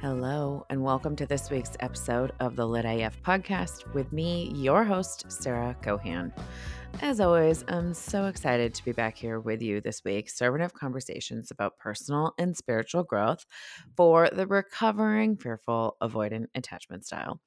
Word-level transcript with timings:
Hello, 0.00 0.64
and 0.70 0.82
welcome 0.82 1.16
to 1.16 1.26
this 1.26 1.50
week's 1.50 1.76
episode 1.80 2.32
of 2.38 2.54
the 2.54 2.66
Lit 2.66 2.84
AF 2.84 3.20
podcast 3.22 3.92
with 3.92 4.12
me, 4.12 4.52
your 4.54 4.84
host, 4.84 5.24
Sarah 5.32 5.74
Cohan. 5.82 6.32
As 7.02 7.20
always, 7.20 7.64
I'm 7.68 7.94
so 7.94 8.26
excited 8.26 8.74
to 8.74 8.84
be 8.84 8.92
back 8.92 9.16
here 9.16 9.38
with 9.38 9.62
you 9.62 9.80
this 9.80 10.02
week, 10.04 10.28
serving 10.28 10.62
up 10.62 10.72
conversations 10.72 11.50
about 11.50 11.76
personal 11.78 12.32
and 12.38 12.56
spiritual 12.56 13.04
growth 13.04 13.44
for 13.96 14.28
the 14.32 14.46
recovering, 14.46 15.36
fearful, 15.36 15.96
avoidant 16.02 16.46
attachment 16.54 17.06
style. 17.06 17.40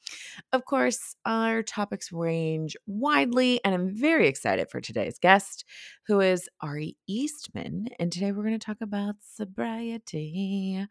Of 0.54 0.66
course, 0.66 1.16
our 1.26 1.62
topics 1.62 2.12
range 2.12 2.78
widely, 2.88 3.60
and 3.66 3.76
I'm 3.76 3.90
very 3.94 4.28
excited 4.28 4.70
for 4.70 4.80
today's 4.80 5.20
guest, 5.20 5.66
who 6.08 6.22
is 6.22 6.48
Ari 6.62 6.96
Eastman. 7.08 7.88
And 8.00 8.12
today 8.12 8.32
we're 8.32 8.44
going 8.44 8.58
to 8.58 8.66
talk 8.66 8.82
about 8.82 9.16
sobriety. 9.22 10.86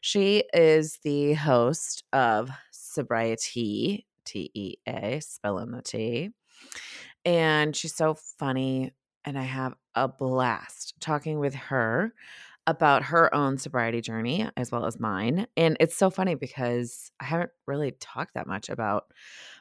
She 0.00 0.44
is 0.54 0.98
the 1.02 1.34
host 1.34 2.04
of 2.12 2.50
Sobriety, 2.70 4.06
T 4.24 4.50
E 4.54 4.76
A, 4.88 5.20
spelling 5.20 5.72
the 5.72 5.82
T 5.82 6.30
and 7.24 7.74
she's 7.74 7.94
so 7.94 8.14
funny. 8.14 8.92
And 9.24 9.38
I 9.38 9.42
have 9.42 9.74
a 9.94 10.08
blast 10.08 10.94
talking 11.00 11.38
with 11.38 11.54
her 11.54 12.12
about 12.66 13.02
her 13.04 13.34
own 13.34 13.58
sobriety 13.58 14.00
journey 14.00 14.48
as 14.56 14.70
well 14.70 14.86
as 14.86 14.98
mine. 14.98 15.46
And 15.56 15.76
it's 15.80 15.96
so 15.96 16.10
funny 16.10 16.34
because 16.34 17.10
I 17.20 17.24
haven't 17.24 17.50
really 17.66 17.92
talked 18.00 18.34
that 18.34 18.46
much 18.46 18.68
about 18.68 19.04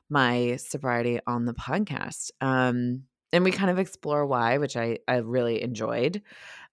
my 0.09 0.57
sobriety 0.57 1.19
on 1.27 1.45
the 1.45 1.53
podcast. 1.53 2.31
Um, 2.41 3.03
and 3.31 3.43
we 3.43 3.51
kind 3.51 3.71
of 3.71 3.79
explore 3.79 4.25
why, 4.25 4.57
which 4.57 4.77
I, 4.77 4.99
I 5.07 5.17
really 5.17 5.61
enjoyed. 5.61 6.21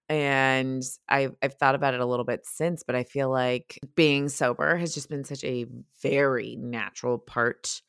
And 0.07 0.83
I've 1.07 1.35
I've 1.41 1.53
thought 1.53 1.75
about 1.75 1.93
it 1.93 2.01
a 2.01 2.05
little 2.05 2.25
bit 2.25 2.45
since, 2.45 2.83
but 2.83 2.95
I 2.95 3.03
feel 3.03 3.29
like 3.29 3.79
being 3.95 4.27
sober 4.27 4.75
has 4.75 4.93
just 4.93 5.09
been 5.09 5.23
such 5.23 5.43
a 5.43 5.65
very 6.01 6.57
natural 6.57 7.17
part 7.17 7.81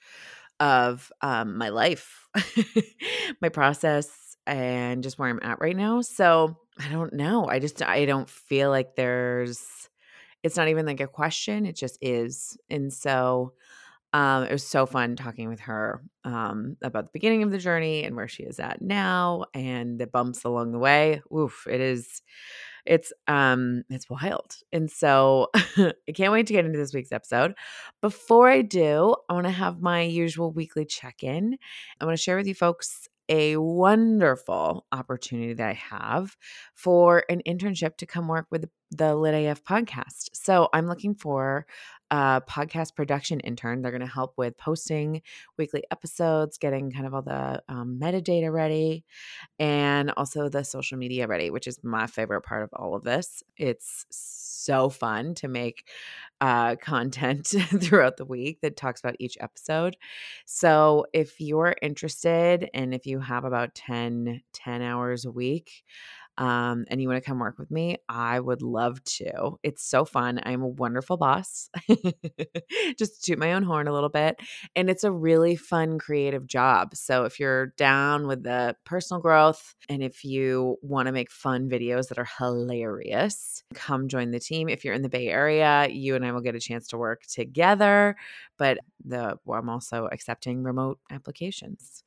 of 0.62 1.12
um, 1.22 1.58
my 1.58 1.70
life, 1.70 2.28
my 3.42 3.50
process, 3.50 4.36
and 4.46 5.02
just 5.02 5.18
where 5.18 5.28
I'm 5.28 5.40
at 5.42 5.60
right 5.60 5.76
now. 5.76 6.02
So 6.02 6.56
I 6.78 6.88
don't 6.88 7.12
know. 7.14 7.48
I 7.48 7.58
just, 7.58 7.82
I 7.82 8.06
don't 8.06 8.30
feel 8.30 8.70
like 8.70 8.94
there's, 8.96 9.66
it's 10.44 10.56
not 10.56 10.68
even 10.68 10.86
like 10.86 11.00
a 11.00 11.08
question. 11.08 11.66
It 11.66 11.76
just 11.76 11.98
is. 12.00 12.56
And 12.70 12.92
so 12.92 13.54
um, 14.12 14.44
it 14.44 14.52
was 14.52 14.66
so 14.66 14.86
fun 14.86 15.16
talking 15.16 15.48
with 15.48 15.60
her 15.60 16.02
um, 16.24 16.76
about 16.82 17.06
the 17.06 17.10
beginning 17.12 17.42
of 17.42 17.50
the 17.50 17.58
journey 17.58 18.04
and 18.04 18.16
where 18.16 18.28
she 18.28 18.44
is 18.44 18.60
at 18.60 18.82
now 18.82 19.46
and 19.54 19.98
the 19.98 20.06
bumps 20.06 20.44
along 20.44 20.72
the 20.72 20.78
way. 20.78 21.22
Oof, 21.36 21.66
it 21.68 21.80
is 21.80 22.22
it's 22.84 23.12
um 23.28 23.82
it's 23.88 24.08
wild. 24.10 24.56
And 24.72 24.90
so 24.90 25.48
I 25.54 26.12
can't 26.14 26.32
wait 26.32 26.46
to 26.48 26.52
get 26.52 26.64
into 26.64 26.78
this 26.78 26.94
week's 26.94 27.12
episode. 27.12 27.54
Before 28.00 28.48
I 28.48 28.62
do, 28.62 29.14
I 29.28 29.34
want 29.34 29.46
to 29.46 29.50
have 29.50 29.80
my 29.80 30.02
usual 30.02 30.52
weekly 30.52 30.84
check-in. 30.84 31.56
I 32.00 32.04
want 32.04 32.16
to 32.16 32.22
share 32.22 32.36
with 32.36 32.46
you 32.46 32.54
folks 32.54 33.08
a 33.28 33.56
wonderful 33.56 34.84
opportunity 34.92 35.54
that 35.54 35.68
I 35.68 35.72
have 35.72 36.36
for 36.74 37.24
an 37.28 37.40
internship 37.46 37.96
to 37.98 38.06
come 38.06 38.28
work 38.28 38.46
with 38.50 38.68
the 38.90 39.14
Lit 39.14 39.34
AF 39.46 39.64
podcast. 39.64 40.30
So 40.34 40.68
I'm 40.74 40.86
looking 40.86 41.14
for 41.14 41.66
podcast 42.12 42.94
production 42.94 43.40
intern. 43.40 43.82
They're 43.82 43.90
going 43.90 44.00
to 44.00 44.06
help 44.06 44.34
with 44.36 44.56
posting 44.58 45.22
weekly 45.56 45.82
episodes, 45.90 46.58
getting 46.58 46.90
kind 46.90 47.06
of 47.06 47.14
all 47.14 47.22
the 47.22 47.62
um, 47.68 47.98
metadata 48.00 48.52
ready, 48.52 49.04
and 49.58 50.10
also 50.16 50.48
the 50.48 50.64
social 50.64 50.98
media 50.98 51.26
ready, 51.26 51.50
which 51.50 51.66
is 51.66 51.82
my 51.82 52.06
favorite 52.06 52.42
part 52.42 52.62
of 52.62 52.70
all 52.74 52.94
of 52.94 53.02
this. 53.02 53.42
It's 53.56 54.06
so 54.10 54.88
fun 54.88 55.34
to 55.36 55.48
make 55.48 55.88
uh, 56.40 56.76
content 56.76 57.46
throughout 57.80 58.16
the 58.16 58.24
week 58.24 58.60
that 58.62 58.76
talks 58.76 59.00
about 59.00 59.16
each 59.18 59.36
episode. 59.40 59.96
So 60.44 61.06
if 61.12 61.40
you're 61.40 61.74
interested 61.82 62.68
and 62.74 62.94
if 62.94 63.06
you 63.06 63.20
have 63.20 63.44
about 63.44 63.74
10, 63.74 64.42
10 64.52 64.82
hours 64.82 65.24
a 65.24 65.30
week, 65.30 65.84
um, 66.38 66.86
and 66.88 67.00
you 67.00 67.08
want 67.08 67.22
to 67.22 67.28
come 67.28 67.38
work 67.38 67.58
with 67.58 67.70
me, 67.70 67.98
I 68.08 68.40
would 68.40 68.62
love 68.62 69.02
to. 69.04 69.58
It's 69.62 69.84
so 69.84 70.04
fun. 70.04 70.40
I'm 70.44 70.62
a 70.62 70.68
wonderful 70.68 71.18
boss. 71.18 71.68
Just 72.98 73.24
toot 73.24 73.38
my 73.38 73.52
own 73.52 73.62
horn 73.62 73.86
a 73.86 73.92
little 73.92 74.08
bit. 74.08 74.40
And 74.74 74.88
it's 74.88 75.04
a 75.04 75.12
really 75.12 75.56
fun, 75.56 75.98
creative 75.98 76.46
job. 76.46 76.96
So 76.96 77.24
if 77.24 77.38
you're 77.38 77.66
down 77.76 78.26
with 78.26 78.44
the 78.44 78.76
personal 78.84 79.20
growth 79.20 79.74
and 79.88 80.02
if 80.02 80.24
you 80.24 80.78
want 80.80 81.06
to 81.06 81.12
make 81.12 81.30
fun 81.30 81.68
videos 81.68 82.08
that 82.08 82.18
are 82.18 82.28
hilarious, 82.38 83.62
come 83.74 84.08
join 84.08 84.30
the 84.30 84.40
team. 84.40 84.70
If 84.70 84.84
you're 84.84 84.94
in 84.94 85.02
the 85.02 85.10
Bay 85.10 85.28
Area, 85.28 85.88
you 85.90 86.16
and 86.16 86.24
I 86.24 86.32
will 86.32 86.40
get 86.40 86.54
a 86.54 86.60
chance 86.60 86.88
to 86.88 86.96
work 86.96 87.22
together. 87.26 88.16
But 88.56 88.78
the 89.04 89.36
I'm 89.50 89.68
also 89.68 90.08
accepting 90.10 90.62
remote 90.62 90.98
applications. 91.10 92.04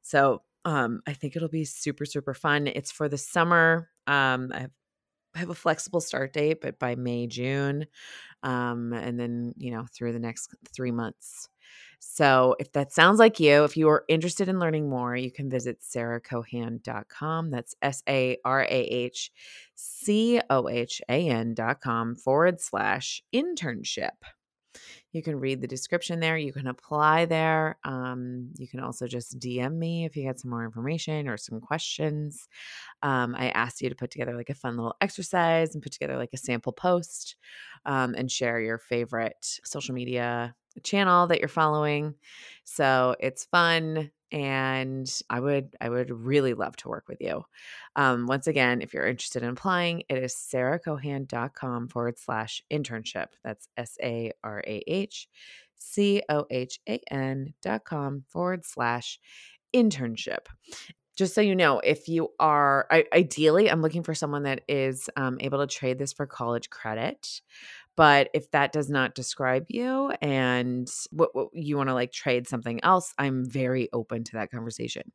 So 0.00 0.42
um, 0.66 1.00
I 1.06 1.12
think 1.12 1.36
it'll 1.36 1.48
be 1.48 1.64
super, 1.64 2.04
super 2.04 2.34
fun. 2.34 2.66
It's 2.66 2.90
for 2.90 3.08
the 3.08 3.16
summer. 3.16 3.88
Um, 4.08 4.50
I 4.52 4.60
have, 4.62 4.70
I 5.34 5.38
have 5.38 5.50
a 5.50 5.54
flexible 5.54 6.00
start 6.00 6.32
date, 6.32 6.60
but 6.60 6.80
by 6.80 6.96
May, 6.96 7.28
June, 7.28 7.86
um, 8.42 8.92
and 8.92 9.18
then, 9.18 9.54
you 9.56 9.70
know, 9.70 9.86
through 9.94 10.12
the 10.12 10.18
next 10.18 10.52
three 10.74 10.90
months. 10.90 11.48
So 12.00 12.56
if 12.58 12.72
that 12.72 12.92
sounds 12.92 13.20
like 13.20 13.38
you, 13.38 13.62
if 13.62 13.76
you 13.76 13.88
are 13.88 14.04
interested 14.08 14.48
in 14.48 14.58
learning 14.58 14.90
more, 14.90 15.14
you 15.14 15.30
can 15.30 15.48
visit 15.48 15.80
sarahcohan.com. 15.80 17.50
That's 17.50 17.74
S 17.80 18.02
A 18.08 18.36
R 18.44 18.62
A 18.62 18.68
H 18.68 19.30
C 19.76 20.40
O 20.50 20.68
H 20.68 21.00
A 21.08 21.28
N.com 21.28 22.16
forward 22.16 22.60
slash 22.60 23.22
internship. 23.32 24.10
You 25.16 25.22
can 25.22 25.40
read 25.40 25.62
the 25.62 25.66
description 25.66 26.20
there. 26.20 26.36
You 26.36 26.52
can 26.52 26.66
apply 26.66 27.24
there. 27.24 27.78
Um, 27.84 28.50
you 28.58 28.68
can 28.68 28.80
also 28.80 29.06
just 29.06 29.38
DM 29.38 29.76
me 29.78 30.04
if 30.04 30.14
you 30.14 30.24
get 30.24 30.38
some 30.38 30.50
more 30.50 30.62
information 30.62 31.26
or 31.26 31.38
some 31.38 31.58
questions. 31.58 32.48
Um, 33.02 33.34
I 33.34 33.48
asked 33.48 33.80
you 33.80 33.88
to 33.88 33.94
put 33.94 34.10
together 34.10 34.36
like 34.36 34.50
a 34.50 34.54
fun 34.54 34.76
little 34.76 34.94
exercise 35.00 35.74
and 35.74 35.82
put 35.82 35.92
together 35.92 36.18
like 36.18 36.34
a 36.34 36.36
sample 36.36 36.72
post 36.72 37.36
um, 37.86 38.14
and 38.14 38.30
share 38.30 38.60
your 38.60 38.78
favorite 38.78 39.58
social 39.64 39.94
media 39.94 40.54
channel 40.82 41.26
that 41.28 41.40
you're 41.40 41.48
following. 41.48 42.14
So 42.64 43.16
it's 43.18 43.46
fun 43.46 44.10
and 44.32 45.10
I 45.30 45.40
would 45.40 45.76
I 45.80 45.88
would 45.88 46.10
really 46.10 46.54
love 46.54 46.76
to 46.76 46.88
work 46.88 47.08
with 47.08 47.20
you. 47.20 47.44
Um, 47.94 48.26
once 48.26 48.46
again, 48.46 48.82
if 48.82 48.92
you're 48.92 49.06
interested 49.06 49.42
in 49.42 49.50
applying, 49.50 50.02
it 50.08 50.18
is 50.18 50.34
sarahcohan.com 50.34 51.88
forward 51.88 52.18
slash 52.18 52.62
internship. 52.70 53.28
That's 53.44 53.68
S 53.76 53.96
A 54.02 54.32
R 54.42 54.62
A 54.66 54.82
H 54.86 55.28
C 55.76 56.22
O 56.28 56.46
H 56.50 56.80
A 56.88 57.00
N 57.10 57.54
dot 57.62 57.84
com 57.84 58.24
forward 58.28 58.64
slash 58.64 59.18
internship. 59.74 60.46
Just 61.16 61.34
so 61.34 61.40
you 61.40 61.54
know, 61.54 61.78
if 61.80 62.08
you 62.08 62.28
are 62.38 62.86
I, 62.90 63.04
ideally, 63.12 63.70
I'm 63.70 63.80
looking 63.80 64.02
for 64.02 64.14
someone 64.14 64.42
that 64.42 64.62
is 64.68 65.08
um, 65.16 65.38
able 65.40 65.58
to 65.58 65.66
trade 65.66 65.98
this 65.98 66.12
for 66.12 66.26
college 66.26 66.68
credit. 66.68 67.40
But 67.96 68.28
if 68.34 68.50
that 68.50 68.72
does 68.72 68.90
not 68.90 69.14
describe 69.14 69.66
you 69.68 70.12
and 70.20 70.88
what, 71.10 71.34
what 71.34 71.48
you 71.52 71.76
want 71.76 71.88
to 71.88 71.94
like 71.94 72.12
trade 72.12 72.46
something 72.46 72.82
else, 72.84 73.14
I'm 73.18 73.48
very 73.48 73.88
open 73.92 74.22
to 74.24 74.32
that 74.34 74.50
conversation. 74.50 75.12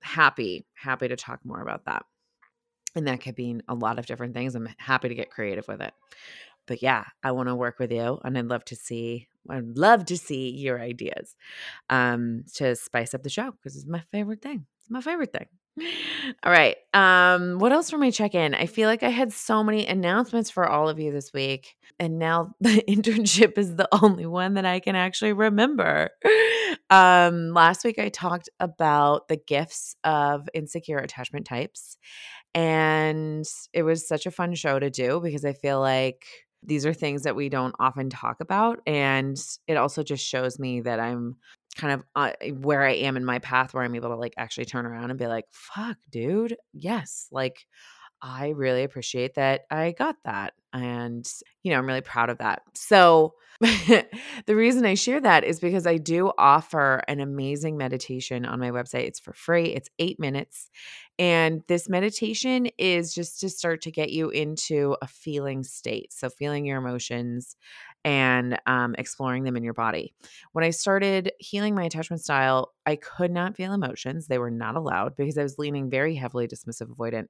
Happy, 0.00 0.66
happy 0.74 1.08
to 1.08 1.16
talk 1.16 1.40
more 1.44 1.60
about 1.60 1.84
that. 1.84 2.04
And 2.96 3.06
that 3.06 3.20
could 3.20 3.36
mean 3.36 3.62
a 3.68 3.74
lot 3.74 3.98
of 3.98 4.06
different 4.06 4.34
things. 4.34 4.54
I'm 4.54 4.68
happy 4.78 5.08
to 5.08 5.14
get 5.14 5.30
creative 5.30 5.68
with 5.68 5.82
it. 5.82 5.92
But 6.66 6.82
yeah, 6.82 7.04
I 7.22 7.32
want 7.32 7.48
to 7.48 7.54
work 7.54 7.78
with 7.78 7.92
you 7.92 8.20
and 8.24 8.38
I'd 8.38 8.46
love 8.46 8.64
to 8.66 8.76
see 8.76 9.28
I'd 9.50 9.76
love 9.76 10.06
to 10.06 10.16
see 10.16 10.50
your 10.50 10.80
ideas 10.80 11.36
um, 11.90 12.44
to 12.54 12.74
spice 12.76 13.12
up 13.12 13.22
the 13.22 13.28
show 13.28 13.50
because 13.50 13.76
it's 13.76 13.86
my 13.86 14.02
favorite 14.10 14.40
thing. 14.40 14.64
It's 14.80 14.90
my 14.90 15.02
favorite 15.02 15.34
thing. 15.34 15.48
All 16.44 16.52
right. 16.52 16.76
Um, 16.92 17.58
what 17.58 17.72
else 17.72 17.90
for 17.90 17.98
my 17.98 18.10
check-in? 18.10 18.54
I 18.54 18.66
feel 18.66 18.88
like 18.88 19.02
I 19.02 19.08
had 19.08 19.32
so 19.32 19.64
many 19.64 19.86
announcements 19.86 20.48
for 20.50 20.68
all 20.68 20.88
of 20.88 21.00
you 21.00 21.10
this 21.10 21.32
week, 21.32 21.74
and 21.98 22.18
now 22.18 22.54
the 22.60 22.82
internship 22.88 23.58
is 23.58 23.74
the 23.74 23.88
only 24.02 24.26
one 24.26 24.54
that 24.54 24.64
I 24.64 24.78
can 24.80 24.94
actually 24.94 25.32
remember. 25.32 26.10
Um, 26.90 27.50
last 27.50 27.84
week 27.84 27.98
I 27.98 28.08
talked 28.08 28.48
about 28.60 29.28
the 29.28 29.36
gifts 29.36 29.96
of 30.04 30.48
insecure 30.54 30.98
attachment 30.98 31.46
types, 31.46 31.96
and 32.54 33.44
it 33.72 33.82
was 33.82 34.06
such 34.06 34.26
a 34.26 34.30
fun 34.30 34.54
show 34.54 34.78
to 34.78 34.90
do 34.90 35.20
because 35.22 35.44
I 35.44 35.54
feel 35.54 35.80
like 35.80 36.26
these 36.62 36.86
are 36.86 36.94
things 36.94 37.24
that 37.24 37.36
we 37.36 37.48
don't 37.48 37.74
often 37.80 38.10
talk 38.10 38.36
about, 38.40 38.80
and 38.86 39.36
it 39.66 39.76
also 39.76 40.02
just 40.02 40.24
shows 40.24 40.58
me 40.58 40.80
that 40.82 41.00
I'm 41.00 41.36
kind 41.76 41.92
of 41.92 42.04
uh, 42.14 42.32
where 42.60 42.82
I 42.82 42.92
am 42.92 43.16
in 43.16 43.24
my 43.24 43.38
path 43.38 43.74
where 43.74 43.82
I'm 43.82 43.94
able 43.94 44.10
to 44.10 44.16
like 44.16 44.34
actually 44.36 44.66
turn 44.66 44.86
around 44.86 45.10
and 45.10 45.18
be 45.18 45.26
like, 45.26 45.46
fuck, 45.50 45.96
dude. 46.10 46.56
Yes. 46.72 47.28
Like, 47.30 47.66
I 48.22 48.50
really 48.50 48.84
appreciate 48.84 49.34
that 49.34 49.62
I 49.70 49.92
got 49.92 50.16
that. 50.24 50.54
And, 50.72 51.30
you 51.62 51.70
know, 51.70 51.78
I'm 51.78 51.86
really 51.86 52.00
proud 52.00 52.30
of 52.30 52.38
that. 52.38 52.62
So, 52.74 53.34
the 53.60 54.06
reason 54.48 54.84
I 54.84 54.94
share 54.94 55.20
that 55.20 55.44
is 55.44 55.60
because 55.60 55.86
I 55.86 55.96
do 55.96 56.32
offer 56.36 57.02
an 57.06 57.20
amazing 57.20 57.76
meditation 57.76 58.44
on 58.44 58.58
my 58.58 58.70
website. 58.70 59.06
It's 59.06 59.20
for 59.20 59.32
free, 59.32 59.66
it's 59.66 59.88
eight 59.98 60.18
minutes. 60.18 60.70
And 61.18 61.62
this 61.68 61.88
meditation 61.88 62.66
is 62.78 63.14
just 63.14 63.40
to 63.40 63.48
start 63.48 63.82
to 63.82 63.92
get 63.92 64.10
you 64.10 64.30
into 64.30 64.96
a 65.00 65.06
feeling 65.06 65.62
state. 65.62 66.12
So, 66.12 66.30
feeling 66.30 66.64
your 66.64 66.78
emotions 66.78 67.56
and 68.04 68.58
um, 68.66 68.94
exploring 68.98 69.44
them 69.44 69.56
in 69.56 69.64
your 69.64 69.74
body. 69.74 70.14
When 70.52 70.64
I 70.64 70.70
started 70.70 71.32
healing 71.38 71.74
my 71.74 71.84
attachment 71.84 72.22
style, 72.22 72.72
I 72.84 72.96
could 72.96 73.30
not 73.30 73.56
feel 73.56 73.72
emotions. 73.72 74.26
They 74.26 74.38
were 74.38 74.50
not 74.50 74.76
allowed 74.76 75.16
because 75.16 75.38
I 75.38 75.42
was 75.42 75.58
leaning 75.58 75.88
very 75.88 76.14
heavily 76.14 76.46
dismissive 76.46 76.94
avoidant. 76.94 77.28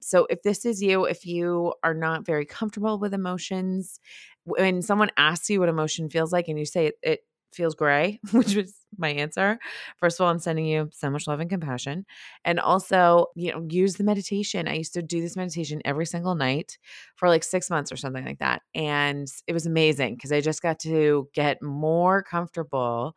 So, 0.00 0.26
if 0.30 0.42
this 0.42 0.64
is 0.64 0.82
you, 0.82 1.04
if 1.04 1.26
you 1.26 1.74
are 1.82 1.94
not 1.94 2.24
very 2.24 2.46
comfortable 2.46 2.98
with 2.98 3.12
emotions, 3.12 3.98
when 4.44 4.82
someone 4.82 5.10
asks 5.16 5.50
you 5.50 5.60
what 5.60 5.68
emotion 5.68 6.08
feels 6.08 6.32
like 6.32 6.48
and 6.48 6.58
you 6.58 6.64
say 6.64 6.86
it, 6.86 6.94
it 7.02 7.20
feels 7.52 7.74
gray, 7.74 8.20
which 8.32 8.54
was 8.54 8.74
my 8.98 9.10
answer. 9.10 9.58
First 9.98 10.18
of 10.18 10.24
all, 10.24 10.30
I'm 10.30 10.38
sending 10.38 10.66
you 10.66 10.90
so 10.92 11.10
much 11.10 11.26
love 11.26 11.40
and 11.40 11.50
compassion. 11.50 12.06
And 12.44 12.60
also, 12.60 13.26
you 13.34 13.52
know, 13.52 13.66
use 13.68 13.94
the 13.94 14.04
meditation. 14.04 14.68
I 14.68 14.74
used 14.74 14.94
to 14.94 15.02
do 15.02 15.20
this 15.20 15.36
meditation 15.36 15.80
every 15.84 16.06
single 16.06 16.34
night 16.34 16.78
for 17.16 17.28
like 17.28 17.44
six 17.44 17.70
months 17.70 17.92
or 17.92 17.96
something 17.96 18.24
like 18.24 18.38
that. 18.38 18.62
And 18.74 19.28
it 19.46 19.52
was 19.52 19.66
amazing 19.66 20.14
because 20.14 20.32
I 20.32 20.40
just 20.40 20.62
got 20.62 20.78
to 20.80 21.28
get 21.34 21.62
more 21.62 22.22
comfortable 22.22 23.16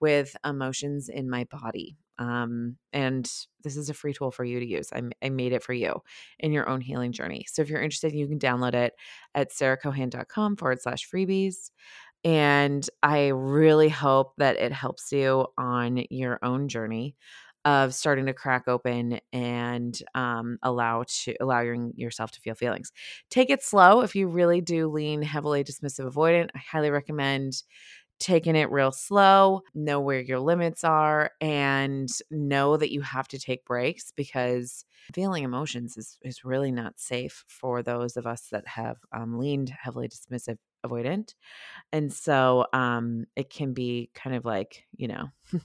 with 0.00 0.36
emotions 0.44 1.08
in 1.08 1.30
my 1.30 1.44
body. 1.44 1.96
Um, 2.18 2.76
and 2.92 3.30
this 3.62 3.76
is 3.76 3.90
a 3.90 3.94
free 3.94 4.14
tool 4.14 4.30
for 4.30 4.44
you 4.44 4.58
to 4.58 4.66
use. 4.66 4.90
I, 4.92 5.02
I 5.22 5.28
made 5.28 5.52
it 5.52 5.62
for 5.62 5.74
you 5.74 6.02
in 6.38 6.52
your 6.52 6.68
own 6.68 6.80
healing 6.80 7.12
journey. 7.12 7.44
So 7.48 7.60
if 7.60 7.68
you're 7.68 7.82
interested, 7.82 8.14
you 8.14 8.26
can 8.26 8.38
download 8.38 8.74
it 8.74 8.94
at 9.34 9.52
sarahcohan.com 9.52 10.56
forward 10.56 10.80
slash 10.80 11.08
freebies. 11.08 11.70
And 12.26 12.88
I 13.04 13.28
really 13.28 13.88
hope 13.88 14.34
that 14.38 14.58
it 14.58 14.72
helps 14.72 15.12
you 15.12 15.46
on 15.58 16.04
your 16.10 16.40
own 16.44 16.68
journey 16.68 17.16
of 17.64 17.94
starting 17.94 18.26
to 18.26 18.34
crack 18.34 18.68
open 18.68 19.20
and 19.32 19.98
um, 20.14 20.58
allow 20.62 21.04
to 21.24 21.36
allow 21.40 21.60
yourself 21.60 22.32
to 22.32 22.40
feel 22.42 22.56
feelings. 22.56 22.92
Take 23.30 23.50
it 23.50 23.62
slow 23.62 24.02
if 24.02 24.16
you 24.16 24.28
really 24.28 24.60
do 24.60 24.88
lean 24.88 25.22
heavily 25.22 25.64
dismissive 25.64 26.12
avoidant. 26.12 26.50
I 26.54 26.58
highly 26.58 26.90
recommend 26.90 27.62
taking 28.20 28.56
it 28.56 28.70
real 28.70 28.92
slow, 28.92 29.62
know 29.74 30.00
where 30.00 30.20
your 30.20 30.40
limits 30.40 30.84
are, 30.84 31.32
and 31.40 32.08
know 32.30 32.76
that 32.76 32.92
you 32.92 33.02
have 33.02 33.28
to 33.28 33.38
take 33.38 33.64
breaks 33.66 34.12
because 34.16 34.84
feeling 35.14 35.44
emotions 35.44 35.96
is, 35.98 36.18
is 36.22 36.44
really 36.44 36.72
not 36.72 37.00
safe 37.00 37.44
for 37.48 37.82
those 37.82 38.16
of 38.16 38.26
us 38.26 38.48
that 38.52 38.66
have 38.68 38.98
um, 39.12 39.38
leaned 39.38 39.68
heavily 39.70 40.08
dismissive 40.08 40.58
avoidant. 40.86 41.34
And 41.92 42.12
so 42.12 42.66
um, 42.72 43.26
it 43.36 43.50
can 43.50 43.72
be 43.72 44.10
kind 44.14 44.36
of 44.36 44.44
like, 44.44 44.84
you 44.96 45.08
know, 45.08 45.28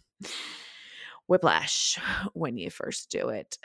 whiplash 1.28 1.98
when 2.34 2.58
you 2.58 2.70
first 2.70 3.10
do 3.10 3.30
it. 3.30 3.58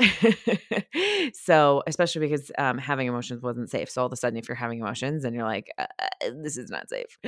so, 1.34 1.82
especially 1.86 2.28
because 2.28 2.50
um, 2.58 2.78
having 2.78 3.08
emotions 3.08 3.42
wasn't 3.42 3.70
safe. 3.70 3.90
So, 3.90 4.02
all 4.02 4.06
of 4.06 4.12
a 4.12 4.16
sudden, 4.16 4.38
if 4.38 4.48
you're 4.48 4.54
having 4.54 4.78
emotions 4.78 5.24
and 5.24 5.34
you're 5.34 5.44
like, 5.44 5.70
uh, 5.78 5.86
uh, 5.98 6.30
this 6.42 6.56
is 6.56 6.70
not 6.70 6.88
safe. 6.88 7.18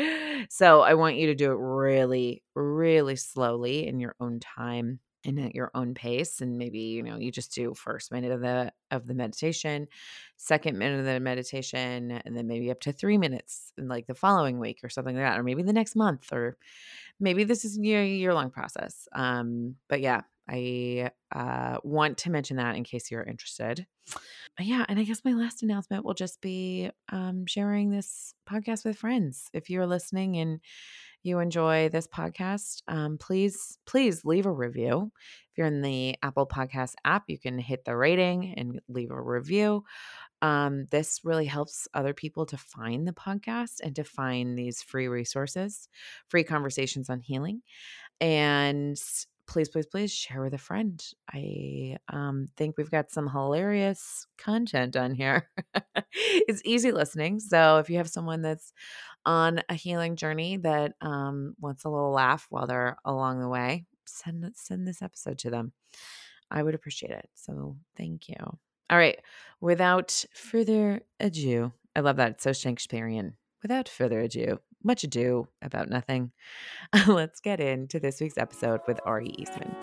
So, 0.49 0.81
I 0.83 0.95
want 0.95 1.17
you 1.17 1.27
to 1.27 1.35
do 1.35 1.51
it 1.51 1.59
really, 1.59 2.43
really 2.55 3.17
slowly 3.17 3.87
in 3.87 4.01
your 4.01 4.15
own 4.21 4.41
time 4.41 5.01
and 5.29 5.39
at 5.39 5.55
your 5.55 5.71
own 5.75 5.95
pace 5.95 6.41
and 6.41 6.57
maybe 6.57 6.79
you 6.79 7.03
know 7.03 7.17
you 7.19 7.31
just 7.31 7.55
do 7.55 7.75
first 7.75 8.11
minute 8.11 8.33
of 8.33 8.41
the 8.41 8.73
of 8.91 9.07
the 9.07 9.15
meditation 9.15 9.87
second 10.37 10.79
minute 10.79 10.99
of 10.99 11.05
the 11.05 11.21
meditation 11.21 12.11
and 12.25 12.37
then 12.37 12.47
maybe 12.47 12.71
up 12.71 12.81
to 12.81 12.93
three 12.93 13.19
minutes 13.19 13.73
in 13.77 13.89
like 13.89 14.07
the 14.07 14.15
following 14.15 14.59
week 14.59 14.81
or 14.83 14.89
something 14.89 15.15
like 15.15 15.25
that 15.25 15.39
or 15.39 15.43
maybe 15.43 15.63
the 15.63 15.73
next 15.73 15.95
month 15.95 16.33
or 16.33 16.57
maybe 17.21 17.45
this 17.45 17.65
is 17.65 17.79
a 17.79 17.83
year 17.83 18.35
long 18.35 18.51
process. 18.51 19.07
Um 19.13 19.77
but 19.89 20.01
yeah 20.01 20.23
i 20.49 21.11
uh 21.35 21.77
want 21.83 22.17
to 22.17 22.31
mention 22.31 22.57
that 22.57 22.75
in 22.75 22.83
case 22.83 23.11
you're 23.11 23.23
interested. 23.23 23.87
Yeah 24.59 24.87
and 24.89 24.99
i 24.99 25.05
guess 25.05 25.25
my 25.25 25.35
last 25.35 25.63
announcement 25.63 26.05
will 26.05 26.15
just 26.15 26.41
be 26.41 26.91
um 27.11 27.45
sharing 27.47 27.91
this 27.91 28.35
podcast 28.49 28.87
with 28.87 28.97
friends. 28.97 29.51
If 29.53 29.69
you're 29.69 29.87
listening 29.87 30.39
and 30.39 30.61
you 31.23 31.39
enjoy 31.39 31.89
this 31.89 32.07
podcast, 32.07 32.83
um, 32.89 33.19
please, 33.19 33.79
please 33.87 34.25
leave 34.25 34.47
a 34.47 34.53
review. 34.53 35.11
If 35.51 35.59
you're 35.59 35.67
in 35.67 35.83
the 35.83 36.17
Apple 36.23 36.47
Podcast 36.47 36.95
app, 37.05 37.25
you 37.29 37.39
can 37.39 37.59
hit 37.59 37.85
the 37.85 37.97
rating 37.97 38.55
and 38.57 38.81
leave 38.89 39.11
a 39.11 39.21
review. 39.21 39.85
Um, 40.41 40.87
this 40.91 41.21
really 41.25 41.47
helps 41.47 41.89
other 41.95 42.15
people 42.15 42.47
to 42.47 42.57
find 42.57 43.07
the 43.07 43.13
podcast 43.13 43.81
and 43.83 43.97
to 43.97 44.05
find 44.05 44.57
these 44.57 44.83
free 44.83 45.09
resources, 45.09 45.89
free 46.29 46.45
conversations 46.45 47.11
on 47.11 47.21
healing. 47.21 47.63
And 48.21 48.97
please, 49.49 49.69
please, 49.69 49.87
please 49.87 50.13
share 50.13 50.43
with 50.43 50.55
a 50.55 50.59
friend. 50.59 51.03
I 51.33 51.97
um, 52.13 52.49
think 52.57 52.77
we've 52.77 52.91
got 52.91 53.11
some 53.11 53.29
hilarious 53.29 54.27
content 54.37 54.95
on 54.95 55.15
here. 55.15 55.49
it's 56.13 56.63
easy 56.65 56.93
listening. 56.93 57.41
So 57.41 57.79
if 57.79 57.91
you 57.91 57.97
have 57.97 58.09
someone 58.09 58.43
that's 58.43 58.73
on 59.25 59.63
a 59.69 59.75
healing 59.75 60.17
journey 60.17 60.59
that 60.59 60.93
um, 61.01 61.55
wants 61.59 61.85
a 61.85 61.89
little 61.89 62.13
laugh 62.13 62.47
while 62.51 62.67
they're 62.67 62.97
along 63.05 63.41
the 63.41 63.49
way, 63.49 63.87
send 64.07 64.45
send 64.55 64.87
this 64.87 65.03
episode 65.03 65.39
to 65.39 65.51
them. 65.51 65.73
I 66.51 66.63
would 66.63 66.75
appreciate 66.75 67.13
it. 67.13 67.29
So 67.35 67.77
thank 67.97 68.29
you. 68.29 68.37
All 68.91 68.99
right. 68.99 69.19
Without 69.61 70.25
further 70.33 71.01
ado, 71.21 71.73
I 71.97 72.01
love 72.01 72.17
that. 72.17 72.33
It's 72.33 72.45
so 72.45 72.53
Shakespearean. 72.53 73.35
Without 73.63 73.89
further 73.89 74.21
ado, 74.21 74.61
much 74.83 75.05
ado 75.05 75.49
about 75.63 75.89
nothing. 75.89 76.33
Let's 77.07 77.41
get 77.41 77.61
into 77.61 78.01
this 78.01 78.21
week's 78.21 78.39
episode 78.39 78.81
with 78.87 79.01
Ari 79.05 79.35
Eastman. 79.39 79.75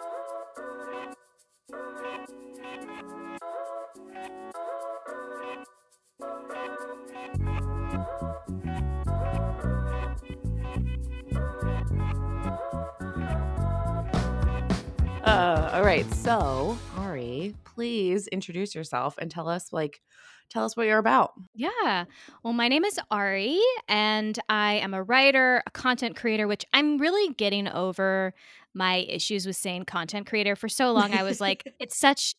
Uh, 15.24 15.72
all 15.74 15.84
right, 15.84 16.06
so 16.14 16.78
Ari, 16.98 17.56
please 17.64 18.28
introduce 18.28 18.76
yourself 18.76 19.18
and 19.18 19.32
tell 19.32 19.50
us 19.50 19.74
like 19.74 20.02
tell 20.50 20.66
us 20.66 20.76
what 20.76 20.88
you're 20.88 21.00
about. 21.00 21.34
Yeah. 21.54 22.06
Well, 22.44 22.54
my 22.54 22.68
name 22.68 22.86
is 22.86 23.00
Ari, 23.12 23.60
and 23.88 24.38
I 24.50 24.76
am 24.76 24.94
a 24.94 25.04
writer, 25.04 25.64
a 25.66 25.72
content 25.72 26.16
creator, 26.16 26.48
which 26.48 26.66
I'm 26.74 26.98
really 26.98 27.34
getting 27.34 27.68
over 27.68 28.34
my 28.76 28.98
issues 29.08 29.48
with 29.48 29.56
saying 29.56 29.86
content 29.86 30.28
creator. 30.28 30.56
For 30.56 30.68
so 30.68 30.92
long, 30.92 31.14
I 31.14 31.24
was 31.24 31.40
like, 31.40 31.64
it's 31.80 31.98
such, 31.98 32.36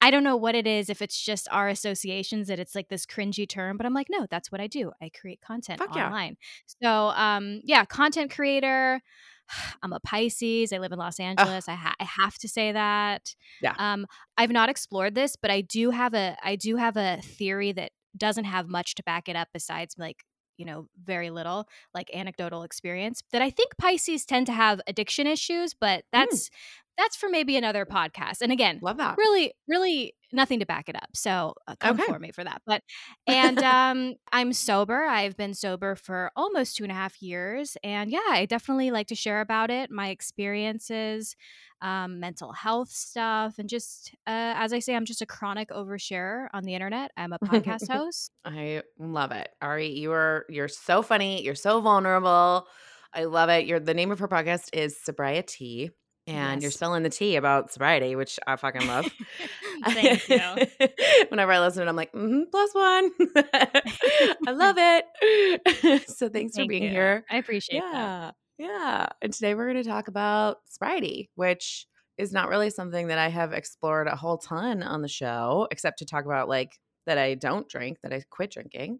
I 0.00 0.10
don't 0.10 0.24
know 0.24 0.36
what 0.36 0.54
it 0.54 0.66
is, 0.66 0.90
if 0.90 1.00
it's 1.00 1.18
just 1.20 1.48
our 1.52 1.68
associations 1.68 2.48
that 2.48 2.58
it's 2.58 2.74
like 2.74 2.88
this 2.88 3.06
cringy 3.06 3.48
term, 3.48 3.76
but 3.76 3.86
I'm 3.86 3.94
like, 3.94 4.08
no, 4.10 4.26
that's 4.28 4.50
what 4.50 4.60
I 4.60 4.66
do. 4.66 4.90
I 5.00 5.10
create 5.10 5.40
content 5.40 5.78
Fuck 5.78 5.96
online. 5.96 6.36
Yeah. 6.80 6.88
So, 6.88 7.20
um, 7.20 7.60
yeah, 7.64 7.84
content 7.84 8.32
creator. 8.32 9.00
I'm 9.82 9.92
a 9.92 10.00
Pisces. 10.00 10.72
I 10.72 10.78
live 10.78 10.92
in 10.92 10.98
Los 10.98 11.20
Angeles. 11.20 11.68
I, 11.68 11.74
ha- 11.74 11.94
I 12.00 12.04
have 12.04 12.38
to 12.38 12.48
say 12.48 12.72
that. 12.72 13.34
Yeah. 13.62 13.74
Um, 13.78 14.06
I've 14.36 14.52
not 14.52 14.68
explored 14.68 15.14
this, 15.14 15.36
but 15.36 15.50
I 15.50 15.60
do 15.60 15.90
have 15.90 16.14
a 16.14 16.36
I 16.42 16.56
do 16.56 16.76
have 16.76 16.96
a 16.96 17.20
theory 17.22 17.72
that 17.72 17.92
doesn't 18.16 18.44
have 18.44 18.68
much 18.68 18.94
to 18.96 19.02
back 19.02 19.28
it 19.28 19.36
up 19.36 19.48
besides 19.52 19.94
like 19.98 20.24
you 20.56 20.64
know 20.64 20.88
very 21.04 21.28
little 21.28 21.68
like 21.92 22.10
anecdotal 22.14 22.62
experience 22.62 23.22
that 23.30 23.42
i 23.42 23.50
think 23.50 23.76
pisces 23.76 24.24
tend 24.24 24.46
to 24.46 24.54
have 24.54 24.80
addiction 24.86 25.26
issues 25.26 25.74
but 25.74 25.98
mm. 25.98 26.02
that's 26.12 26.48
mm 26.48 26.50
that's 26.96 27.16
for 27.16 27.28
maybe 27.28 27.56
another 27.56 27.84
podcast. 27.84 28.40
And 28.40 28.50
again, 28.50 28.78
love 28.82 28.96
that. 28.98 29.16
Really, 29.18 29.52
really 29.68 30.14
nothing 30.32 30.60
to 30.60 30.66
back 30.66 30.88
it 30.88 30.96
up. 30.96 31.08
So 31.14 31.54
uh, 31.66 31.76
come 31.78 32.00
okay. 32.00 32.12
for 32.12 32.18
me 32.18 32.32
for 32.32 32.44
that. 32.44 32.62
But 32.66 32.82
and 33.26 33.58
um, 33.62 34.14
I'm 34.32 34.52
sober. 34.52 35.02
I've 35.02 35.36
been 35.36 35.54
sober 35.54 35.94
for 35.94 36.30
almost 36.36 36.76
two 36.76 36.84
and 36.84 36.92
a 36.92 36.94
half 36.94 37.20
years, 37.22 37.76
and 37.82 38.10
yeah, 38.10 38.20
I 38.28 38.46
definitely 38.46 38.90
like 38.90 39.08
to 39.08 39.14
share 39.14 39.40
about 39.40 39.70
it, 39.70 39.90
my 39.90 40.08
experiences, 40.08 41.36
um, 41.82 42.20
mental 42.20 42.52
health 42.52 42.90
stuff, 42.90 43.58
and 43.58 43.68
just 43.68 44.14
uh, 44.26 44.54
as 44.56 44.72
I 44.72 44.78
say, 44.78 44.94
I'm 44.94 45.04
just 45.04 45.22
a 45.22 45.26
chronic 45.26 45.70
oversharer 45.70 46.48
on 46.52 46.64
the 46.64 46.74
internet. 46.74 47.10
I'm 47.16 47.32
a 47.32 47.38
podcast 47.38 47.88
host. 47.90 48.32
I 48.44 48.82
love 48.98 49.32
it, 49.32 49.48
Ari. 49.60 49.88
You 49.88 50.12
are 50.12 50.46
you're 50.48 50.68
so 50.68 51.02
funny. 51.02 51.42
You're 51.42 51.54
so 51.54 51.80
vulnerable. 51.80 52.66
I 53.12 53.24
love 53.24 53.48
it. 53.48 53.66
Your 53.66 53.80
the 53.80 53.94
name 53.94 54.10
of 54.10 54.18
her 54.18 54.28
podcast 54.28 54.68
is 54.72 55.00
Sobriety 55.02 55.90
and 56.26 56.56
yes. 56.56 56.62
you're 56.62 56.70
spilling 56.72 57.02
the 57.02 57.10
tea 57.10 57.36
about 57.36 57.72
sobriety, 57.72 58.16
which 58.16 58.38
I 58.46 58.56
fucking 58.56 58.86
love. 58.86 59.06
Thank 59.84 60.28
you. 60.28 60.86
Whenever 61.28 61.52
I 61.52 61.60
listen, 61.60 61.82
to 61.82 61.86
it, 61.86 61.88
I'm 61.88 61.96
like, 61.96 62.12
mm-hmm, 62.12 62.42
plus 62.50 62.74
one. 62.74 63.10
I 64.46 64.50
love 64.50 64.76
it. 64.78 66.08
so 66.08 66.28
thanks 66.28 66.56
Thank 66.56 66.66
for 66.66 66.68
being 66.68 66.82
you. 66.82 66.90
here. 66.90 67.24
I 67.30 67.36
appreciate 67.36 67.82
yeah, 67.82 67.92
that. 67.92 68.34
Yeah. 68.58 69.06
And 69.22 69.32
today 69.32 69.54
we're 69.54 69.70
going 69.70 69.82
to 69.82 69.88
talk 69.88 70.08
about 70.08 70.58
sobriety, 70.66 71.30
which 71.36 71.86
is 72.18 72.32
not 72.32 72.48
really 72.48 72.70
something 72.70 73.08
that 73.08 73.18
I 73.18 73.28
have 73.28 73.52
explored 73.52 74.08
a 74.08 74.16
whole 74.16 74.38
ton 74.38 74.82
on 74.82 75.02
the 75.02 75.08
show, 75.08 75.68
except 75.70 75.98
to 75.98 76.06
talk 76.06 76.24
about 76.24 76.48
like 76.48 76.72
that 77.06 77.18
I 77.18 77.34
don't 77.34 77.68
drink, 77.68 77.98
that 78.02 78.12
I 78.12 78.22
quit 78.30 78.50
drinking. 78.50 78.98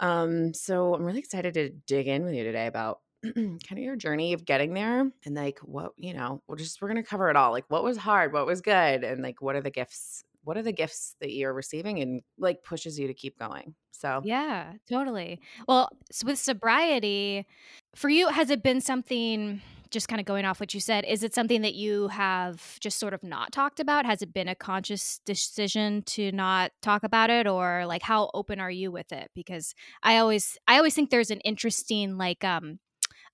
Um, 0.00 0.54
so 0.54 0.94
I'm 0.94 1.04
really 1.04 1.18
excited 1.18 1.54
to 1.54 1.70
dig 1.70 2.06
in 2.06 2.24
with 2.24 2.34
you 2.34 2.44
today 2.44 2.66
about 2.66 3.00
kind 3.34 3.58
of 3.72 3.78
your 3.78 3.96
journey 3.96 4.32
of 4.32 4.44
getting 4.44 4.74
there 4.74 5.10
and 5.24 5.34
like 5.34 5.58
what, 5.60 5.92
you 5.96 6.14
know, 6.14 6.42
we're 6.46 6.56
just 6.56 6.80
we're 6.80 6.88
gonna 6.88 7.02
cover 7.02 7.30
it 7.30 7.36
all. 7.36 7.52
Like 7.52 7.64
what 7.68 7.84
was 7.84 7.96
hard, 7.96 8.32
what 8.32 8.46
was 8.46 8.60
good, 8.60 9.04
and 9.04 9.22
like 9.22 9.42
what 9.42 9.56
are 9.56 9.60
the 9.62 9.70
gifts 9.70 10.24
what 10.48 10.56
are 10.56 10.62
the 10.62 10.72
gifts 10.72 11.14
that 11.20 11.30
you're 11.30 11.52
receiving 11.52 12.00
and 12.00 12.22
like 12.38 12.62
pushes 12.62 12.98
you 12.98 13.06
to 13.06 13.12
keep 13.12 13.38
going 13.38 13.74
so. 13.90 14.22
Yeah 14.24 14.72
totally. 14.88 15.40
Well 15.66 15.90
so 16.10 16.26
with 16.26 16.38
sobriety 16.38 17.46
for 17.94 18.08
you 18.08 18.28
has 18.28 18.48
it 18.48 18.62
been 18.62 18.80
something 18.80 19.60
just 19.90 20.08
kind 20.08 20.20
of 20.20 20.26
going 20.26 20.46
off 20.46 20.60
what 20.60 20.72
you 20.72 20.80
said 20.80 21.04
is 21.06 21.22
it 21.22 21.34
something 21.34 21.62
that 21.62 21.74
you 21.74 22.08
have 22.08 22.78
just 22.80 22.98
sort 22.98 23.12
of 23.12 23.22
not 23.22 23.52
talked 23.52 23.78
about? 23.78 24.06
Has 24.06 24.22
it 24.22 24.32
been 24.32 24.48
a 24.48 24.54
conscious 24.54 25.20
decision 25.26 26.02
to 26.04 26.32
not 26.32 26.72
talk 26.80 27.04
about 27.04 27.28
it 27.28 27.46
or 27.46 27.84
like 27.86 28.02
how 28.02 28.30
open 28.32 28.58
are 28.58 28.70
you 28.70 28.90
with 28.90 29.12
it? 29.12 29.30
Because 29.34 29.74
i 30.02 30.16
always 30.16 30.56
i 30.66 30.78
always 30.78 30.94
think 30.94 31.10
there's 31.10 31.30
an 31.30 31.40
interesting 31.40 32.16
like 32.16 32.42
um 32.42 32.78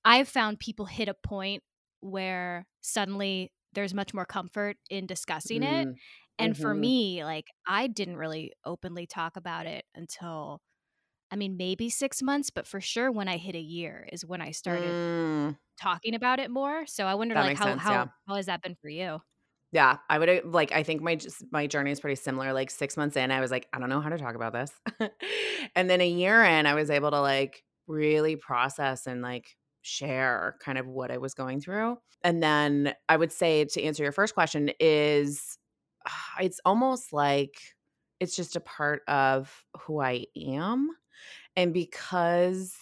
i've 0.05 0.29
found 0.29 0.59
people 0.59 0.87
hit 0.87 1.09
a 1.09 1.15
point 1.15 1.63
where 2.01 2.67
suddenly 2.81 3.51
there's 3.73 3.95
much 3.95 4.15
more 4.15 4.27
comfort 4.27 4.77
in 4.91 5.07
discussing 5.07 5.63
mm. 5.63 5.83
it 5.83 5.89
and 6.39 6.55
mm-hmm. 6.55 6.63
for 6.63 6.75
me, 6.75 7.25
like 7.25 7.47
I 7.67 7.87
didn't 7.87 8.17
really 8.17 8.53
openly 8.65 9.07
talk 9.07 9.37
about 9.37 9.67
it 9.67 9.85
until 9.95 10.61
I 11.31 11.37
mean, 11.37 11.57
maybe 11.57 11.89
six 11.91 12.23
months, 12.23 12.51
but 12.51 12.67
for 12.67 12.81
sure 12.81 13.11
when 13.11 13.29
I 13.29 13.39
hit 13.39 13.55
a 13.55 13.61
year 13.61 14.09
is 14.13 14.25
when 14.25 14.41
I 14.41 14.53
started 14.53 14.91
mm. 14.91 15.57
talking 15.81 16.15
about 16.15 16.39
it 16.39 16.51
more. 16.51 16.87
So 16.87 17.07
I 17.07 17.15
wonder, 17.15 17.35
that 17.35 17.45
like, 17.45 17.57
how 17.57 17.65
sense, 17.65 17.83
how 17.83 17.93
yeah. 17.93 18.05
how 18.29 18.35
has 18.35 18.47
that 18.47 18.63
been 18.63 18.77
for 18.81 18.89
you? 18.89 19.19
Yeah, 19.73 19.99
I 20.09 20.19
would 20.19 20.45
like. 20.45 20.73
I 20.73 20.83
think 20.83 21.03
my 21.03 21.19
my 21.51 21.67
journey 21.67 21.91
is 21.91 22.01
pretty 22.01 22.17
similar. 22.17 22.53
Like 22.53 22.71
six 22.71 22.97
months 22.97 23.17
in, 23.17 23.31
I 23.31 23.41
was 23.41 23.51
like, 23.51 23.69
I 23.73 23.79
don't 23.79 23.89
know 23.89 24.01
how 24.01 24.11
to 24.11 24.19
talk 24.19 24.35
about 24.35 24.53
this, 24.53 24.71
and 25.75 25.91
then 25.91 26.01
a 26.01 26.09
year 26.09 26.45
in, 26.45 26.67
I 26.67 26.75
was 26.75 26.91
able 26.91 27.11
to 27.11 27.21
like 27.21 27.63
really 27.87 28.37
process 28.37 29.07
and 29.07 29.21
like 29.21 29.49
share 29.85 30.57
kind 30.61 30.79
of 30.79 30.87
what 30.87 31.11
I 31.11 31.19
was 31.19 31.35
going 31.35 31.61
through. 31.61 31.99
And 32.23 32.43
then 32.43 32.95
I 33.09 33.17
would 33.17 33.33
say 33.33 33.65
to 33.67 33.83
answer 33.83 34.03
your 34.03 34.13
first 34.13 34.35
question 34.35 34.71
is 34.81 35.59
it's 36.41 36.61
almost 36.65 37.13
like 37.13 37.57
it's 38.21 38.35
just 38.35 38.57
a 38.57 38.61
part 38.61 39.03
of 39.07 39.65
who 39.81 40.01
I 40.01 40.27
am. 40.37 40.89
And 41.57 41.73
because 41.73 42.75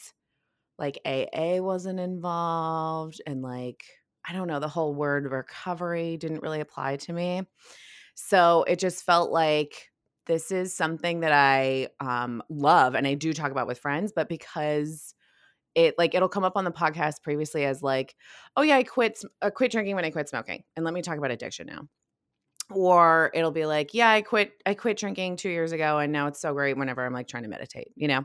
like 0.79 0.99
AA 1.05 1.59
wasn't 1.61 2.01
involved 2.01 3.21
and 3.27 3.43
like, 3.43 3.83
I 4.27 4.33
don't 4.33 4.49
know, 4.49 4.61
the 4.61 4.69
whole 4.69 4.95
word 4.95 5.31
recovery 5.31 6.17
didn't 6.17 6.43
really 6.43 6.61
apply 6.61 6.97
to 6.99 7.13
me. 7.13 7.43
So 8.15 8.65
it 8.69 8.79
just 8.79 9.05
felt 9.05 9.31
like 9.31 9.91
this 10.27 10.53
is 10.53 10.75
something 10.75 11.21
that 11.21 11.33
I 11.33 11.89
um, 12.01 12.43
love 12.49 12.95
and 12.95 13.07
I 13.07 13.15
do 13.15 13.33
talk 13.33 13.51
about 13.51 13.67
with 13.67 13.81
friends, 13.81 14.13
but 14.15 14.29
because 14.29 15.15
it 15.75 15.95
like 15.99 16.15
it'll 16.15 16.29
come 16.29 16.45
up 16.45 16.57
on 16.57 16.65
the 16.65 16.73
podcast 16.73 17.23
previously 17.23 17.65
as 17.65 17.83
like, 17.83 18.15
oh 18.57 18.63
yeah, 18.63 18.77
I 18.77 18.83
quit 18.83 19.19
I 19.41 19.47
uh, 19.47 19.51
quit 19.51 19.73
drinking 19.73 19.95
when 19.97 20.05
I 20.05 20.11
quit 20.11 20.29
smoking, 20.29 20.63
and 20.77 20.85
let 20.85 20.95
me 20.95 21.03
talk 21.03 21.19
about 21.19 21.31
addiction 21.31 21.67
now 21.67 21.89
or 22.71 23.31
it'll 23.35 23.51
be 23.51 23.67
like 23.67 23.95
yeah 23.95 24.11
i 24.11 24.23
quit 24.23 24.53
i 24.67 24.75
quit 24.75 24.97
drinking 24.97 25.37
two 25.37 25.49
years 25.49 25.73
ago 25.73 25.99
and 25.99 26.13
now 26.13 26.27
it's 26.27 26.41
so 26.41 26.53
great 26.53 26.77
whenever 26.77 27.05
i'm 27.05 27.13
like 27.13 27.29
trying 27.29 27.43
to 27.43 27.49
meditate 27.49 27.89
you 27.97 28.09
know? 28.09 28.25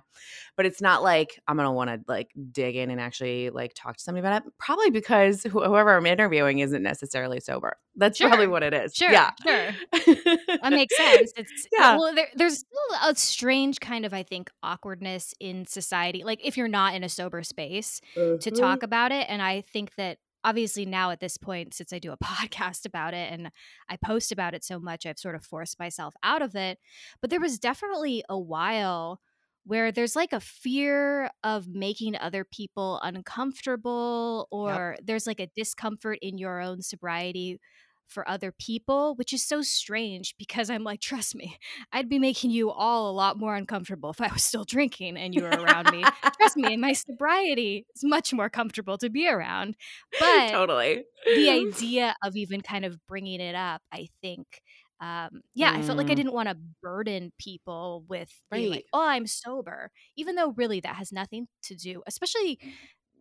But 0.56 0.66
it's 0.66 0.82
not 0.82 1.04
like 1.04 1.40
i'm 1.48 1.58
gonna 1.58 1.72
want 1.72 1.90
to 1.90 2.00
like 2.08 2.32
dig 2.52 2.76
in 2.76 2.90
and 2.90 3.00
actually 3.00 3.50
like 3.50 3.74
talk 3.76 3.98
to 3.98 4.04
somebody 4.04 4.26
about 4.26 4.46
it 4.46 4.54
probably 4.58 4.90
because 4.90 5.44
wh- 5.44 5.52
whoever 5.52 5.96
i'm 5.96 6.06
interviewing 6.06 6.60
isn't 6.60 6.84
necessarily 6.84 7.40
sober. 7.40 7.78
That's 7.96 8.18
sure. 8.18 8.28
probably 8.28 8.48
what 8.48 8.64
it 8.64 8.74
is. 8.74 8.94
sure 8.94 9.12
yeah. 9.12 9.32
sure. 9.44 9.72
That 10.62 10.72
makes 10.72 10.96
sense. 10.96 11.34
It's 11.36 11.68
yeah. 11.72 11.98
well 11.98 12.14
there, 12.14 12.28
there's 12.36 12.64
a 13.04 13.16
strange 13.16 13.80
kind 13.80 14.06
of 14.06 14.14
i 14.14 14.24
think 14.24 14.50
awkwardness 14.64 15.34
in 15.40 15.66
society 15.66 16.24
like 16.24 16.40
if 16.44 16.58
you're 16.58 16.68
not 16.68 16.96
in 16.96 17.04
a 17.04 17.10
sober 17.10 17.44
space 17.44 18.02
mm-hmm. 18.16 18.38
to 18.40 18.52
talk 18.52 18.84
about 18.84 19.12
it 19.12 19.26
and 19.30 19.42
i 19.42 19.62
think 19.62 19.96
that 19.96 20.18
obviously 20.48 20.86
now 20.86 21.12
at 21.12 21.20
this 21.20 21.38
point 21.38 21.74
since 21.74 21.92
i 21.92 22.00
do 22.00 22.14
a 22.14 22.18
podcast 22.24 22.86
about 22.86 23.14
it 23.14 23.32
and 23.32 23.52
i 23.90 23.98
post 23.98 24.32
about 24.32 24.54
it 24.54 24.64
so 24.64 24.80
much 24.80 25.06
i've 25.06 25.20
sort 25.20 25.36
of 25.36 25.44
forced 25.44 25.78
myself 25.78 26.14
out 26.24 26.42
of 26.42 26.56
it 26.56 26.80
but 27.22 27.30
there 27.30 27.42
was 27.42 27.60
definitely 27.60 28.24
a 28.30 28.40
while 28.40 29.20
where 29.66 29.92
there's 29.92 30.16
like 30.16 30.32
a 30.32 30.40
fear 30.40 31.30
of 31.44 31.68
making 31.68 32.16
other 32.16 32.46
people 32.46 33.02
uncomfortable 33.04 34.48
or 34.50 34.96
yep. 34.96 35.06
there's 35.06 35.28
like 35.28 35.42
a 35.42 35.50
discomfort 35.58 36.18
in 36.22 36.38
your 36.38 36.62
own 36.62 36.82
sobriety 36.82 37.60
for 38.08 38.28
other 38.28 38.52
people, 38.52 39.16
which 39.16 39.34
is 39.34 39.46
so 39.46 39.62
strange 39.62 40.36
because 40.38 40.70
I'm 40.70 40.84
like, 40.84 41.02
trust 41.02 41.36
me, 41.36 41.58
I'd 41.92 42.10
be 42.10 42.20
making 42.20 42.52
you 42.52 42.72
all 42.72 43.10
a 43.10 43.14
lot 43.14 43.38
more 43.38 43.56
uncomfortable 43.56 44.10
if 44.10 44.22
I 44.22 44.32
was 44.32 44.44
still 44.44 44.64
drinking 44.64 45.18
and 45.18 45.36
you 45.36 45.44
were 45.44 45.50
around 45.50 45.92
me. 45.92 46.04
trust 46.38 46.58
me, 46.58 46.78
my 46.78 46.94
sobriety 47.08 47.86
is 47.96 48.04
much 48.04 48.34
more 48.34 48.50
comfortable 48.50 48.98
to 49.00 49.10
be 49.10 49.28
around. 49.28 49.76
But 50.20 50.50
totally 50.50 51.04
the 51.26 51.50
idea 51.68 52.16
of 52.24 52.36
even 52.36 52.62
kind 52.62 52.86
of 52.86 52.98
bringing 53.08 53.42
it 53.42 53.56
up, 53.56 53.82
I 53.92 54.08
think. 54.22 54.62
Um, 55.00 55.42
yeah, 55.54 55.74
mm. 55.74 55.78
I 55.78 55.82
felt 55.84 55.98
like 55.98 56.08
I 56.08 56.14
mm. 56.14 56.18
didn't 56.18 56.34
want 56.34 56.50
to 56.50 56.58
burden 56.82 57.32
people 57.38 58.04
with 58.08 58.32
being 58.52 58.72
like, 58.72 58.86
"Oh, 58.94 59.06
I'm 59.06 59.28
sober," 59.28 59.92
even 60.16 60.36
though 60.36 60.54
really 60.58 60.80
that 60.80 60.96
has 60.96 61.12
nothing 61.12 61.48
to 61.64 61.76
do, 61.76 62.02
especially 62.08 62.60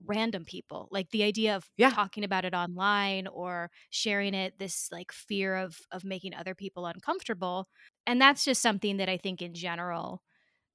random 0.07 0.45
people 0.45 0.89
like 0.91 1.11
the 1.11 1.23
idea 1.23 1.57
of 1.57 1.69
yeah. 1.77 1.91
talking 1.91 2.25
about 2.25 2.45
it 2.45 2.55
online 2.55 3.27
or 3.27 3.71
sharing 3.91 4.35
it 4.35 4.59
this 4.59 4.89
like 4.91 5.13
fear 5.13 5.57
of 5.57 5.77
of 5.91 6.05
making 6.05 6.35
other 6.35 6.55
people 6.55 6.87
uncomfortable 6.87 7.69
and 8.07 8.21
that's 8.21 8.45
just 8.45 8.63
something 8.63 8.97
that 8.97 9.09
i 9.09 9.17
think 9.17 9.43
in 9.43 9.55
general 9.55 10.23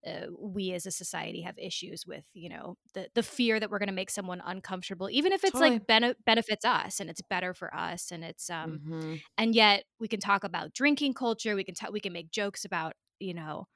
uh, 0.05 0.25
we 0.39 0.73
as 0.73 0.85
a 0.87 0.91
society 0.91 1.41
have 1.41 1.57
issues 1.59 2.05
with 2.07 2.23
you 2.33 2.49
know 2.49 2.75
the 2.93 3.07
the 3.13 3.21
fear 3.21 3.59
that 3.59 3.69
we're 3.69 3.79
going 3.79 3.87
to 3.87 3.93
make 3.93 4.09
someone 4.09 4.41
uncomfortable 4.45 5.09
even 5.11 5.31
if 5.31 5.43
it's 5.43 5.53
totally. 5.53 5.71
like 5.71 5.87
bene- 5.87 6.15
benefits 6.25 6.65
us 6.65 6.99
and 6.99 7.09
it's 7.09 7.21
better 7.21 7.53
for 7.53 7.73
us 7.75 8.11
and 8.11 8.23
it's 8.23 8.49
um 8.49 8.79
mm-hmm. 8.83 9.15
and 9.37 9.53
yet 9.53 9.83
we 9.99 10.07
can 10.07 10.19
talk 10.19 10.43
about 10.43 10.73
drinking 10.73 11.13
culture 11.13 11.55
we 11.55 11.63
can 11.63 11.75
talk 11.75 11.91
we 11.91 11.99
can 11.99 12.13
make 12.13 12.31
jokes 12.31 12.65
about 12.65 12.93
you 13.19 13.33
know 13.33 13.67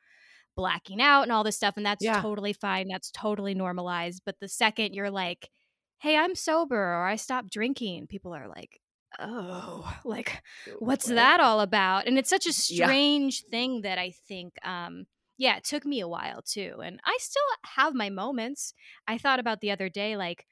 blacking 0.56 1.02
out 1.02 1.24
and 1.24 1.32
all 1.32 1.44
this 1.44 1.56
stuff 1.56 1.76
and 1.78 1.86
that's 1.86 2.04
yeah. 2.04 2.22
totally 2.22 2.54
fine 2.54 2.88
that's 2.88 3.12
totally 3.12 3.54
normalized 3.54 4.22
but 4.26 4.40
the 4.40 4.48
second 4.48 4.94
you're 4.94 5.12
like 5.12 5.50
hey 6.00 6.18
i'm 6.18 6.36
sober 6.36 6.76
or 6.76 7.06
i 7.06 7.16
stopped 7.16 7.52
drinking 7.52 8.08
people 8.08 8.34
are 8.34 8.48
like 8.48 8.80
oh 9.20 9.94
like 10.06 10.42
what's 10.80 11.08
that 11.08 11.40
all 11.40 11.62
about 11.62 12.08
and 12.08 12.18
it's 12.18 12.30
such 12.30 12.46
a 12.46 12.54
strange 12.54 13.44
yeah. 13.46 13.52
thing 13.52 13.82
that 13.82 13.98
i 13.98 14.14
think 14.28 14.54
um 14.64 15.06
yeah 15.38 15.58
it 15.58 15.64
took 15.64 15.86
me 15.86 16.00
a 16.00 16.08
while 16.08 16.42
too 16.42 16.76
and 16.84 17.00
i 17.06 17.18
still 17.20 17.44
have 17.66 17.94
my 17.94 18.10
moments 18.10 18.74
i 19.08 19.18
thought 19.18 19.40
about 19.40 19.62
the 19.62 19.72
other 19.72 19.90
day 19.90 20.16
like 20.16 20.46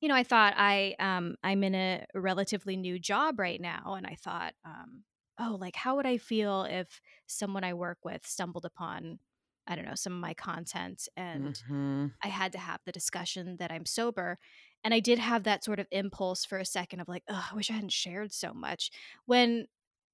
you 0.00 0.08
know 0.08 0.14
i 0.14 0.22
thought 0.22 0.54
i 0.56 0.94
um 0.98 1.34
i'm 1.42 1.64
in 1.64 1.74
a 1.74 2.04
relatively 2.14 2.76
new 2.76 2.98
job 2.98 3.38
right 3.38 3.60
now 3.60 3.94
and 3.96 4.06
i 4.06 4.16
thought 4.22 4.52
um 4.64 5.04
oh, 5.38 5.56
like 5.60 5.76
how 5.76 5.96
would 5.96 6.06
I 6.06 6.18
feel 6.18 6.64
if 6.64 7.00
someone 7.26 7.64
I 7.64 7.74
work 7.74 7.98
with 8.04 8.26
stumbled 8.26 8.64
upon, 8.64 9.18
I 9.66 9.76
don't 9.76 9.84
know, 9.84 9.94
some 9.94 10.14
of 10.14 10.20
my 10.20 10.34
content 10.34 11.08
and 11.16 11.54
mm-hmm. 11.54 12.06
I 12.22 12.28
had 12.28 12.52
to 12.52 12.58
have 12.58 12.80
the 12.84 12.92
discussion 12.92 13.56
that 13.58 13.70
I'm 13.70 13.86
sober. 13.86 14.38
And 14.84 14.94
I 14.94 15.00
did 15.00 15.18
have 15.18 15.44
that 15.44 15.64
sort 15.64 15.80
of 15.80 15.86
impulse 15.90 16.44
for 16.44 16.58
a 16.58 16.64
second 16.64 17.00
of 17.00 17.08
like, 17.08 17.24
oh, 17.28 17.48
I 17.50 17.54
wish 17.54 17.70
I 17.70 17.74
hadn't 17.74 17.92
shared 17.92 18.32
so 18.32 18.52
much. 18.52 18.90
When 19.26 19.66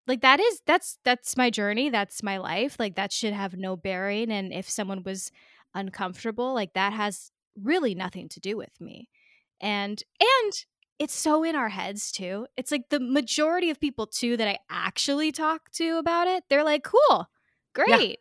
like 0.07 0.21
that 0.21 0.41
is 0.41 0.61
that's 0.67 0.99
that's 1.05 1.37
my 1.37 1.51
journey, 1.51 1.91
that's 1.91 2.23
my 2.23 2.39
life. 2.39 2.77
Like 2.79 2.97
that 2.97 3.13
should 3.13 3.33
have 3.33 3.57
no 3.57 3.77
bearing. 3.77 4.31
And 4.31 4.53
if 4.53 4.69
someone 4.69 5.03
was 5.03 5.31
uncomfortable, 5.75 6.55
like 6.55 6.75
that 6.75 6.93
has 6.93 7.31
really 7.61 7.95
nothing 7.95 8.29
to 8.31 8.41
do 8.41 8.57
with 8.57 8.81
me. 8.81 9.09
And 9.61 10.03
and 10.21 10.53
it's 10.99 11.15
so 11.15 11.43
in 11.43 11.57
our 11.57 11.69
heads 11.69 12.13
too. 12.13 12.47
It's 12.57 12.71
like 12.71 12.89
the 12.91 13.01
majority 13.01 13.71
of 13.71 13.81
people 13.81 14.07
too 14.07 14.37
that 14.37 14.49
I 14.49 14.59
actually 14.71 15.33
talk 15.33 15.71
to 15.73 15.99
about 15.99 16.29
it, 16.29 16.45
they're 16.49 16.65
like, 16.65 16.85
"Cool. 16.85 17.29
Great." 17.75 18.11
Yeah. 18.11 18.17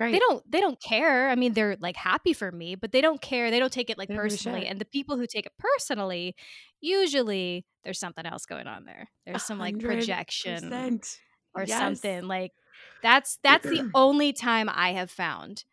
Great. 0.00 0.12
They 0.12 0.18
don't 0.18 0.50
they 0.50 0.60
don't 0.60 0.80
care. 0.80 1.28
I 1.28 1.34
mean, 1.34 1.52
they're 1.52 1.76
like 1.78 1.94
happy 1.94 2.32
for 2.32 2.50
me, 2.50 2.74
but 2.74 2.90
they 2.90 3.02
don't 3.02 3.20
care. 3.20 3.50
They 3.50 3.58
don't 3.58 3.72
take 3.72 3.90
it 3.90 3.98
like 3.98 4.08
personally. 4.08 4.66
And 4.66 4.78
the 4.80 4.86
people 4.86 5.18
who 5.18 5.26
take 5.26 5.44
it 5.44 5.52
personally, 5.58 6.34
usually 6.80 7.66
there's 7.84 7.98
something 7.98 8.24
else 8.24 8.46
going 8.46 8.66
on 8.66 8.86
there. 8.86 9.10
There's 9.26 9.42
some 9.42 9.58
like 9.58 9.78
projection 9.78 11.00
or 11.54 11.64
yes. 11.64 11.78
something. 11.78 12.26
Like 12.26 12.52
that's 13.02 13.38
that's 13.42 13.68
the 13.68 13.90
only 13.94 14.32
time 14.32 14.70
I 14.72 14.92
have 14.92 15.10
found 15.10 15.64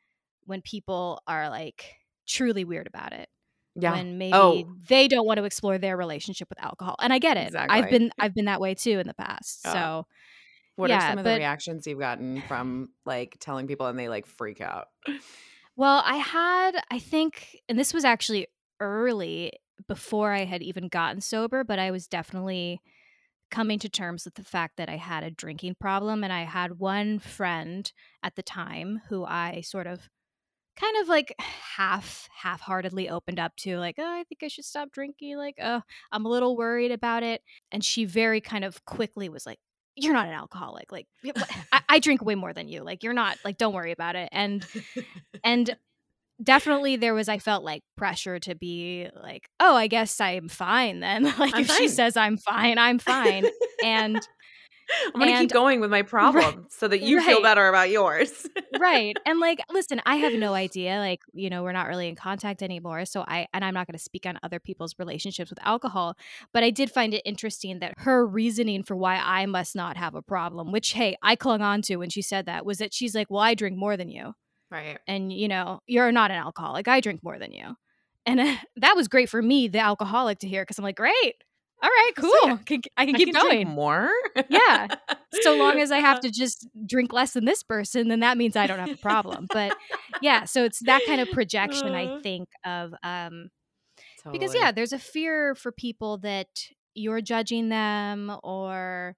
when 0.46 0.62
people 0.62 1.22
are 1.26 1.50
like 1.50 1.96
truly 2.28 2.66
weird 2.66 2.88
about 2.88 3.14
it 3.14 3.30
yeah. 3.78 3.94
when 3.94 4.08
oh. 4.08 4.18
maybe 4.18 4.34
oh. 4.34 4.76
they 4.88 5.08
don't 5.08 5.26
want 5.26 5.38
to 5.38 5.44
explore 5.44 5.78
their 5.78 5.98
relationship 5.98 6.50
with 6.50 6.62
alcohol. 6.64 6.96
And 7.00 7.14
I 7.14 7.20
get 7.20 7.38
it. 7.38 7.48
Exactly. 7.48 7.78
I've 7.78 7.90
been 7.90 8.12
I've 8.20 8.34
been 8.34 8.46
that 8.46 8.60
way 8.60 8.74
too 8.74 9.00
in 9.00 9.08
the 9.08 9.14
past. 9.14 9.64
So 9.64 10.06
what 10.76 10.90
yeah, 10.90 10.98
are 10.98 11.10
some 11.10 11.20
of 11.20 11.24
but, 11.24 11.34
the 11.34 11.38
reactions 11.38 11.88
you've 11.88 12.00
gotten 12.00 12.42
from 12.48 12.90
like 13.06 13.38
telling 13.40 13.68
people 13.68 13.88
and 13.88 13.98
they 13.98 14.10
like 14.10 14.26
freak 14.26 14.62
out? 14.62 14.88
Well, 15.76 16.02
I 16.06 16.18
had 16.18 16.72
I 16.90 17.00
think 17.00 17.62
and 17.70 17.78
this 17.78 17.94
was 17.94 18.04
actually 18.04 18.48
early 18.80 19.54
before 19.88 20.32
I 20.32 20.46
had 20.46 20.64
even 20.64 20.88
gotten 20.88 21.22
sober, 21.22 21.64
but 21.64 21.80
I 21.80 21.92
was 21.92 22.08
definitely 22.08 22.82
coming 23.50 23.80
to 23.80 23.90
terms 23.90 24.26
with 24.26 24.36
the 24.36 24.44
fact 24.44 24.78
that 24.78 24.90
I 24.90 24.98
had 24.98 25.24
a 25.24 25.32
drinking 25.32 25.76
problem. 25.80 26.24
And 26.24 26.34
I 26.34 26.44
had 26.44 26.80
one 26.80 27.20
friend 27.20 27.92
at 28.24 28.36
the 28.36 28.44
time 28.44 29.02
who 29.10 29.24
I 29.24 29.62
sort 29.62 29.88
of 29.88 30.10
kind 30.80 30.98
of 31.02 31.08
like 31.08 31.34
half 31.40 32.30
half-heartedly 32.36 33.10
opened 33.10 33.40
up 33.40 33.56
to 33.56 33.78
like 33.78 33.96
oh 33.98 34.04
i 34.20 34.24
think 34.24 34.44
i 34.44 34.48
should 34.48 34.66
stop 34.66 34.92
drinking 34.92 35.36
like 35.38 35.56
oh 35.62 35.82
i'm 36.12 36.26
a 36.26 36.30
little 36.30 36.56
worried 36.56 36.92
about 36.92 37.24
it. 37.24 37.42
And 37.72 37.84
she 37.84 38.06
very 38.06 38.42
kind 38.42 38.64
of 38.64 38.84
quickly 38.86 39.30
was 39.30 39.46
like 39.46 39.60
you're 39.96 40.14
not 40.14 40.28
an 40.28 40.34
alcoholic 40.34 40.92
like 40.92 41.08
I, 41.72 41.82
I 41.90 42.00
drink 42.00 42.24
way 42.24 42.36
more 42.36 42.54
than 42.54 42.68
you 42.68 42.84
like 42.84 43.04
you're 43.04 43.14
not 43.14 43.38
like 43.44 43.58
don't 43.58 43.74
worry 43.74 43.92
about 43.92 44.16
it. 44.16 44.30
And 44.32 44.66
and 45.44 45.76
definitely 46.44 46.98
there 46.98 47.16
was 47.16 47.28
i 47.28 47.40
felt 47.40 47.64
like 47.64 47.82
pressure 47.96 48.38
to 48.38 48.54
be 48.54 49.08
like 49.24 49.50
oh 49.60 49.76
i 49.76 49.88
guess 49.88 50.22
i'm 50.22 50.48
fine 50.48 51.00
then. 51.00 51.24
Like 51.40 51.56
I'm 51.56 51.62
if 51.62 51.68
fine. 51.68 51.78
she 51.78 51.88
says 51.88 52.16
i'm 52.16 52.38
fine 52.38 52.78
i'm 52.78 53.00
fine. 53.00 53.46
And 53.84 54.22
I'm 55.14 55.20
gonna 55.20 55.32
and- 55.32 55.42
keep 55.42 55.52
going 55.52 55.80
with 55.80 55.92
my 55.92 56.02
problem 56.02 56.68
so 56.70 56.88
that 56.88 57.02
you 57.02 57.22
feel 57.22 57.42
better 57.42 57.68
about 57.68 57.90
yours. 57.90 58.48
right 58.80 59.16
and 59.26 59.40
like 59.40 59.60
listen 59.70 60.02
i 60.06 60.18
have 60.18 60.34
no 60.34 60.54
idea 60.54 60.98
like 60.98 61.22
you 61.34 61.50
know 61.50 61.64
we're 61.64 61.72
not 61.72 61.88
really 61.88 62.08
in 62.08 62.16
contact 62.16 62.62
anymore 62.62 63.06
so 63.06 63.24
i 63.28 63.48
and 63.54 63.64
i'm 63.66 63.74
not 63.74 63.88
going 63.88 63.98
to 63.98 64.04
speak 64.04 64.26
on 64.26 64.38
other 64.44 64.60
people's 64.60 64.96
relationships 65.00 65.50
with 65.50 65.60
alcohol 65.64 66.16
but 66.54 66.64
i 66.64 66.70
did 66.70 66.92
find 66.92 67.14
it 67.14 67.22
interesting 67.26 67.80
that 67.80 67.94
her 67.98 68.26
reasoning 68.26 68.84
for 68.84 68.96
why 68.96 69.18
i 69.18 69.46
must 69.46 69.76
not 69.76 69.98
have 69.98 70.16
a 70.16 70.22
problem 70.22 70.72
which 70.72 70.94
hey 70.94 71.18
i 71.22 71.36
clung 71.36 71.62
on 71.62 71.82
to 71.82 71.98
when 71.98 72.10
she 72.10 72.22
said 72.22 72.46
that 72.46 72.66
was 72.66 72.78
that 72.78 72.94
she's 72.94 73.16
like 73.16 73.30
well 73.30 73.42
i 73.42 73.54
drink 73.54 73.78
more 73.78 73.98
than 73.98 74.10
you 74.10 74.34
right. 74.72 75.00
and 75.08 75.34
you 75.34 75.48
know 75.48 75.80
you're 75.88 76.12
not 76.12 76.32
an 76.32 76.38
alcoholic 76.38 76.88
i 76.88 77.00
drink 77.00 77.24
more 77.24 77.40
than 77.40 77.52
you 77.52 77.76
and 78.26 78.40
uh, 78.40 78.56
that 78.76 78.96
was 78.96 79.08
great 79.08 79.30
for 79.30 79.42
me 79.42 79.68
the 79.68 79.80
alcoholic 79.80 80.40
to 80.40 80.48
hear 80.48 80.62
because 80.64 80.78
i'm 80.78 80.84
like 80.84 80.98
great 80.98 81.36
all 81.82 81.90
right 81.90 82.12
So, 82.20 82.28
cool 82.28 82.38
yeah, 82.44 82.58
can, 82.66 82.82
i 82.98 83.06
can 83.06 83.16
I 83.16 83.18
keep 83.18 83.32
can 83.32 83.34
going 83.34 83.68
more. 83.68 84.10
Yeah. 84.48 84.90
so 85.34 85.56
long 85.56 85.80
as 85.82 85.92
I 85.92 86.00
have 86.00 86.20
to 86.22 86.32
just 86.32 86.68
drink 86.86 87.14
less 87.14 87.34
than 87.34 87.46
this 87.46 87.64
person, 87.64 88.08
then 88.08 88.22
that 88.22 88.38
means 88.38 88.56
I 88.56 88.68
don't 88.68 88.80
have 88.80 88.94
a 88.94 88.98
problem. 88.98 89.50
But 89.52 89.76
yeah, 90.20 90.46
so 90.46 90.64
it's 90.64 90.80
that 90.86 91.04
kind 91.06 91.22
of 91.22 91.30
projection 91.32 91.96
I 91.96 92.08
Uh. 92.08 92.20
think 92.24 92.50
of 92.66 92.94
um 93.04 93.50
because 94.32 94.54
yeah, 94.54 94.72
there's 94.72 94.94
a 94.94 95.00
fear 95.00 95.56
for 95.56 95.72
people 95.72 96.18
that 96.20 96.48
you're 96.96 97.22
judging 97.22 97.70
them 97.70 98.36
or 98.44 99.16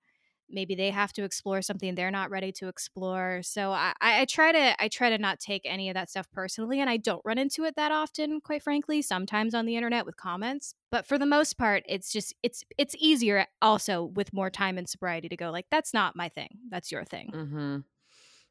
maybe 0.52 0.76
they 0.76 0.90
have 0.90 1.14
to 1.14 1.24
explore 1.24 1.62
something 1.62 1.96
they're 1.96 2.12
not 2.12 2.30
ready 2.30 2.52
to 2.54 2.68
explore. 2.68 3.42
So 3.44 3.72
I, 3.72 3.94
I 4.02 4.26
try 4.26 4.52
to 4.52 4.84
I 4.84 4.88
try 4.88 5.10
to 5.10 5.18
not 5.18 5.40
take 5.40 5.62
any 5.66 5.90
of 5.90 5.96
that 5.96 6.10
stuff 6.10 6.30
personally 6.32 6.80
and 6.82 6.90
I 6.90 6.98
don't 6.98 7.22
run 7.24 7.38
into 7.38 7.64
it 7.66 7.76
that 7.76 7.92
often, 7.92 8.42
quite 8.42 8.64
frankly, 8.64 9.02
sometimes 9.02 9.54
on 9.54 9.66
the 9.66 9.76
internet 9.76 10.06
with 10.06 10.18
comments. 10.18 10.74
But 10.92 11.06
for 11.06 11.18
the 11.18 11.26
most 11.26 11.58
part, 11.58 11.84
it's 11.88 12.12
just 12.12 12.34
it's 12.44 12.64
it's 12.78 12.96
easier 12.98 13.46
also 13.62 14.04
with 14.04 14.34
more 14.34 14.50
time 14.50 14.78
and 14.78 14.88
sobriety 14.88 15.30
to 15.30 15.38
go 15.38 15.52
like, 15.52 15.66
that's 15.70 15.94
not 15.94 16.16
my 16.16 16.30
thing. 16.30 16.60
That's 16.70 16.92
your 16.92 17.04
thing. 17.04 17.32
Mm-hmm. 17.34 17.78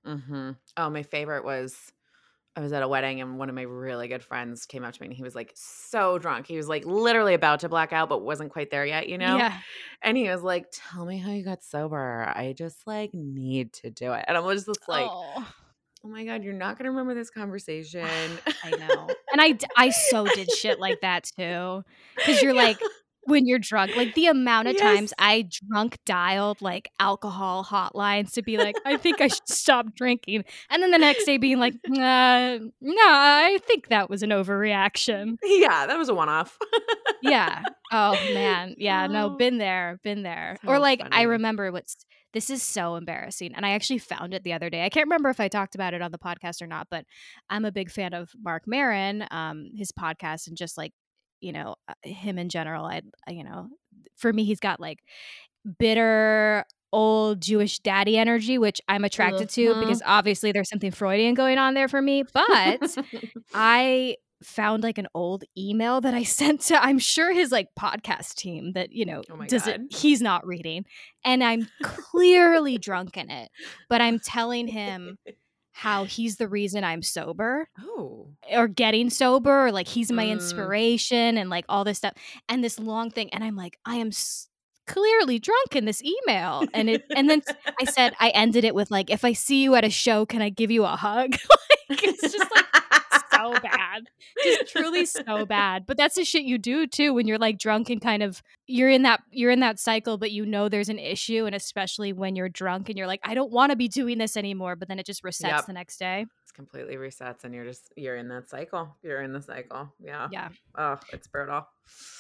Mm-hmm. 0.07 0.51
Oh, 0.77 0.91
my 0.91 1.03
favorite 1.03 1.45
was 1.45 1.93
I 2.57 2.61
was 2.61 2.73
at 2.73 2.83
a 2.83 2.89
wedding 2.89 3.21
and 3.21 3.39
one 3.39 3.49
of 3.49 3.55
my 3.55 3.63
really 3.63 4.09
good 4.09 4.25
friends 4.25 4.67
came 4.67 4.83
up 4.85 4.93
to 4.93 5.01
me 5.01 5.07
and 5.07 5.17
he 5.17 5.23
was 5.23 5.35
like 5.35 5.53
so 5.55 6.19
drunk. 6.19 6.47
He 6.47 6.57
was 6.57 6.69
like 6.69 6.85
literally 6.85 7.35
about 7.35 7.61
to 7.61 7.69
black 7.69 7.93
out, 7.93 8.09
but 8.09 8.23
wasn't 8.23 8.51
quite 8.51 8.71
there 8.71 8.85
yet, 8.85 9.09
you 9.09 9.17
know? 9.17 9.37
Yeah. 9.37 9.57
And 10.03 10.17
he 10.17 10.29
was 10.29 10.43
like, 10.43 10.67
Tell 10.73 11.05
me 11.05 11.19
how 11.19 11.31
you 11.31 11.45
got 11.45 11.63
sober. 11.63 12.25
I 12.35 12.55
just 12.57 12.85
like 12.87 13.11
need 13.15 13.73
to 13.75 13.91
do 13.91 14.13
it. 14.13 14.25
And 14.27 14.37
I 14.37 14.41
was 14.41 14.67
just 14.67 14.89
like, 14.89 15.07
oh, 15.09 15.47
Oh 16.05 16.09
my 16.09 16.25
God, 16.25 16.45
you're 16.45 16.53
not 16.53 16.79
gonna 16.79 16.91
remember 16.91 17.15
this 17.15 17.31
conversation. 17.31 18.09
I 18.65 18.71
know. 18.71 19.09
And 19.33 19.41
i 19.41 19.57
i 19.77 19.91
so 19.91 20.27
did 20.27 20.51
shit 20.51 20.81
like 20.81 21.01
that 21.03 21.31
too. 21.37 21.85
Because 22.17 22.43
you're 22.43 22.55
Yeah. 22.57 22.63
like, 22.63 22.81
when 23.29 23.47
you're 23.47 23.59
drunk, 23.59 23.95
like 23.97 24.15
the 24.15 24.27
amount 24.27 24.69
of 24.69 24.75
Yes. 24.75 24.83
times 24.83 25.13
I 25.19 25.49
drunk 25.69 25.99
dialed 26.07 26.61
like 26.63 26.91
alcohol 26.99 27.65
hotlines 27.65 28.33
to 28.33 28.43
be 28.43 28.57
like, 28.59 28.77
I 28.85 28.97
think 28.97 29.21
I 29.21 29.29
should 29.29 29.49
stop 29.49 29.95
drinking. 29.95 30.45
And 30.71 30.83
then 30.83 30.91
the 30.91 30.99
next 30.99 31.25
day 31.25 31.37
being 31.39 31.59
like, 31.59 31.75
uh, 31.87 32.59
no, 32.81 32.97
I 33.07 33.59
think 33.67 33.89
that 33.89 34.09
was 34.11 34.23
an 34.23 34.31
overreaction. 34.31 35.37
Yeah, 35.43 35.87
that 35.87 35.97
was 35.99 36.09
a 36.09 36.15
one 36.15 36.29
off. 36.29 36.59
Yeah. 37.23 37.63
Oh 37.93 38.13
man. 38.35 38.75
Yeah. 38.79 39.07
No, 39.07 39.27
Oh. 39.27 39.37
been 39.37 39.59
there, 39.59 39.99
been 40.05 40.23
there. 40.23 40.57
or 40.67 40.77
So 40.77 40.81
like 40.81 41.03
I 41.11 41.23
remember 41.23 41.71
what's 41.73 41.97
this 42.35 42.51
is 42.51 42.63
so 42.63 42.97
embarrassing. 42.97 43.55
And 43.55 43.65
I 43.65 43.71
actually 43.71 43.99
found 43.99 44.35
it 44.35 44.45
the 44.45 44.53
other 44.53 44.69
day. 44.69 44.85
I 44.85 44.91
can't 44.91 45.07
remember 45.07 45.31
if 45.31 45.41
I 45.41 45.49
talked 45.49 45.75
about 45.75 45.95
it 45.95 46.03
on 46.03 46.13
the 46.13 46.19
podcast 46.19 46.61
or 46.61 46.67
not, 46.67 46.89
but 46.91 47.05
I'm 47.49 47.65
a 47.65 47.73
big 47.73 47.91
fan 47.91 48.13
of 48.13 48.31
Marc 48.41 48.65
Maron, 48.67 49.25
um, 49.31 49.71
his 49.75 49.93
podcast 49.93 50.47
and 50.47 50.57
just 50.57 50.77
like, 50.77 50.93
you 51.41 51.53
know, 51.53 51.77
uh, 51.89 51.95
him 52.03 52.39
in 52.39 52.49
general. 52.49 52.85
I 52.85 53.03
you 53.29 53.45
know, 53.45 53.69
for 54.17 54.33
me 54.33 54.45
he's 54.45 54.61
got 54.61 54.81
like 54.81 55.01
bitter 55.79 56.65
old 56.93 57.41
Jewish 57.41 57.81
daddy 57.81 58.17
energy, 58.17 58.59
which 58.59 58.81
I'm 58.89 59.05
attracted 59.05 59.51
to 59.51 59.81
because 59.81 60.03
obviously 60.07 60.53
there's 60.53 60.69
something 60.69 60.91
Freudian 60.91 61.35
going 61.35 61.59
on 61.59 61.75
there 61.75 61.89
for 61.89 62.01
me. 62.01 62.25
But 62.33 62.97
I 63.55 64.17
found 64.43 64.83
like 64.83 64.99
an 64.99 65.09
old 65.15 65.45
email 65.57 66.01
that 66.01 66.15
I 66.15 66.23
sent 66.25 66.61
to 66.63 66.83
I'm 66.83 66.99
sure 66.99 67.33
his 67.33 67.51
like 67.51 67.69
podcast 67.79 68.35
team 68.37 68.73
that 68.73 68.93
you 68.93 69.05
know 69.05 69.23
Oh 69.31 69.43
does 69.47 69.67
it 69.67 69.81
he's 69.91 70.23
not 70.23 70.47
reading 70.47 70.85
and 71.25 71.43
I'm 71.43 71.69
clearly 71.83 72.79
drunk 72.79 73.17
in 73.17 73.31
it 73.31 73.51
but 73.89 74.01
I'm 74.01 74.21
telling 74.21 74.69
him 74.69 75.19
how 75.79 76.03
he's 76.05 76.37
the 76.39 76.49
reason 76.49 76.83
I'm 76.83 77.03
sober 77.03 77.69
oh. 77.81 78.27
or 78.51 78.67
getting 78.67 79.11
sober 79.11 79.67
or 79.67 79.71
like 79.73 79.87
he's 79.87 80.11
my 80.11 80.25
Mm. 80.27 80.33
inspiration 80.33 81.39
and 81.39 81.49
like 81.49 81.65
all 81.69 81.85
this 81.85 81.99
stuff 81.99 82.15
and 82.49 82.65
this 82.65 82.81
long 82.81 83.11
thing 83.13 83.31
and 83.33 83.45
I'm 83.45 83.55
like 83.55 83.79
I 83.85 83.95
am 83.97 84.09
s- 84.09 84.49
clearly 84.89 85.39
drunk 85.39 85.77
in 85.77 85.85
this 85.85 86.03
email 86.03 86.65
and 86.75 86.91
it 86.91 87.05
and 87.15 87.31
then 87.31 87.43
I 87.81 87.85
said 87.85 88.13
I 88.19 88.31
ended 88.31 88.65
it 88.65 88.75
with 88.75 88.91
like 88.91 89.09
if 89.09 89.25
I 89.25 89.35
see 89.35 89.63
you 89.63 89.77
at 89.77 89.85
a 89.85 89.91
show 89.91 90.27
can 90.27 90.43
I 90.43 90.49
give 90.49 90.71
you 90.73 90.85
a 90.85 90.97
hug 90.97 91.31
like 91.89 92.03
it's 92.03 92.23
just 92.23 92.51
like 92.55 92.65
so 93.43 93.61
bad. 93.61 94.09
Just 94.43 94.73
truly 94.73 95.07
so 95.07 95.45
bad. 95.47 95.87
But 95.87 95.97
that's 95.97 96.15
the 96.17 96.25
shit 96.25 96.45
you 96.45 96.59
do 96.59 96.87
too 96.87 97.13
when 97.15 97.27
you're 97.27 97.39
like 97.39 97.59
drunk 97.59 97.91
and 97.91 98.01
kind 98.01 98.23
of 98.23 98.43
you're 98.67 98.89
in 98.91 99.03
that 99.03 99.21
you're 99.31 99.51
in 99.51 99.61
that 99.61 99.79
cycle, 99.79 100.19
but 100.19 100.31
you 100.31 100.45
know 100.47 100.69
there's 100.69 100.89
an 100.89 100.99
issue, 100.99 101.47
and 101.47 101.55
especially 101.55 102.13
when 102.13 102.37
you're 102.37 102.49
drunk 102.49 102.89
and 102.89 102.99
you're 102.99 103.07
like, 103.07 103.21
I 103.25 103.35
don't 103.35 103.51
want 103.51 103.71
to 103.71 103.77
be 103.77 103.89
doing 103.89 104.19
this 104.19 104.37
anymore, 104.37 104.77
but 104.77 104.89
then 104.89 104.99
it 104.99 105.07
just 105.07 105.23
resets 105.23 105.49
Yep. 105.49 105.67
the 105.67 105.73
next 105.73 105.99
day. 105.99 106.27
It's 106.43 106.53
completely 106.53 106.97
resets 106.97 107.45
and 107.45 107.55
you're 107.55 107.65
just 107.65 107.93
you're 107.97 108.17
in 108.17 108.29
that 108.29 108.49
cycle. 108.49 108.97
You're 109.03 109.23
in 109.23 109.33
the 109.33 109.43
cycle. 109.43 109.93
Yeah. 110.03 110.29
Yeah. 110.31 110.49
Oh, 110.77 110.99
it's 111.13 111.27
brutal. 111.29 111.67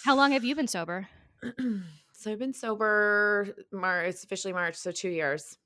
How 0.04 0.14
long 0.16 0.32
have 0.32 0.44
you 0.44 0.54
been 0.54 0.68
sober? 0.68 1.08
so 2.12 2.32
I've 2.32 2.38
been 2.38 2.52
sober 2.54 3.48
Mar 3.72 4.02
it's 4.04 4.24
officially 4.24 4.52
March, 4.52 4.74
so 4.76 4.90
two 4.90 5.08
years. 5.10 5.56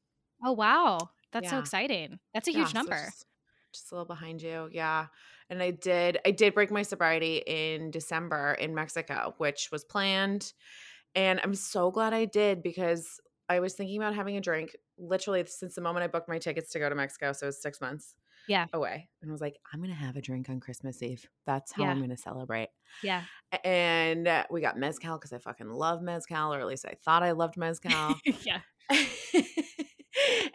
Oh 0.44 0.52
wow. 0.52 1.10
That's 1.32 1.48
so 1.48 1.58
exciting. 1.58 2.18
That's 2.34 2.48
a 2.48 2.52
Yeah, 2.52 2.58
huge 2.58 2.72
so 2.72 2.78
number. 2.78 2.96
just, 3.06 3.26
just 3.72 3.90
a 3.90 3.94
little 3.94 4.04
behind 4.06 4.42
you. 4.42 4.68
Yeah. 4.70 5.06
And 5.52 5.62
I 5.62 5.70
did 5.70 6.18
I 6.26 6.30
did 6.30 6.54
break 6.54 6.70
my 6.70 6.80
sobriety 6.82 7.42
in 7.46 7.90
December 7.90 8.54
in 8.58 8.74
Mexico, 8.74 9.34
which 9.36 9.68
was 9.70 9.84
planned. 9.84 10.54
And 11.14 11.40
I'm 11.44 11.54
so 11.54 11.90
glad 11.90 12.14
I 12.14 12.24
did 12.24 12.62
because 12.62 13.20
I 13.50 13.60
was 13.60 13.74
thinking 13.74 13.98
about 13.98 14.14
having 14.14 14.38
a 14.38 14.40
drink 14.40 14.74
literally 14.96 15.44
since 15.46 15.74
the 15.74 15.82
moment 15.82 16.04
I 16.04 16.06
booked 16.06 16.28
my 16.30 16.38
tickets 16.38 16.70
to 16.70 16.78
go 16.78 16.88
to 16.88 16.94
Mexico. 16.94 17.32
So 17.34 17.44
it 17.44 17.48
was 17.48 17.60
six 17.60 17.82
months 17.82 18.14
Yeah. 18.48 18.64
away. 18.72 19.10
And 19.20 19.30
I 19.30 19.32
was 19.32 19.42
like, 19.42 19.58
I'm 19.70 19.80
going 19.80 19.90
to 19.90 19.96
have 19.96 20.16
a 20.16 20.22
drink 20.22 20.48
on 20.48 20.58
Christmas 20.58 21.02
Eve. 21.02 21.28
That's 21.44 21.70
how 21.72 21.82
Yeah. 21.82 21.90
I'm 21.90 21.98
going 21.98 22.08
to 22.08 22.16
celebrate. 22.16 22.68
Yeah. 23.02 23.24
And 23.62 24.26
uh, 24.26 24.44
we 24.50 24.62
got 24.62 24.78
Mezcal 24.78 25.18
because 25.18 25.34
I 25.34 25.38
fucking 25.38 25.68
love 25.68 26.00
Mezcal, 26.00 26.54
or 26.54 26.60
at 26.60 26.66
least 26.66 26.86
I 26.86 26.94
thought 27.04 27.22
I 27.22 27.32
loved 27.32 27.58
Mezcal. 27.58 28.14
yeah. 28.42 28.60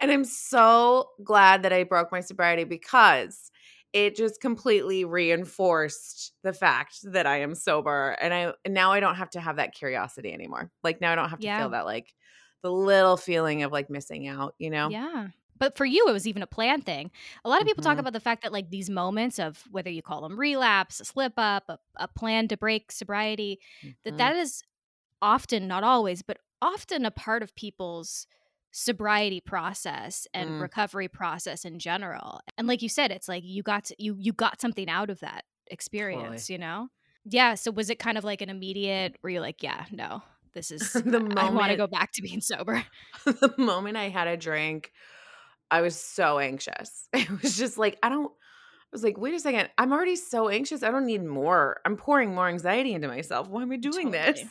and 0.00 0.10
I'm 0.10 0.24
so 0.24 1.10
glad 1.22 1.62
that 1.62 1.72
I 1.72 1.84
broke 1.84 2.10
my 2.10 2.20
sobriety 2.20 2.64
because 2.64 3.52
it 3.92 4.16
just 4.16 4.40
completely 4.40 5.04
reinforced 5.04 6.34
the 6.42 6.52
fact 6.52 6.98
that 7.04 7.26
I 7.26 7.38
am 7.40 7.54
sober 7.54 8.10
and 8.20 8.34
I 8.34 8.54
and 8.64 8.74
now 8.74 8.92
I 8.92 9.00
don't 9.00 9.16
have 9.16 9.30
to 9.30 9.40
have 9.40 9.56
that 9.56 9.74
curiosity 9.74 10.32
anymore. 10.32 10.70
Like 10.84 11.00
now 11.00 11.12
I 11.12 11.16
don't 11.16 11.30
have 11.30 11.40
to 11.40 11.48
Yeah. 11.48 11.50
feel 11.50 11.70
that 11.70 11.86
like 11.86 12.14
the 12.62 12.72
little 12.72 13.16
feeling 13.16 13.62
of 13.62 13.72
like 13.72 13.90
missing 13.90 14.28
out, 14.28 14.54
you 14.58 14.70
know? 14.70 14.94
Yeah. 14.94 15.28
But 15.58 15.76
for 15.76 15.84
you, 15.84 16.06
it 16.08 16.12
was 16.12 16.26
even 16.28 16.42
a 16.42 16.46
plan 16.46 16.82
thing. 16.82 17.10
A 17.44 17.48
lot 17.48 17.60
of 17.60 17.66
people 17.66 17.82
talk 17.82 17.98
Mhm. 17.98 17.98
about 17.98 18.12
the 18.12 18.20
fact 18.20 18.42
that, 18.42 18.52
like, 18.52 18.70
these 18.70 18.88
moments 18.88 19.40
of 19.40 19.64
whether 19.70 19.90
you 19.90 20.02
call 20.02 20.20
them 20.22 20.38
relapse, 20.38 21.00
a 21.00 21.04
slip 21.04 21.32
up, 21.36 21.64
a, 21.68 21.78
a 21.96 22.06
plan 22.06 22.46
to 22.48 22.56
break 22.56 22.92
sobriety, 22.92 23.58
that 24.04 24.16
Mhm. 24.16 24.18
that 24.18 24.36
is 24.36 24.62
often, 25.22 25.68
not 25.68 25.84
always, 25.84 26.22
but 26.22 26.38
often 26.62 27.04
a 27.06 27.10
part 27.12 27.42
of 27.42 27.54
people's 27.56 28.26
sobriety 28.70 29.40
process 29.40 30.26
and 30.34 30.50
Mm. 30.50 30.60
recovery 30.60 31.08
process 31.08 31.64
in 31.64 31.78
general. 31.78 32.40
And 32.56 32.68
like 32.68 32.82
you 32.82 32.88
said, 32.88 33.10
it's 33.10 33.28
like 33.28 33.42
you 33.44 33.62
got 33.62 33.84
to, 33.86 33.94
you 33.98 34.16
you 34.18 34.32
got 34.32 34.60
something 34.60 34.88
out 34.88 35.10
of 35.10 35.20
that 35.20 35.44
experience, 35.68 36.48
you 36.50 36.58
know? 36.58 36.88
Yeah. 37.24 37.54
So 37.54 37.70
was 37.70 37.90
it 37.90 37.98
kind 37.98 38.16
of 38.18 38.24
like 38.24 38.40
an 38.42 38.48
immediate? 38.50 39.16
Were 39.22 39.30
you 39.30 39.40
like, 39.40 39.62
yeah, 39.62 39.86
no, 39.90 40.22
this 40.54 40.70
is 40.76 40.92
The 40.92 41.02
moment 41.20 41.38
I 41.38 41.50
want 41.50 41.70
to 41.70 41.76
go 41.76 41.86
back 41.86 42.12
to 42.12 42.22
being 42.22 42.40
sober. 42.40 42.84
the 43.24 43.54
moment 43.58 43.96
I 43.96 44.08
had 44.08 44.28
a 44.28 44.36
drink, 44.36 44.92
I 45.70 45.80
was 45.80 45.96
so 45.98 46.38
anxious. 46.38 47.08
It 47.14 47.42
was 47.42 47.56
just 47.56 47.78
like, 47.78 47.98
I 48.02 48.08
don't, 48.08 48.30
I 48.30 48.90
was 48.92 49.02
like, 49.02 49.18
wait 49.18 49.34
a 49.34 49.40
second. 49.40 49.68
I'm 49.76 49.92
already 49.92 50.16
so 50.16 50.48
anxious. 50.48 50.82
I 50.82 50.90
don't 50.90 51.04
need 51.06 51.22
more. 51.22 51.80
I'm 51.84 51.96
pouring 51.96 52.34
more 52.34 52.48
anxiety 52.48 52.94
into 52.94 53.08
myself. 53.08 53.48
Why 53.48 53.62
am 53.62 53.72
I 53.72 53.76
doing 53.76 54.10
Totally. 54.12 54.32
this? 54.32 54.44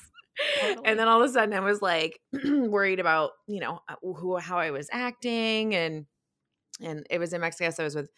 Totally. 0.59 0.85
And 0.85 0.99
then 0.99 1.07
all 1.07 1.21
of 1.21 1.29
a 1.29 1.33
sudden 1.33 1.53
I 1.53 1.59
was 1.59 1.81
like 1.81 2.19
worried 2.43 2.99
about, 2.99 3.31
you 3.47 3.59
know, 3.59 3.79
uh, 3.89 3.95
who 4.01 4.37
how 4.37 4.57
I 4.57 4.71
was 4.71 4.89
acting 4.91 5.75
and 5.75 6.05
and 6.81 7.07
it 7.09 7.19
was 7.19 7.33
in 7.33 7.41
Mexico 7.41 7.69
so 7.71 7.83
I 7.83 7.85
was 7.85 7.95
with 7.95 8.11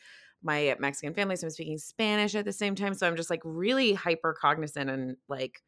my 0.43 0.75
Mexican 0.79 1.13
family 1.13 1.35
so 1.35 1.47
I'm 1.47 1.51
speaking 1.51 1.77
Spanish 1.77 2.35
at 2.35 2.45
the 2.45 2.51
same 2.51 2.75
time 2.75 2.93
so 2.93 3.07
I'm 3.07 3.15
just 3.15 3.29
like 3.29 3.41
really 3.43 3.93
hyper 3.93 4.35
cognizant 4.39 4.89
and 4.89 5.17
like 5.27 5.61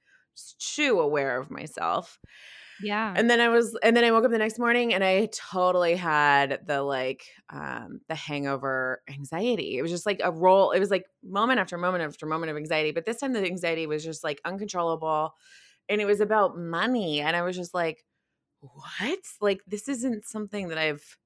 too 0.60 1.00
aware 1.00 1.40
of 1.40 1.52
myself. 1.52 2.20
Yeah. 2.84 3.14
And 3.16 3.30
then 3.30 3.40
I 3.40 3.50
was 3.50 3.78
and 3.84 3.96
then 3.96 4.04
I 4.04 4.12
woke 4.12 4.26
up 4.26 4.32
the 4.32 4.38
next 4.40 4.58
morning 4.58 4.94
and 4.94 5.04
I 5.04 5.30
totally 5.52 5.96
had 5.96 6.62
the 6.66 6.82
like 6.82 7.24
um 7.50 8.02
the 8.08 8.16
hangover 8.16 9.02
anxiety. 9.10 9.78
It 9.78 9.82
was 9.84 9.92
just 9.92 10.06
like 10.06 10.20
a 10.24 10.32
roll. 10.32 10.72
It 10.72 10.80
was 10.80 10.90
like 10.90 11.06
moment 11.24 11.60
after 11.60 11.78
moment 11.78 12.04
after 12.04 12.26
moment 12.26 12.50
of 12.50 12.58
anxiety, 12.58 12.92
but 12.92 13.06
this 13.06 13.18
time 13.18 13.34
the 13.34 13.46
anxiety 13.46 13.86
was 13.86 14.04
just 14.04 14.24
like 14.24 14.42
uncontrollable 14.46 15.36
and 15.91 16.01
it 16.01 16.06
was 16.06 16.21
about 16.21 16.58
money 16.58 17.21
and 17.21 17.36
I 17.36 17.41
was 17.43 17.56
just 17.56 17.73
like 17.73 18.04
what? 18.62 19.19
Like 19.39 19.62
this 19.67 19.88
isn't 19.88 20.25
something 20.25 20.69
that 20.69 20.77
I've 20.77 21.17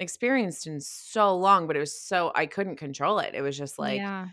experienced 0.00 0.66
in 0.66 0.80
so 0.80 1.36
long, 1.36 1.66
but 1.66 1.76
it 1.76 1.80
was 1.80 1.98
so 1.98 2.32
I 2.34 2.46
couldn't 2.46 2.76
control 2.76 3.18
it. 3.18 3.34
It 3.34 3.42
was 3.42 3.56
just 3.56 3.78
like 3.78 3.98
yeah 3.98 4.26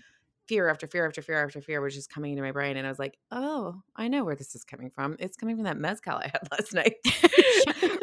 fear 0.50 0.68
after 0.68 0.88
fear 0.88 1.06
after 1.06 1.22
fear 1.22 1.46
after 1.46 1.62
fear 1.62 1.80
was 1.80 1.94
just 1.94 2.12
coming 2.12 2.32
into 2.32 2.42
my 2.42 2.52
brain. 2.52 2.76
And 2.76 2.88
I 2.88 2.90
was 2.90 2.98
like, 2.98 3.20
oh, 3.32 3.84
I 3.96 4.08
know 4.08 4.24
where 4.24 4.36
this 4.36 4.56
is 4.56 4.64
coming 4.64 4.90
from. 4.90 5.16
It's 5.20 5.38
coming 5.38 5.56
from 5.56 5.66
that 5.66 5.78
mezcal 5.78 6.16
I 6.16 6.32
had 6.34 6.48
last 6.52 6.74
night. 6.74 6.96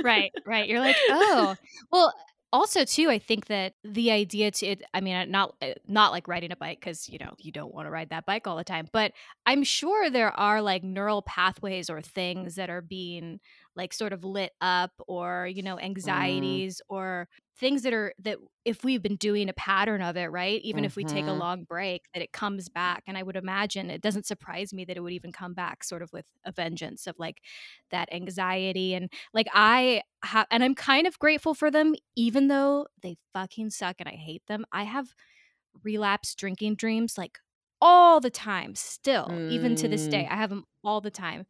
right, 0.05 0.31
right. 0.47 0.69
You're 0.69 0.79
like, 0.79 0.97
oh, 1.11 1.57
well, 1.91 2.15
also 2.57 2.85
too 2.85 3.11
i 3.11 3.19
think 3.19 3.47
that 3.47 3.75
the 3.85 4.11
idea 4.11 4.51
to 4.51 4.67
it 4.67 4.83
i 4.95 5.01
mean 5.01 5.31
not 5.31 5.55
uh, 5.61 5.73
not 5.87 6.11
like 6.11 6.27
riding 6.27 6.51
a 6.51 6.57
bike 6.57 6.81
because 6.81 7.09
you 7.09 7.19
know 7.19 7.35
you 7.39 7.53
don't 7.53 7.75
want 7.75 7.87
to 7.87 7.91
ride 7.91 8.09
that 8.09 8.25
bike 8.25 8.47
all 8.47 8.57
the 8.57 8.65
time 8.65 8.89
but 8.93 9.13
i'm 9.45 9.63
sure 9.63 10.09
there 10.09 10.33
are 10.41 10.63
like 10.63 10.83
neural 10.83 11.21
pathways 11.21 11.91
or 11.91 12.01
things 12.01 12.55
that 12.55 12.71
are 12.71 12.81
being 12.81 13.39
like 13.77 13.93
sort 13.93 14.13
of 14.13 14.25
lit 14.25 14.53
up 14.61 14.91
or 15.07 15.47
you 15.47 15.63
know 15.63 15.77
mm. 15.77 15.85
anxieties 15.85 16.79
mm. 16.79 16.95
or 16.95 17.29
things 17.59 17.83
that 17.83 17.93
are 17.93 18.13
that 18.19 18.39
if 18.65 18.83
we've 18.85 19.03
been 19.03 19.17
doing 19.17 19.49
a 19.49 19.53
pattern 19.53 20.03
of 20.03 20.17
it 20.17 20.27
right 20.27 20.61
even 20.63 20.81
mm-hmm. 20.81 20.87
if 20.87 20.97
we 20.97 21.05
take 21.05 21.25
a 21.25 21.29
mm-hmm. 21.29 21.39
long 21.39 21.65
break 21.65 22.03
that 22.13 22.23
it 22.23 22.33
comes 22.33 22.69
back 22.69 23.03
and 23.07 23.17
i 23.17 23.23
would 23.23 23.37
imagine 23.37 23.91
it 23.91 24.01
doesn't 24.01 24.27
surprise 24.27 24.73
me 24.73 24.85
that 24.85 24.97
it 24.97 25.01
would 25.01 25.13
even 25.13 25.33
come 25.33 25.55
back 25.55 25.85
sort 25.85 26.03
of 26.03 26.13
with 26.13 26.27
a 26.45 26.53
vengeance 26.53 27.07
of 27.07 27.19
like 27.19 27.43
that 27.91 28.13
anxiety 28.13 28.95
and 28.95 29.13
like 29.33 29.47
i 29.55 30.03
have 30.23 30.47
and 30.51 30.65
i'm 30.65 30.75
kind 30.75 31.07
of 31.07 31.19
grateful 31.19 31.55
for 31.55 31.71
them 31.71 31.95
even 32.17 32.49
though 32.49 32.87
they 33.03 33.17
fucking 33.33 33.71
suck 33.71 33.97
and 34.01 34.09
i 34.09 34.17
hate 34.17 34.43
them 34.49 34.65
i 34.73 34.83
have 34.83 35.09
relapse 35.85 36.35
drinking 36.35 36.75
dreams 36.75 37.19
like 37.19 37.39
all 37.81 38.21
the 38.21 38.31
time 38.31 38.75
still 38.75 39.29
mm. 39.29 39.51
even 39.51 39.77
to 39.77 39.87
this 39.87 40.07
day 40.07 40.25
mm. 40.25 40.33
i 40.33 40.37
have 40.37 40.51
them 40.51 40.65
all 40.83 41.01
the 41.01 41.11
time 41.11 41.47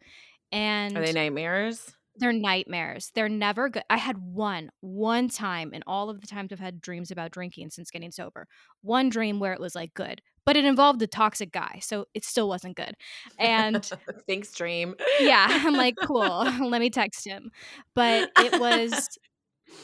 and 0.52 0.96
are 0.96 1.04
they 1.04 1.12
nightmares 1.12 1.95
they're 2.18 2.32
nightmares. 2.32 3.10
They're 3.14 3.28
never 3.28 3.68
good. 3.68 3.82
I 3.90 3.96
had 3.96 4.18
one, 4.18 4.70
one 4.80 5.28
time 5.28 5.72
in 5.72 5.82
all 5.86 6.10
of 6.10 6.20
the 6.20 6.26
times 6.26 6.52
I've 6.52 6.58
had 6.58 6.80
dreams 6.80 7.10
about 7.10 7.30
drinking 7.30 7.70
since 7.70 7.90
getting 7.90 8.10
sober. 8.10 8.46
One 8.82 9.08
dream 9.08 9.38
where 9.40 9.52
it 9.52 9.60
was 9.60 9.74
like 9.74 9.94
good, 9.94 10.20
but 10.44 10.56
it 10.56 10.64
involved 10.64 11.02
a 11.02 11.06
toxic 11.06 11.52
guy, 11.52 11.80
so 11.82 12.06
it 12.14 12.24
still 12.24 12.48
wasn't 12.48 12.76
good. 12.76 12.94
And 13.38 13.88
thanks, 14.28 14.52
dream. 14.52 14.94
yeah, 15.20 15.46
I'm 15.50 15.74
like, 15.74 15.96
cool. 16.04 16.44
Let 16.44 16.80
me 16.80 16.90
text 16.90 17.26
him. 17.26 17.50
But 17.94 18.30
it 18.38 18.60
was 18.60 19.18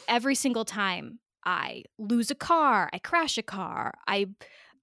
every 0.09 0.35
single 0.35 0.65
time 0.65 1.19
I 1.45 1.85
lose 1.99 2.31
a 2.31 2.37
car, 2.37 2.89
I 2.93 2.99
crash 2.99 3.39
a 3.39 3.43
car, 3.43 3.95
I 4.07 4.27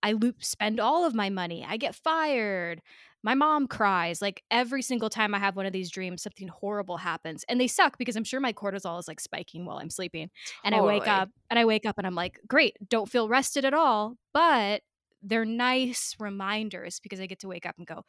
I 0.02 0.14
loop 0.14 0.44
spend 0.44 0.80
all 0.80 1.06
of 1.06 1.14
my 1.14 1.30
money, 1.30 1.66
I 1.68 1.78
get 1.78 1.96
fired 1.96 2.82
my 3.24 3.34
mom 3.34 3.68
cries 3.68 4.22
like 4.22 4.44
every 4.52 4.82
single 4.82 5.10
time 5.10 5.34
i 5.34 5.40
have 5.40 5.56
one 5.56 5.66
of 5.66 5.74
these 5.74 5.90
dreams 5.90 6.24
something 6.24 6.48
horrible 6.48 6.98
happens 6.98 7.44
and 7.50 7.60
they 7.60 7.68
suck 7.68 7.98
because 7.98 8.16
i'm 8.16 8.24
sure 8.24 8.40
my 8.40 8.54
cortisol 8.54 9.00
is 9.00 9.08
like 9.08 9.20
spiking 9.20 9.66
while 9.66 9.78
i'm 9.78 9.90
sleeping 9.90 10.30
and 10.64 10.74
totally. 10.74 10.96
i 10.96 11.00
wake 11.00 11.08
up 11.08 11.30
and 11.50 11.60
i 11.60 11.66
wake 11.66 11.86
up 11.86 11.98
and 11.98 12.08
i'm 12.08 12.16
like 12.16 12.40
great 12.48 12.76
don't 12.90 13.10
feel 13.10 13.28
rested 13.28 13.66
at 13.66 13.74
all 13.74 14.16
but 14.34 14.82
they're 15.22 15.46
nice 15.46 16.16
reminders 16.20 17.00
because 17.00 17.20
i 17.20 17.26
get 17.26 17.40
to 17.40 17.48
wake 17.48 17.66
up 17.66 17.76
and 17.78 17.88
go 17.88 18.04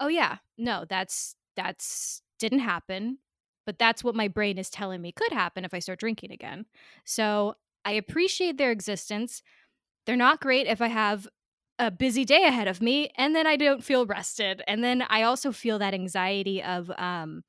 oh 0.00 0.08
yeah 0.08 0.36
no 0.58 0.84
that's 0.88 1.34
that's 1.56 2.22
didn't 2.38 2.60
happen 2.60 3.18
but 3.66 3.78
that's 3.78 4.02
what 4.02 4.14
my 4.16 4.26
brain 4.26 4.58
is 4.58 4.70
telling 4.70 5.00
me 5.00 5.12
could 5.12 5.32
happen 5.32 5.64
if 5.64 5.74
i 5.74 5.78
start 5.78 6.00
drinking 6.00 6.32
again 6.32 6.64
so 7.04 7.54
i 7.84 7.92
appreciate 7.92 8.58
their 8.58 8.70
existence 8.70 9.42
they're 10.06 10.16
not 10.16 10.40
great 10.40 10.66
if 10.66 10.80
I 10.80 10.88
have 10.88 11.28
a 11.80 11.90
busy 11.90 12.26
day 12.26 12.44
ahead 12.44 12.68
of 12.68 12.82
me 12.82 13.10
and 13.16 13.34
then 13.34 13.46
I 13.46 13.56
don't 13.56 13.82
feel 13.82 14.04
rested. 14.04 14.62
And 14.68 14.84
then 14.84 15.02
I 15.08 15.22
also 15.22 15.50
feel 15.50 15.78
that 15.78 15.94
anxiety 15.94 16.62
of 16.62 16.90
um 16.96 17.42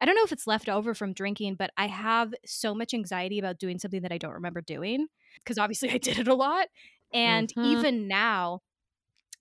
I 0.00 0.06
don't 0.06 0.14
know 0.14 0.24
if 0.24 0.32
it's 0.32 0.46
left 0.46 0.68
over 0.68 0.94
from 0.94 1.12
drinking, 1.12 1.56
but 1.56 1.70
I 1.76 1.88
have 1.88 2.32
so 2.46 2.74
much 2.74 2.94
anxiety 2.94 3.38
about 3.38 3.58
doing 3.58 3.78
something 3.78 4.02
that 4.02 4.12
I 4.12 4.18
don't 4.18 4.32
remember 4.32 4.60
doing 4.60 5.06
because 5.36 5.58
obviously 5.58 5.90
I 5.90 5.98
did 6.08 6.18
it 6.18 6.28
a 6.28 6.34
lot. 6.34 6.68
And 7.12 7.48
mm-hmm. 7.48 7.78
even 7.78 8.08
now 8.08 8.62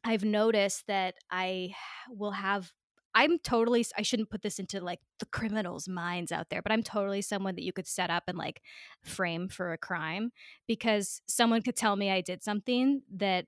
I've 0.03 0.25
noticed 0.25 0.87
that 0.87 1.15
I 1.31 1.73
will 2.09 2.31
have 2.31 2.71
I'm 3.15 3.39
totally 3.39 3.85
I 3.97 4.01
shouldn't 4.01 4.29
put 4.29 4.41
this 4.41 4.59
into 4.59 4.81
like 4.81 4.99
the 5.19 5.25
criminals' 5.27 5.87
minds 5.87 6.33
out 6.33 6.49
there, 6.49 6.61
but 6.61 6.73
I'm 6.73 6.83
totally 6.83 7.21
someone 7.21 7.55
that 7.55 7.63
you 7.63 7.71
could 7.71 7.87
set 7.87 8.09
up 8.09 8.23
and 8.27 8.37
like 8.37 8.61
frame 9.01 9.47
for 9.47 9.71
a 9.71 9.77
crime 9.77 10.31
because 10.67 11.21
someone 11.27 11.61
could 11.61 11.77
tell 11.77 11.95
me 11.95 12.11
I 12.11 12.21
did 12.21 12.43
something 12.43 13.03
that 13.15 13.45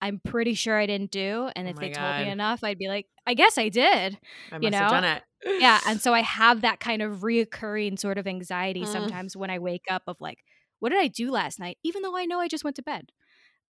I'm 0.00 0.20
pretty 0.24 0.54
sure 0.54 0.78
I 0.78 0.86
didn't 0.86 1.10
do. 1.10 1.50
And 1.56 1.66
oh 1.66 1.70
if 1.70 1.76
they 1.76 1.90
God. 1.90 2.00
told 2.00 2.26
me 2.26 2.32
enough, 2.32 2.62
I'd 2.62 2.78
be 2.78 2.88
like, 2.88 3.06
I 3.26 3.34
guess 3.34 3.58
I 3.58 3.68
did. 3.68 4.18
I 4.52 4.58
you 4.60 4.70
know? 4.70 4.88
done 4.88 5.04
it. 5.04 5.22
yeah. 5.44 5.80
And 5.86 6.00
so 6.00 6.14
I 6.14 6.22
have 6.22 6.60
that 6.62 6.80
kind 6.80 7.02
of 7.02 7.20
reoccurring 7.20 7.98
sort 7.98 8.18
of 8.18 8.26
anxiety 8.26 8.82
mm. 8.82 8.86
sometimes 8.86 9.36
when 9.36 9.50
I 9.50 9.58
wake 9.58 9.84
up 9.90 10.02
of 10.06 10.20
like, 10.20 10.38
what 10.78 10.90
did 10.90 11.00
I 11.00 11.08
do 11.08 11.30
last 11.30 11.58
night? 11.58 11.78
Even 11.82 12.02
though 12.02 12.16
I 12.16 12.26
know 12.26 12.40
I 12.40 12.48
just 12.48 12.64
went 12.64 12.76
to 12.76 12.82
bed. 12.82 13.10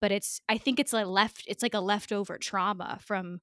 But 0.00 0.12
it's 0.12 0.40
I 0.48 0.58
think 0.58 0.78
it's 0.78 0.92
like 0.92 1.06
left 1.06 1.42
it's 1.48 1.62
like 1.62 1.74
a 1.74 1.80
leftover 1.80 2.38
trauma 2.38 2.98
from 3.00 3.40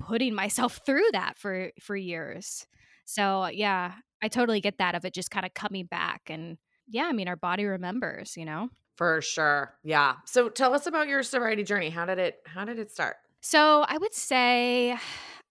putting 0.00 0.34
myself 0.34 0.80
through 0.86 1.10
that 1.12 1.38
for 1.38 1.70
for 1.80 1.94
years. 1.94 2.66
So 3.04 3.46
yeah, 3.46 3.92
I 4.22 4.28
totally 4.28 4.60
get 4.60 4.78
that 4.78 4.94
of 4.94 5.04
it 5.04 5.14
just 5.14 5.30
kind 5.30 5.46
of 5.46 5.54
coming 5.54 5.86
back 5.86 6.22
and 6.28 6.58
yeah, 6.88 7.04
I 7.04 7.12
mean 7.12 7.28
our 7.28 7.36
body 7.36 7.64
remembers, 7.64 8.36
you 8.36 8.44
know? 8.44 8.70
For 8.98 9.22
sure. 9.22 9.74
Yeah. 9.84 10.16
So 10.26 10.48
tell 10.48 10.74
us 10.74 10.88
about 10.88 11.06
your 11.06 11.22
sobriety 11.22 11.62
journey. 11.62 11.88
How 11.88 12.04
did 12.04 12.18
it 12.18 12.40
how 12.44 12.64
did 12.64 12.80
it 12.80 12.90
start? 12.90 13.16
So, 13.40 13.84
I 13.86 13.96
would 13.96 14.12
say 14.12 14.98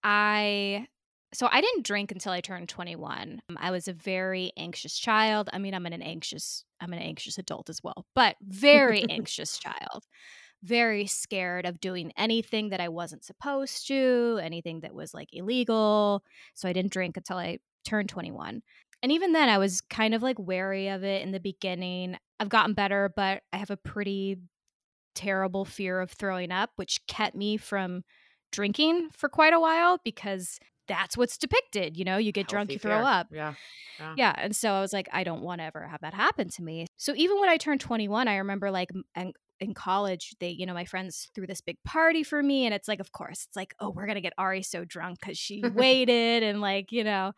I 0.04 0.86
so 1.32 1.48
I 1.50 1.62
didn't 1.62 1.86
drink 1.86 2.12
until 2.12 2.32
I 2.32 2.40
turned 2.40 2.68
21. 2.68 3.40
Um, 3.48 3.58
I 3.60 3.70
was 3.70 3.88
a 3.88 3.92
very 3.92 4.52
anxious 4.56 4.98
child. 4.98 5.48
I 5.52 5.58
mean, 5.58 5.74
I'm 5.74 5.86
an 5.86 6.02
anxious 6.02 6.64
I'm 6.80 6.92
an 6.92 6.98
anxious 6.98 7.38
adult 7.38 7.70
as 7.70 7.82
well, 7.82 8.06
but 8.14 8.36
very 8.42 9.04
anxious 9.10 9.58
child. 9.58 10.04
Very 10.62 11.06
scared 11.06 11.64
of 11.64 11.80
doing 11.80 12.12
anything 12.18 12.68
that 12.68 12.80
I 12.80 12.88
wasn't 12.90 13.24
supposed 13.24 13.86
to, 13.88 14.40
anything 14.42 14.80
that 14.80 14.94
was 14.94 15.14
like 15.14 15.28
illegal. 15.32 16.22
So 16.54 16.68
I 16.68 16.74
didn't 16.74 16.92
drink 16.92 17.16
until 17.16 17.38
I 17.38 17.60
turned 17.86 18.10
21. 18.10 18.60
And 19.02 19.12
even 19.12 19.32
then, 19.32 19.48
I 19.48 19.58
was 19.58 19.80
kind 19.80 20.14
of 20.14 20.22
like 20.22 20.38
wary 20.38 20.88
of 20.88 21.04
it 21.04 21.22
in 21.22 21.30
the 21.30 21.40
beginning. 21.40 22.16
I've 22.40 22.48
gotten 22.48 22.74
better, 22.74 23.12
but 23.14 23.42
I 23.52 23.56
have 23.56 23.70
a 23.70 23.76
pretty 23.76 24.38
terrible 25.14 25.64
fear 25.64 26.00
of 26.00 26.12
throwing 26.12 26.52
up, 26.52 26.70
which 26.76 27.00
kept 27.06 27.34
me 27.34 27.56
from 27.56 28.04
drinking 28.52 29.08
for 29.12 29.28
quite 29.28 29.52
a 29.52 29.60
while 29.60 29.98
because 30.04 30.58
that's 30.86 31.16
what's 31.16 31.36
depicted. 31.36 31.96
You 31.96 32.04
know, 32.04 32.16
you 32.16 32.32
get 32.32 32.50
Healthy 32.50 32.52
drunk, 32.52 32.72
you 32.72 32.78
throw 32.78 33.00
up. 33.00 33.28
Yeah. 33.30 33.54
yeah. 33.98 34.14
Yeah. 34.16 34.34
And 34.36 34.56
so 34.56 34.72
I 34.72 34.80
was 34.80 34.92
like, 34.92 35.08
I 35.12 35.24
don't 35.24 35.42
want 35.42 35.60
to 35.60 35.64
ever 35.64 35.86
have 35.86 36.00
that 36.00 36.14
happen 36.14 36.48
to 36.50 36.62
me. 36.62 36.86
So 36.96 37.12
even 37.16 37.40
when 37.40 37.48
I 37.48 37.56
turned 37.56 37.80
21, 37.80 38.28
I 38.28 38.36
remember 38.36 38.70
like, 38.70 38.90
and 39.14 39.34
in 39.60 39.74
college, 39.74 40.34
they, 40.40 40.50
you 40.50 40.66
know, 40.66 40.74
my 40.74 40.84
friends 40.84 41.28
threw 41.34 41.46
this 41.46 41.60
big 41.60 41.76
party 41.84 42.22
for 42.22 42.42
me. 42.42 42.64
And 42.64 42.74
it's 42.74 42.88
like, 42.88 43.00
of 43.00 43.12
course, 43.12 43.44
it's 43.46 43.56
like, 43.56 43.74
oh, 43.80 43.90
we're 43.90 44.06
going 44.06 44.14
to 44.14 44.22
get 44.22 44.32
Ari 44.38 44.62
so 44.62 44.84
drunk 44.84 45.18
because 45.20 45.36
she 45.36 45.62
waited 45.74 46.42
and 46.42 46.60
like, 46.60 46.92
you 46.92 47.04
know, 47.04 47.32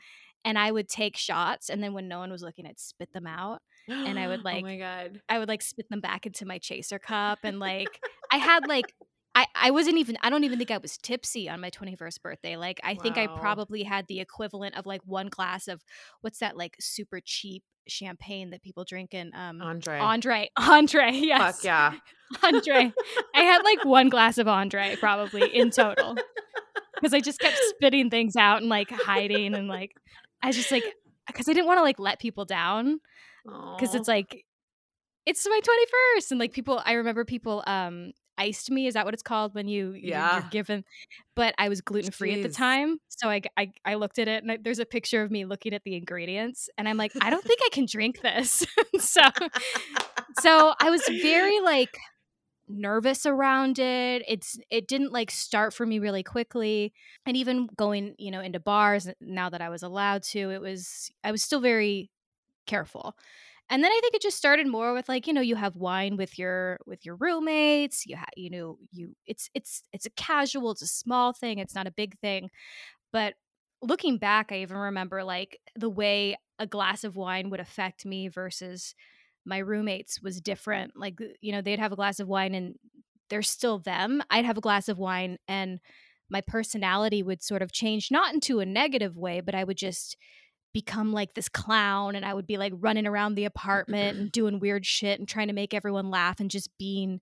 and 0.44 0.58
I 0.58 0.70
would 0.70 0.88
take 0.88 1.16
shots 1.16 1.68
and 1.68 1.82
then 1.82 1.92
when 1.92 2.08
no 2.08 2.18
one 2.18 2.30
was 2.30 2.42
looking 2.42 2.66
I'd 2.66 2.78
spit 2.78 3.12
them 3.12 3.26
out 3.26 3.60
and 3.90 4.18
I 4.18 4.28
would 4.28 4.44
like 4.44 4.64
Oh 4.64 4.66
my 4.66 4.78
god. 4.78 5.20
I 5.28 5.38
would 5.38 5.48
like 5.48 5.62
spit 5.62 5.88
them 5.88 6.00
back 6.00 6.26
into 6.26 6.46
my 6.46 6.58
chaser 6.58 6.98
cup 6.98 7.40
and 7.42 7.58
like 7.58 8.00
I 8.32 8.38
had 8.38 8.66
like 8.68 8.94
I, 9.34 9.46
I 9.54 9.70
wasn't 9.70 9.98
even 9.98 10.16
I 10.22 10.30
don't 10.30 10.44
even 10.44 10.58
think 10.58 10.70
I 10.70 10.78
was 10.78 10.96
tipsy 10.96 11.48
on 11.48 11.60
my 11.60 11.70
21st 11.70 12.22
birthday. 12.22 12.56
Like 12.56 12.80
I 12.82 12.94
wow. 12.94 12.98
think 13.02 13.18
I 13.18 13.26
probably 13.26 13.84
had 13.84 14.06
the 14.08 14.20
equivalent 14.20 14.76
of 14.76 14.86
like 14.86 15.02
one 15.04 15.28
glass 15.28 15.68
of 15.68 15.82
what's 16.20 16.38
that 16.38 16.56
like 16.56 16.76
super 16.80 17.20
cheap 17.24 17.62
champagne 17.88 18.50
that 18.50 18.62
people 18.62 18.84
drink 18.84 19.14
in 19.14 19.30
um 19.34 19.60
Andre. 19.62 19.98
Andre. 19.98 20.50
Andre, 20.56 21.10
yes. 21.12 21.40
Fuck 21.40 21.64
yeah. 21.64 21.94
Andre. 22.42 22.92
I 23.34 23.42
had 23.42 23.62
like 23.62 23.84
one 23.84 24.08
glass 24.08 24.38
of 24.38 24.48
Andre 24.48 24.96
probably 24.98 25.54
in 25.54 25.70
total. 25.70 26.16
Because 26.94 27.14
I 27.14 27.20
just 27.20 27.38
kept 27.40 27.58
spitting 27.70 28.10
things 28.10 28.36
out 28.36 28.60
and 28.60 28.68
like 28.68 28.90
hiding 28.90 29.54
and 29.54 29.68
like 29.68 29.92
I 30.42 30.48
was 30.48 30.56
just 30.56 30.70
like, 30.70 30.84
because 31.26 31.48
I 31.48 31.52
didn't 31.52 31.66
want 31.66 31.78
to 31.78 31.82
like 31.82 31.98
let 31.98 32.18
people 32.18 32.44
down. 32.44 33.00
Because 33.44 33.94
it's 33.94 34.08
like, 34.08 34.44
it's 35.26 35.46
my 35.46 35.60
21st. 35.62 36.30
And 36.32 36.40
like 36.40 36.52
people, 36.52 36.80
I 36.84 36.94
remember 36.94 37.24
people, 37.24 37.62
um, 37.66 38.12
iced 38.40 38.70
me. 38.70 38.86
Is 38.86 38.94
that 38.94 39.04
what 39.04 39.14
it's 39.14 39.22
called 39.22 39.54
when 39.54 39.68
you 39.68 39.92
yeah 39.92 40.40
you're, 40.40 40.50
given? 40.50 40.84
But 41.36 41.54
I 41.58 41.68
was 41.68 41.80
gluten 41.80 42.10
free 42.10 42.32
at 42.32 42.42
the 42.42 42.48
time, 42.48 42.98
so 43.08 43.28
I, 43.28 43.42
I 43.56 43.72
I 43.84 43.94
looked 43.94 44.18
at 44.18 44.26
it 44.26 44.42
and 44.42 44.52
I, 44.52 44.58
there's 44.60 44.78
a 44.78 44.86
picture 44.86 45.22
of 45.22 45.30
me 45.30 45.44
looking 45.44 45.74
at 45.74 45.84
the 45.84 45.94
ingredients, 45.94 46.68
and 46.76 46.88
I'm 46.88 46.96
like, 46.96 47.12
I 47.20 47.30
don't 47.30 47.44
think 47.44 47.60
I 47.64 47.68
can 47.70 47.86
drink 47.86 48.20
this. 48.22 48.66
so 48.98 49.22
so 50.40 50.74
I 50.80 50.90
was 50.90 51.02
very 51.22 51.60
like 51.64 51.96
nervous 52.68 53.26
around 53.26 53.78
it. 53.78 54.22
It's 54.26 54.58
it 54.70 54.88
didn't 54.88 55.12
like 55.12 55.30
start 55.30 55.74
for 55.74 55.84
me 55.84 55.98
really 55.98 56.22
quickly. 56.22 56.92
And 57.26 57.36
even 57.36 57.68
going, 57.76 58.14
you 58.18 58.30
know, 58.30 58.40
into 58.40 58.60
bars 58.60 59.08
now 59.20 59.50
that 59.50 59.60
I 59.60 59.68
was 59.68 59.82
allowed 59.82 60.22
to, 60.30 60.50
it 60.50 60.60
was 60.60 61.10
I 61.22 61.30
was 61.30 61.42
still 61.42 61.60
very 61.60 62.10
careful. 62.66 63.16
And 63.70 63.84
then 63.84 63.92
I 63.92 64.00
think 64.02 64.14
it 64.14 64.22
just 64.22 64.36
started 64.36 64.66
more 64.66 64.92
with 64.94 65.08
like, 65.08 65.26
you 65.26 65.32
know, 65.32 65.40
you 65.40 65.56
have 65.56 65.76
wine 65.76 66.16
with 66.16 66.38
your 66.38 66.78
with 66.86 67.06
your 67.06 67.16
roommates, 67.16 68.06
you 68.06 68.16
have 68.16 68.30
you 68.36 68.50
know, 68.50 68.78
you 68.92 69.14
it's 69.26 69.50
it's 69.54 69.82
it's 69.92 70.06
a 70.06 70.10
casual, 70.10 70.72
it's 70.72 70.82
a 70.82 70.86
small 70.88 71.32
thing, 71.32 71.58
it's 71.58 71.74
not 71.74 71.86
a 71.86 71.92
big 71.92 72.18
thing. 72.20 72.50
But 73.12 73.34
looking 73.82 74.18
back, 74.18 74.52
I 74.52 74.58
even 74.62 74.76
remember 74.76 75.24
like 75.24 75.58
the 75.76 75.90
way 75.90 76.36
a 76.58 76.66
glass 76.66 77.04
of 77.04 77.16
wine 77.16 77.50
would 77.50 77.60
affect 77.60 78.04
me 78.04 78.28
versus 78.28 78.94
my 79.44 79.58
roommates 79.58 80.20
was 80.22 80.40
different. 80.40 80.92
Like, 80.96 81.20
uh, 81.20 81.26
you 81.40 81.52
know, 81.52 81.62
they'd 81.62 81.78
have 81.78 81.92
a 81.92 81.96
glass 81.96 82.20
of 82.20 82.28
wine 82.28 82.54
and 82.54 82.76
they're 83.30 83.42
still 83.42 83.78
them. 83.78 84.22
I'd 84.30 84.44
have 84.44 84.58
a 84.58 84.62
glass 84.62 84.88
of 84.88 84.98
wine 84.98 85.38
and 85.48 85.80
my 86.28 86.40
personality 86.40 87.22
would 87.22 87.42
sort 87.42 87.62
of 87.62 87.72
change, 87.72 88.10
not 88.10 88.34
into 88.34 88.60
a 88.60 88.66
negative 88.66 89.16
way, 89.16 89.40
but 89.40 89.54
I 89.54 89.64
would 89.64 89.76
just 89.78 90.16
become 90.72 91.12
like 91.12 91.34
this 91.34 91.48
clown 91.48 92.14
and 92.14 92.24
I 92.24 92.34
would 92.34 92.46
be 92.46 92.56
like 92.56 92.72
running 92.76 93.06
around 93.06 93.34
the 93.34 93.44
apartment 93.44 94.18
and 94.18 94.32
doing 94.32 94.60
weird 94.60 94.86
shit 94.86 95.18
and 95.18 95.28
trying 95.28 95.48
to 95.48 95.52
make 95.54 95.74
everyone 95.74 96.10
laugh 96.10 96.40
and 96.40 96.50
just 96.50 96.70
being 96.78 97.20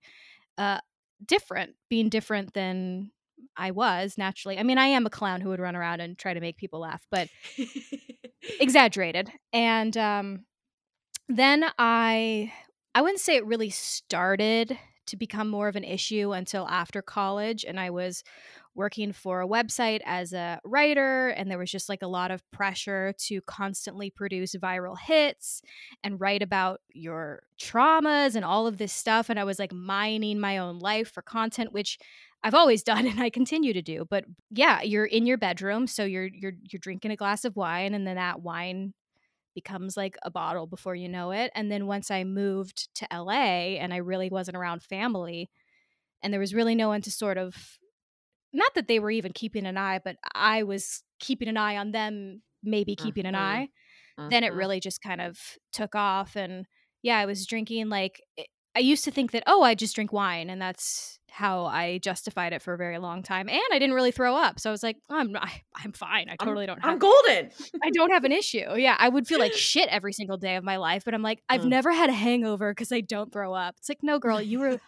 uh 0.58 0.80
different, 1.26 1.74
being 1.88 2.08
different 2.08 2.54
than 2.54 3.10
I 3.56 3.72
was 3.72 4.16
naturally. 4.18 4.58
I 4.58 4.62
mean, 4.62 4.78
I 4.78 4.86
am 4.86 5.06
a 5.06 5.10
clown 5.10 5.40
who 5.40 5.48
would 5.48 5.60
run 5.60 5.76
around 5.76 6.00
and 6.00 6.16
try 6.16 6.34
to 6.34 6.40
make 6.40 6.56
people 6.56 6.80
laugh, 6.80 7.04
but 7.10 7.28
exaggerated. 8.60 9.30
And 9.52 9.96
um 9.96 10.44
then 11.28 11.64
I 11.78 12.52
I 12.94 13.02
wouldn't 13.02 13.20
say 13.20 13.36
it 13.36 13.46
really 13.46 13.70
started 13.70 14.78
to 15.06 15.16
become 15.16 15.48
more 15.48 15.68
of 15.68 15.76
an 15.76 15.84
issue 15.84 16.32
until 16.32 16.68
after 16.68 17.00
college 17.00 17.64
and 17.64 17.80
I 17.80 17.90
was 17.90 18.22
working 18.78 19.12
for 19.12 19.40
a 19.40 19.48
website 19.48 19.98
as 20.06 20.32
a 20.32 20.60
writer 20.64 21.28
and 21.30 21.50
there 21.50 21.58
was 21.58 21.70
just 21.70 21.88
like 21.88 22.00
a 22.00 22.06
lot 22.06 22.30
of 22.30 22.48
pressure 22.52 23.12
to 23.18 23.40
constantly 23.42 24.08
produce 24.08 24.54
viral 24.54 24.96
hits 24.96 25.60
and 26.04 26.20
write 26.20 26.42
about 26.42 26.80
your 26.94 27.42
traumas 27.60 28.36
and 28.36 28.44
all 28.44 28.68
of 28.68 28.78
this 28.78 28.92
stuff 28.92 29.28
and 29.28 29.38
I 29.38 29.42
was 29.42 29.58
like 29.58 29.72
mining 29.72 30.38
my 30.38 30.58
own 30.58 30.78
life 30.78 31.10
for 31.12 31.22
content 31.22 31.72
which 31.72 31.98
I've 32.44 32.54
always 32.54 32.82
done 32.84 33.04
and 33.04 33.20
I 33.20 33.30
continue 33.30 33.72
to 33.72 33.82
do 33.82 34.06
but 34.08 34.24
yeah 34.50 34.80
you're 34.80 35.04
in 35.04 35.26
your 35.26 35.38
bedroom 35.38 35.88
so 35.88 36.04
you're 36.04 36.28
you're 36.32 36.54
you're 36.70 36.80
drinking 36.80 37.10
a 37.10 37.16
glass 37.16 37.44
of 37.44 37.56
wine 37.56 37.94
and 37.94 38.06
then 38.06 38.14
that 38.14 38.42
wine 38.42 38.94
becomes 39.56 39.96
like 39.96 40.16
a 40.22 40.30
bottle 40.30 40.68
before 40.68 40.94
you 40.94 41.08
know 41.08 41.32
it. 41.32 41.50
And 41.52 41.68
then 41.68 41.88
once 41.88 42.12
I 42.12 42.22
moved 42.22 42.94
to 42.94 43.08
LA 43.12 43.74
and 43.80 43.92
I 43.92 43.96
really 43.96 44.28
wasn't 44.28 44.56
around 44.56 44.84
family 44.84 45.50
and 46.22 46.32
there 46.32 46.38
was 46.38 46.54
really 46.54 46.76
no 46.76 46.88
one 46.88 47.02
to 47.02 47.10
sort 47.10 47.38
of 47.38 47.56
not 48.52 48.74
that 48.74 48.88
they 48.88 48.98
were 49.00 49.10
even 49.10 49.32
keeping 49.32 49.66
an 49.66 49.76
eye, 49.76 50.00
but 50.04 50.16
I 50.34 50.62
was 50.62 51.02
keeping 51.20 51.48
an 51.48 51.56
eye 51.56 51.76
on 51.76 51.92
them, 51.92 52.42
maybe 52.62 52.96
keeping 52.96 53.26
an 53.26 53.34
Mhm. 53.34 53.38
eye. 53.38 53.68
Then 54.30 54.44
it 54.44 54.52
Mhm. 54.52 54.56
really 54.56 54.80
just 54.80 55.00
kind 55.02 55.20
of 55.20 55.38
took 55.72 55.94
off 55.94 56.36
and 56.36 56.66
yeah, 57.02 57.18
I 57.18 57.26
was 57.26 57.46
drinking 57.46 57.88
like 57.88 58.20
I 58.76 58.80
used 58.80 59.04
to 59.04 59.10
think 59.10 59.32
that 59.32 59.42
oh, 59.46 59.62
I 59.62 59.74
just 59.74 59.94
drink 59.94 60.12
wine 60.12 60.50
and 60.50 60.60
that's 60.62 61.18
how 61.30 61.66
I 61.66 61.98
justified 61.98 62.52
it 62.52 62.62
for 62.62 62.74
a 62.74 62.78
very 62.78 62.98
long 62.98 63.22
time. 63.22 63.48
And 63.48 63.60
I 63.72 63.78
didn't 63.78 63.94
really 63.94 64.12
throw 64.12 64.36
up. 64.36 64.60
So 64.60 64.70
I 64.70 64.72
was 64.72 64.82
like, 64.82 64.96
I'm 65.10 65.32
not, 65.32 65.48
I'm 65.76 65.92
fine. 65.92 66.28
I 66.28 66.32
I'm- 66.32 66.38
totally 66.46 66.66
don't 66.66 66.78
I'm 66.84 66.98
golden. 66.98 67.50
I 67.82 67.90
don't 67.90 68.10
have 68.12 68.24
an 68.24 68.32
issue. 68.32 68.64
Yeah, 68.76 68.96
I 68.98 69.08
would 69.08 69.26
feel 69.26 69.38
like 69.40 69.52
shit 69.54 69.88
every 69.88 70.12
single 70.12 70.36
day 70.38 70.56
of 70.56 70.64
my 70.64 70.76
life, 70.76 71.04
but 71.04 71.14
I'm 71.14 71.22
like, 71.22 71.42
I've 71.48 71.62
Mm. 71.62 71.68
never 71.70 71.92
had 71.92 72.10
a 72.10 72.14
hangover 72.14 72.72
because 72.72 72.92
I 72.92 73.00
don't 73.00 73.32
throw 73.32 73.52
up. 73.54 73.74
It's 73.78 73.88
like, 73.88 74.02
no, 74.02 74.18
girl, 74.18 74.40
you 74.42 74.58
were 74.60 74.80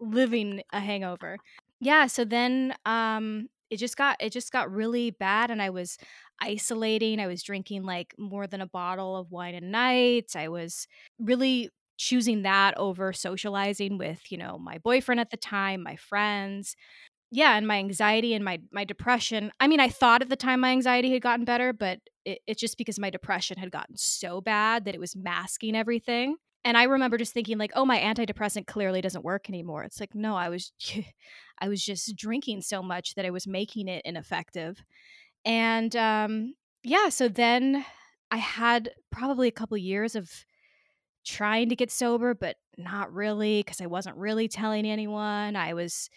living 0.00 0.62
a 0.72 0.80
hangover. 0.80 1.38
Yeah, 1.80 2.06
so 2.06 2.24
then 2.24 2.74
um 2.84 3.48
it 3.70 3.78
just 3.78 3.96
got 3.96 4.16
it 4.20 4.30
just 4.32 4.52
got 4.52 4.70
really 4.72 5.10
bad 5.10 5.50
and 5.50 5.60
I 5.60 5.70
was 5.70 5.98
isolating. 6.40 7.20
I 7.20 7.26
was 7.26 7.42
drinking 7.42 7.82
like 7.84 8.14
more 8.18 8.46
than 8.46 8.60
a 8.60 8.66
bottle 8.66 9.16
of 9.16 9.30
wine 9.32 9.54
a 9.54 9.60
night. 9.60 10.32
I 10.36 10.48
was 10.48 10.86
really 11.18 11.70
choosing 11.98 12.42
that 12.42 12.76
over 12.76 13.12
socializing 13.12 13.98
with, 13.98 14.30
you 14.30 14.38
know, 14.38 14.58
my 14.58 14.78
boyfriend 14.78 15.18
at 15.20 15.30
the 15.30 15.36
time, 15.36 15.82
my 15.82 15.96
friends 15.96 16.76
yeah 17.32 17.56
and 17.56 17.66
my 17.66 17.78
anxiety 17.78 18.34
and 18.34 18.44
my 18.44 18.60
my 18.72 18.84
depression 18.84 19.50
i 19.60 19.66
mean 19.66 19.80
i 19.80 19.88
thought 19.88 20.22
at 20.22 20.28
the 20.28 20.36
time 20.36 20.60
my 20.60 20.70
anxiety 20.70 21.12
had 21.12 21.22
gotten 21.22 21.44
better 21.44 21.72
but 21.72 21.98
it, 22.24 22.38
it's 22.46 22.60
just 22.60 22.78
because 22.78 22.98
my 22.98 23.10
depression 23.10 23.58
had 23.58 23.70
gotten 23.70 23.96
so 23.96 24.40
bad 24.40 24.84
that 24.84 24.94
it 24.94 25.00
was 25.00 25.16
masking 25.16 25.76
everything 25.76 26.36
and 26.66 26.76
i 26.76 26.82
remember 26.82 27.16
just 27.16 27.32
thinking 27.32 27.56
like 27.56 27.72
oh 27.74 27.86
my 27.86 27.98
antidepressant 27.98 28.66
clearly 28.66 29.00
doesn't 29.00 29.24
work 29.24 29.48
anymore. 29.48 29.84
It's 29.84 30.00
like 30.00 30.14
no 30.14 30.36
i 30.36 30.48
was 30.50 30.72
i 31.60 31.68
was 31.68 31.82
just 31.82 32.14
drinking 32.16 32.60
so 32.60 32.82
much 32.82 33.14
that 33.14 33.24
i 33.24 33.30
was 33.30 33.46
making 33.46 33.88
it 33.88 34.02
ineffective. 34.04 34.84
And 35.44 35.94
um 35.96 36.54
yeah 36.82 37.08
so 37.08 37.28
then 37.28 37.84
i 38.30 38.36
had 38.36 38.90
probably 39.10 39.48
a 39.48 39.52
couple 39.52 39.76
years 39.78 40.14
of 40.14 40.30
trying 41.24 41.68
to 41.68 41.76
get 41.76 41.90
sober 41.90 42.34
but 42.34 42.56
not 42.76 43.12
really 43.12 43.60
because 43.60 43.80
i 43.80 43.86
wasn't 43.86 44.16
really 44.16 44.48
telling 44.48 44.86
anyone. 44.86 45.56
I 45.56 45.72
was 45.72 46.10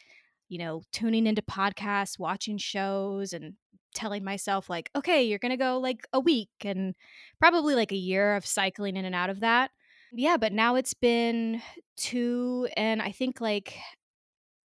you 0.49 0.57
know, 0.57 0.81
tuning 0.91 1.27
into 1.27 1.43
podcasts, 1.43 2.17
watching 2.19 2.57
shows, 2.57 3.33
and 3.33 3.53
telling 3.93 4.23
myself, 4.23 4.69
like, 4.69 4.89
okay, 4.95 5.23
you're 5.23 5.39
going 5.39 5.51
to 5.51 5.57
go 5.57 5.77
like 5.79 6.07
a 6.11 6.19
week 6.19 6.49
and 6.61 6.95
probably 7.39 7.75
like 7.75 7.91
a 7.91 7.95
year 7.95 8.35
of 8.35 8.45
cycling 8.45 8.97
in 8.97 9.05
and 9.05 9.15
out 9.15 9.29
of 9.29 9.41
that. 9.41 9.71
Yeah, 10.11 10.37
but 10.37 10.53
now 10.53 10.75
it's 10.75 10.93
been 10.93 11.61
two, 11.95 12.67
and 12.75 13.01
I 13.01 13.11
think 13.11 13.39
like 13.41 13.75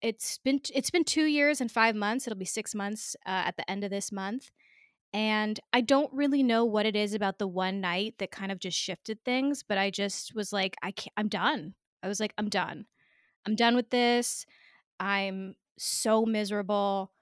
it's 0.03 0.39
been 0.39 0.61
it's 0.75 0.91
been 0.91 1.05
two 1.05 1.27
years 1.27 1.61
and 1.61 1.71
five 1.71 1.95
months. 1.97 2.27
It'll 2.27 2.39
be 2.39 2.45
six 2.47 2.75
months 2.75 3.17
uh, 3.27 3.45
at 3.47 3.57
the 3.57 3.71
end 3.71 3.85
of 3.85 3.91
this 3.91 4.13
month, 4.13 4.51
and 5.13 5.61
I 5.73 5.83
don't 5.83 6.13
really 6.13 6.43
know 6.43 6.65
what 6.65 6.87
it 6.87 6.97
is 6.97 7.15
about 7.15 7.39
the 7.39 7.49
one 7.49 7.81
night 7.81 8.17
that 8.19 8.33
kind 8.33 8.53
of 8.53 8.61
just 8.61 8.79
shifted 8.79 9.25
things. 9.25 9.63
But 9.63 9.79
I 9.79 9.91
just 9.91 10.35
was 10.35 10.53
like, 10.53 10.77
I 10.83 10.93
can't. 10.93 11.15
I'm 11.17 11.29
done. 11.29 11.75
I 12.03 12.09
was 12.09 12.21
like, 12.21 12.35
I'm 12.39 12.49
done. 12.51 12.87
I'm 13.47 13.57
done 13.57 13.77
with 13.77 13.91
this. 13.91 14.47
I'm 15.01 15.57
so 15.79 16.27
miserable 16.27 17.13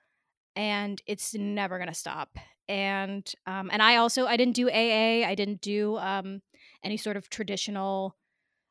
and 0.57 1.01
it's 1.07 1.35
never 1.35 1.79
going 1.79 1.89
to 1.89 1.95
stop 1.95 2.37
and 2.69 3.33
um 3.47 3.71
and 3.73 3.83
i 3.83 3.97
also 3.97 4.27
i 4.27 4.37
didn't 4.37 4.55
do 4.55 4.69
aa 4.69 5.27
i 5.27 5.35
didn't 5.35 5.61
do 5.61 5.97
um 5.99 6.41
any 6.85 6.97
sort 6.97 7.17
of 7.17 7.29
traditional 7.29 8.17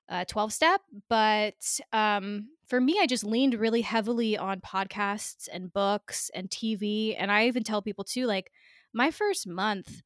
uh 0.10 0.26
12 0.26 0.54
step 0.54 0.82
but 1.10 1.80
um 1.94 2.50
for 2.68 2.82
me 2.82 2.98
i 3.02 3.06
just 3.06 3.24
leaned 3.24 3.54
really 3.54 3.82
heavily 3.82 4.38
on 4.38 4.60
podcasts 4.60 5.48
and 5.52 5.74
books 5.74 6.30
and 6.34 6.50
tv 6.50 7.16
and 7.18 7.32
i 7.32 7.48
even 7.48 7.64
tell 7.64 7.82
people 7.82 8.04
too 8.04 8.26
like 8.26 8.52
my 8.94 9.12
first 9.12 9.48
month 9.48 10.02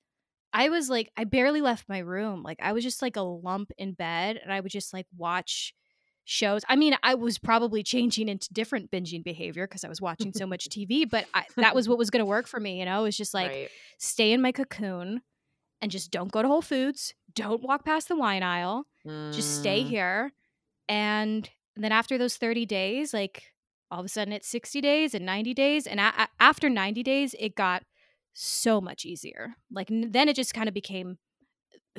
i 0.53 0.69
was 0.69 0.89
like 0.89 1.09
i 1.17 1.23
barely 1.23 1.61
left 1.61 1.89
my 1.89 1.99
room 1.99 2.43
like 2.43 2.59
i 2.61 2.73
was 2.73 2.83
just 2.83 3.01
like 3.01 3.15
a 3.15 3.21
lump 3.21 3.71
in 3.77 3.93
bed 3.93 4.39
and 4.41 4.51
i 4.51 4.59
would 4.59 4.71
just 4.71 4.93
like 4.93 5.07
watch 5.17 5.73
shows. 6.25 6.63
I 6.67 6.75
mean, 6.75 6.95
I 7.03 7.13
was 7.13 7.37
probably 7.37 7.83
changing 7.83 8.27
into 8.27 8.51
different 8.51 8.91
binging 8.91 9.23
behavior 9.23 9.67
because 9.67 9.83
I 9.83 9.87
was 9.87 10.01
watching 10.01 10.33
so 10.33 10.45
much 10.45 10.67
TV, 10.69 11.09
but 11.09 11.25
I, 11.33 11.45
that 11.55 11.73
was 11.73 11.87
what 11.87 11.97
was 11.97 12.09
going 12.09 12.19
to 12.19 12.25
work 12.25 12.47
for 12.47 12.59
me. 12.59 12.79
You 12.79 12.85
know, 12.85 12.99
it 13.01 13.03
was 13.03 13.17
just 13.17 13.33
like 13.33 13.49
right. 13.49 13.69
stay 13.99 14.33
in 14.33 14.41
my 14.41 14.51
cocoon 14.51 15.21
and 15.81 15.91
just 15.91 16.11
don't 16.11 16.31
go 16.31 16.41
to 16.41 16.47
Whole 16.47 16.61
Foods, 16.61 17.13
don't 17.35 17.61
walk 17.63 17.85
past 17.85 18.07
the 18.07 18.15
wine 18.15 18.43
aisle, 18.43 18.85
just 19.05 19.59
stay 19.59 19.83
Mm. 19.83 19.87
here. 19.87 20.31
And 20.87 21.49
then 21.75 21.91
after 21.91 22.17
those 22.17 22.37
30 22.37 22.65
days, 22.65 23.13
like 23.13 23.43
all 23.91 23.99
of 23.99 24.05
a 24.05 24.09
sudden 24.09 24.33
it's 24.33 24.47
60 24.47 24.81
days 24.81 25.13
and 25.13 25.25
90 25.25 25.53
days. 25.53 25.85
And 25.87 25.99
a- 25.99 26.27
after 26.39 26.69
90 26.69 27.03
days, 27.03 27.35
it 27.37 27.55
got 27.55 27.83
so 28.33 28.79
much 28.81 29.05
easier. 29.05 29.55
Like 29.71 29.89
then 29.91 30.29
it 30.29 30.35
just 30.35 30.53
kind 30.53 30.67
of 30.67 30.73
became 30.73 31.17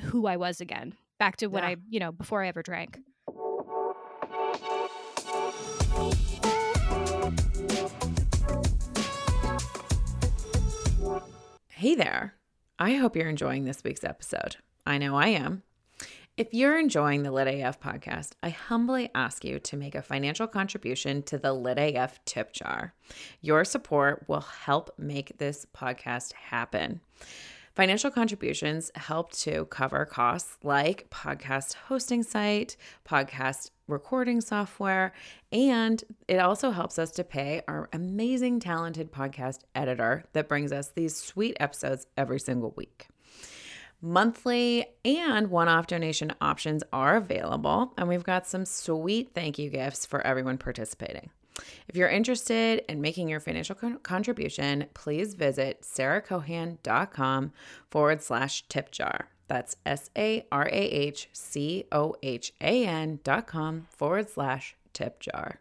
who 0.04 0.26
I 0.26 0.36
was 0.36 0.60
again, 0.60 0.94
back 1.18 1.36
to 1.38 1.46
what 1.46 1.62
Yeah. 1.62 1.70
I, 1.70 1.76
you 1.88 2.00
know, 2.00 2.12
before 2.12 2.42
I 2.42 2.48
ever 2.48 2.62
drank. 2.62 2.98
Hey 11.68 11.94
there. 11.94 12.34
I 12.78 12.94
hope 12.94 13.16
you're 13.16 13.28
enjoying 13.28 13.64
this 13.64 13.82
week's 13.84 14.04
episode. 14.04 14.56
I 14.86 14.98
know 14.98 15.16
I 15.16 15.28
am. 15.28 15.62
If 16.36 16.52
you're 16.52 16.78
enjoying 16.78 17.22
the 17.22 17.32
Lit 17.32 17.48
AF 17.48 17.80
podcast, 17.80 18.32
I 18.42 18.50
humbly 18.50 19.10
ask 19.14 19.44
you 19.44 19.58
to 19.58 19.76
make 19.76 19.94
a 19.94 20.02
financial 20.02 20.46
contribution 20.46 21.22
to 21.24 21.38
the 21.38 21.52
Lit 21.52 21.78
AF 21.78 22.24
tip 22.24 22.52
jar. 22.52 22.94
Your 23.40 23.64
support 23.64 24.26
will 24.28 24.42
help 24.42 24.90
make 24.96 25.38
this 25.38 25.66
podcast 25.74 26.34
happen. 26.34 27.00
Financial 27.74 28.10
contributions 28.10 28.90
help 28.94 29.32
to 29.32 29.64
cover 29.66 30.04
costs 30.04 30.56
like 30.62 31.10
podcast 31.10 31.74
hosting 31.74 32.22
site, 32.22 32.76
podcast 33.06 33.70
recording 33.88 34.40
software, 34.40 35.12
and 35.52 36.04
it 36.28 36.38
also 36.38 36.70
helps 36.70 36.98
us 36.98 37.10
to 37.12 37.24
pay 37.24 37.62
our 37.66 37.88
amazing, 37.92 38.60
talented 38.60 39.10
podcast 39.10 39.60
editor 39.74 40.24
that 40.32 40.48
brings 40.48 40.70
us 40.70 40.88
these 40.88 41.16
sweet 41.16 41.56
episodes 41.60 42.06
every 42.16 42.40
single 42.40 42.72
week. 42.76 43.08
Monthly 44.02 44.86
and 45.04 45.50
one 45.50 45.68
off 45.68 45.86
donation 45.86 46.32
options 46.40 46.82
are 46.92 47.16
available, 47.16 47.94
and 47.96 48.08
we've 48.08 48.24
got 48.24 48.46
some 48.46 48.64
sweet 48.64 49.30
thank 49.34 49.58
you 49.58 49.70
gifts 49.70 50.04
for 50.04 50.20
everyone 50.26 50.58
participating. 50.58 51.30
If 51.88 51.96
you're 51.96 52.08
interested 52.08 52.84
in 52.88 53.00
making 53.00 53.28
your 53.28 53.40
financial 53.40 53.74
con- 53.74 53.98
contribution, 53.98 54.86
please 54.92 55.34
visit 55.34 55.82
sarahcohan.com 55.82 57.52
forward 57.90 58.22
slash 58.22 58.68
tip 58.68 58.90
jar. 58.90 59.28
That's 59.48 59.76
S 59.86 60.10
A 60.16 60.46
R 60.52 60.66
A 60.66 60.70
H 60.72 61.28
C 61.32 61.84
O 61.92 62.14
H 62.22 62.52
A 62.60 62.84
N 62.84 63.20
dot 63.24 63.46
com 63.46 63.86
forward 63.90 64.28
slash 64.28 64.76
tip 64.92 65.20
jar. 65.20 65.60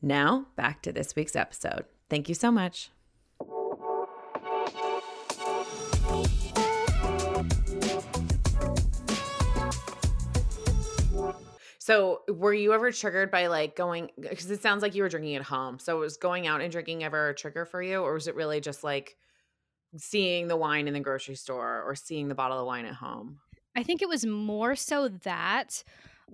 Now, 0.00 0.46
back 0.56 0.80
to 0.82 0.92
this 0.92 1.14
week's 1.16 1.36
episode. 1.36 1.84
Thank 2.08 2.28
you 2.28 2.34
so 2.34 2.50
much. 2.50 2.90
So, 11.86 12.22
were 12.26 12.52
you 12.52 12.72
ever 12.72 12.90
triggered 12.90 13.30
by 13.30 13.46
like 13.46 13.76
going 13.76 14.10
because 14.18 14.50
it 14.50 14.60
sounds 14.60 14.82
like 14.82 14.96
you 14.96 15.04
were 15.04 15.08
drinking 15.08 15.36
at 15.36 15.42
home. 15.42 15.78
So, 15.78 16.00
was 16.00 16.16
going 16.16 16.48
out 16.48 16.60
and 16.60 16.72
drinking 16.72 17.04
ever 17.04 17.28
a 17.28 17.34
trigger 17.34 17.64
for 17.64 17.80
you 17.80 18.00
or 18.00 18.14
was 18.14 18.26
it 18.26 18.34
really 18.34 18.60
just 18.60 18.82
like 18.82 19.16
seeing 19.96 20.48
the 20.48 20.56
wine 20.56 20.88
in 20.88 20.94
the 20.94 21.00
grocery 21.00 21.36
store 21.36 21.84
or 21.84 21.94
seeing 21.94 22.26
the 22.26 22.34
bottle 22.34 22.58
of 22.58 22.66
wine 22.66 22.86
at 22.86 22.94
home? 22.94 23.38
I 23.76 23.84
think 23.84 24.02
it 24.02 24.08
was 24.08 24.26
more 24.26 24.74
so 24.74 25.06
that 25.22 25.84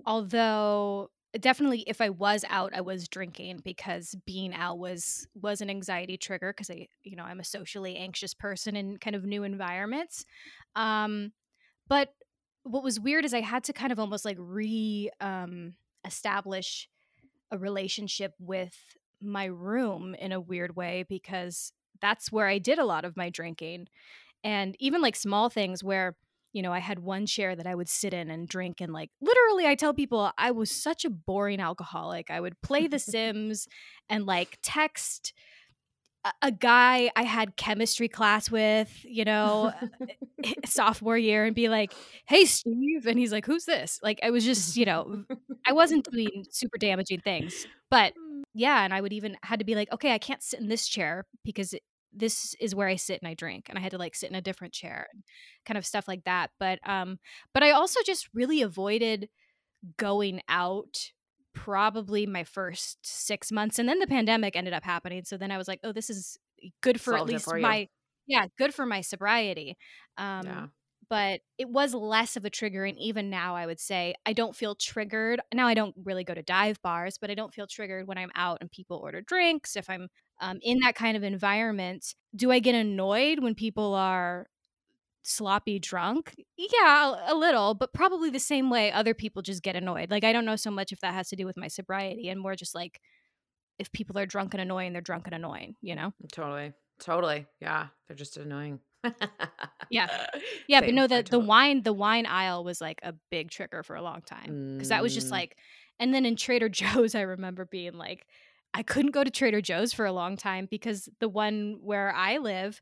although 0.07 1.11
definitely 1.39 1.83
if 1.85 2.01
I 2.01 2.09
was 2.09 2.43
out 2.49 2.73
I 2.73 2.81
was 2.81 3.07
drinking 3.07 3.61
because 3.63 4.15
being 4.25 4.55
out 4.55 4.79
was 4.79 5.27
was 5.39 5.61
an 5.61 5.69
anxiety 5.69 6.17
trigger 6.17 6.51
because 6.51 6.71
I 6.71 6.87
you 7.03 7.15
know 7.15 7.25
I'm 7.25 7.39
a 7.39 7.43
socially 7.43 7.95
anxious 7.95 8.33
person 8.33 8.75
in 8.75 8.97
kind 8.97 9.15
of 9.15 9.23
new 9.23 9.43
environments. 9.43 10.25
Um 10.75 11.31
but 11.87 12.09
what 12.63 12.83
was 12.83 12.99
weird 12.99 13.25
is 13.25 13.33
I 13.33 13.41
had 13.41 13.63
to 13.65 13.73
kind 13.73 13.91
of 13.91 13.99
almost 13.99 14.25
like 14.25 14.37
re 14.39 15.09
um, 15.19 15.73
establish 16.05 16.89
a 17.51 17.57
relationship 17.57 18.33
with 18.39 18.75
my 19.21 19.45
room 19.45 20.15
in 20.15 20.31
a 20.31 20.41
weird 20.41 20.75
way 20.75 21.05
because 21.07 21.71
that's 22.01 22.31
where 22.31 22.47
I 22.47 22.57
did 22.57 22.79
a 22.79 22.85
lot 22.85 23.05
of 23.05 23.15
my 23.15 23.29
drinking. 23.29 23.87
And 24.43 24.75
even 24.79 25.01
like 25.01 25.15
small 25.15 25.49
things 25.49 25.83
where, 25.83 26.15
you 26.51 26.61
know, 26.61 26.73
I 26.73 26.79
had 26.79 26.99
one 26.99 27.25
chair 27.25 27.55
that 27.55 27.67
I 27.67 27.75
would 27.75 27.87
sit 27.87 28.13
in 28.13 28.29
and 28.29 28.47
drink. 28.47 28.81
And 28.81 28.91
like 28.91 29.09
literally, 29.21 29.65
I 29.65 29.75
tell 29.75 29.93
people 29.93 30.31
I 30.37 30.51
was 30.51 30.69
such 30.69 31.05
a 31.05 31.09
boring 31.09 31.61
alcoholic. 31.61 32.29
I 32.29 32.41
would 32.41 32.61
play 32.61 32.87
The 32.87 32.99
Sims 32.99 33.67
and 34.09 34.25
like 34.25 34.57
text 34.61 35.33
a 36.41 36.51
guy 36.51 37.11
I 37.15 37.23
had 37.23 37.55
chemistry 37.57 38.07
class 38.07 38.49
with, 38.49 39.03
you 39.03 39.25
know, 39.25 39.73
sophomore 40.65 41.17
year 41.17 41.45
and 41.45 41.55
be 41.55 41.69
like, 41.69 41.93
"Hey 42.25 42.45
Steve." 42.45 43.05
And 43.05 43.19
he's 43.19 43.31
like, 43.31 43.45
"Who's 43.45 43.65
this?" 43.65 43.99
Like 44.01 44.19
I 44.23 44.29
was 44.29 44.45
just, 44.45 44.77
you 44.77 44.85
know, 44.85 45.25
I 45.65 45.73
wasn't 45.73 46.09
doing 46.09 46.45
super 46.49 46.77
damaging 46.77 47.21
things. 47.21 47.67
But 47.89 48.13
mm. 48.13 48.43
yeah, 48.53 48.83
and 48.83 48.93
I 48.93 49.01
would 49.01 49.13
even 49.13 49.37
had 49.43 49.59
to 49.59 49.65
be 49.65 49.75
like, 49.75 49.91
"Okay, 49.91 50.13
I 50.13 50.17
can't 50.17 50.41
sit 50.41 50.59
in 50.59 50.67
this 50.67 50.87
chair 50.87 51.25
because 51.43 51.75
this 52.13 52.55
is 52.59 52.75
where 52.75 52.87
I 52.87 52.95
sit 52.95 53.21
and 53.21 53.27
I 53.27 53.33
drink." 53.33 53.65
And 53.69 53.77
I 53.77 53.81
had 53.81 53.91
to 53.91 53.97
like 53.97 54.15
sit 54.15 54.29
in 54.29 54.35
a 54.35 54.41
different 54.41 54.73
chair 54.73 55.07
and 55.13 55.23
kind 55.65 55.77
of 55.77 55.85
stuff 55.85 56.07
like 56.07 56.23
that. 56.23 56.51
But 56.59 56.79
um 56.87 57.19
but 57.53 57.63
I 57.63 57.71
also 57.71 57.99
just 58.05 58.29
really 58.33 58.61
avoided 58.61 59.29
going 59.97 60.41
out 60.47 61.11
probably 61.53 62.25
my 62.25 62.43
first 62.43 62.97
six 63.03 63.51
months 63.51 63.79
and 63.79 63.87
then 63.87 63.99
the 63.99 64.07
pandemic 64.07 64.55
ended 64.55 64.73
up 64.73 64.83
happening 64.83 65.23
so 65.23 65.37
then 65.37 65.51
i 65.51 65.57
was 65.57 65.67
like 65.67 65.79
oh 65.83 65.91
this 65.91 66.09
is 66.09 66.37
good 66.81 66.99
for 66.99 67.11
Solved 67.11 67.29
at 67.29 67.33
least 67.33 67.45
for 67.45 67.59
my 67.59 67.87
yeah 68.27 68.47
good 68.57 68.73
for 68.73 68.85
my 68.85 69.01
sobriety 69.01 69.77
um 70.17 70.45
yeah. 70.45 70.65
but 71.09 71.41
it 71.57 71.69
was 71.69 71.93
less 71.93 72.35
of 72.35 72.45
a 72.45 72.49
trigger 72.49 72.85
and 72.85 72.97
even 72.97 73.29
now 73.29 73.55
i 73.55 73.65
would 73.65 73.79
say. 73.79 74.15
I 74.25 74.33
don't 74.33 74.55
feel 74.55 74.75
triggered 74.75 75.41
now 75.53 75.67
i 75.67 75.73
don't 75.73 75.95
really 76.03 76.23
go 76.23 76.33
to 76.33 76.43
dive 76.43 76.81
bars 76.81 77.17
but 77.19 77.29
i 77.29 77.35
don't 77.35 77.53
feel 77.53 77.67
triggered 77.67 78.07
when 78.07 78.17
i'm 78.17 78.31
out 78.35 78.57
and 78.61 78.71
people 78.71 78.97
order 78.97 79.21
drinks 79.21 79.75
if 79.75 79.89
i'm 79.89 80.07
um, 80.41 80.59
in 80.61 80.79
that 80.79 80.95
kind 80.95 81.15
of 81.17 81.23
environment. 81.23 82.13
Do 82.35 82.51
i 82.51 82.59
get 82.59 82.75
annoyed 82.75 83.39
when 83.39 83.55
people 83.55 83.93
are 83.93 84.47
sloppy 85.23 85.79
drunk? 85.79 86.35
Yeah, 86.57 87.15
a 87.27 87.35
little, 87.35 87.73
but 87.73 87.93
probably 87.93 88.29
the 88.29 88.39
same 88.39 88.69
way 88.69 88.91
other 88.91 89.13
people 89.13 89.41
just 89.41 89.63
get 89.63 89.75
annoyed. 89.75 90.11
Like, 90.11 90.23
I 90.23 90.33
don't 90.33 90.45
know 90.45 90.55
so 90.55 90.71
much 90.71 90.91
if 90.91 90.99
that 90.99 91.13
has 91.13 91.29
to 91.29 91.35
do 91.35 91.45
with 91.45 91.57
my 91.57 91.67
sobriety 91.67 92.29
and 92.29 92.39
more 92.39 92.55
just 92.55 92.75
like 92.75 92.99
if 93.79 93.91
people 93.91 94.17
are 94.17 94.25
drunk 94.25 94.53
and 94.53 94.61
annoying, 94.61 94.93
they're 94.93 95.01
drunk 95.01 95.25
and 95.25 95.35
annoying, 95.35 95.75
you 95.81 95.95
know? 95.95 96.13
Totally. 96.31 96.73
Totally. 96.99 97.47
Yeah. 97.59 97.87
They're 98.07 98.15
just 98.15 98.37
annoying. 98.37 98.79
yeah. 99.89 100.07
Yeah. 100.69 100.79
Same. 100.79 100.87
But 100.87 100.93
no, 100.95 101.07
the, 101.07 101.15
totally. 101.23 101.41
the 101.41 101.45
wine, 101.45 101.83
the 101.83 101.93
wine 101.93 102.25
aisle 102.25 102.63
was 102.63 102.79
like 102.79 102.99
a 103.03 103.13
big 103.29 103.51
trigger 103.51 103.83
for 103.83 103.95
a 103.95 104.01
long 104.01 104.21
time 104.21 104.75
because 104.75 104.89
that 104.89 105.03
was 105.03 105.13
just 105.13 105.27
mm. 105.27 105.31
like, 105.31 105.57
and 105.99 106.13
then 106.13 106.25
in 106.25 106.35
Trader 106.35 106.69
Joe's, 106.69 107.15
I 107.15 107.21
remember 107.21 107.65
being 107.65 107.93
like, 107.93 108.25
I 108.73 108.81
couldn't 108.81 109.11
go 109.11 109.23
to 109.23 109.29
Trader 109.29 109.61
Joe's 109.61 109.93
for 109.93 110.05
a 110.05 110.11
long 110.11 110.37
time 110.37 110.67
because 110.69 111.09
the 111.19 111.29
one 111.29 111.79
where 111.81 112.13
I 112.15 112.37
live, 112.37 112.81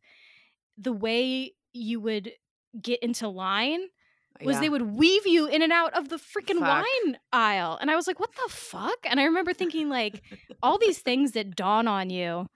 the 0.77 0.93
way 0.93 1.53
you 1.73 1.99
would 1.99 2.31
get 2.81 3.01
into 3.01 3.27
line 3.27 3.81
was 4.43 4.55
yeah. 4.55 4.61
they 4.61 4.69
would 4.69 4.81
weave 4.81 5.27
you 5.27 5.47
in 5.47 5.61
and 5.61 5.71
out 5.71 5.93
of 5.93 6.09
the 6.09 6.17
freaking 6.17 6.61
wine 6.61 7.17
aisle. 7.31 7.77
And 7.79 7.91
I 7.91 7.95
was 7.95 8.07
like, 8.07 8.19
what 8.19 8.31
the 8.35 8.51
fuck? 8.51 8.97
And 9.05 9.19
I 9.19 9.25
remember 9.25 9.53
thinking, 9.53 9.89
like, 9.89 10.21
all 10.63 10.77
these 10.77 10.99
things 11.03 11.33
that 11.33 11.55
dawn 11.55 11.87
on 11.87 12.09
you 12.09 12.47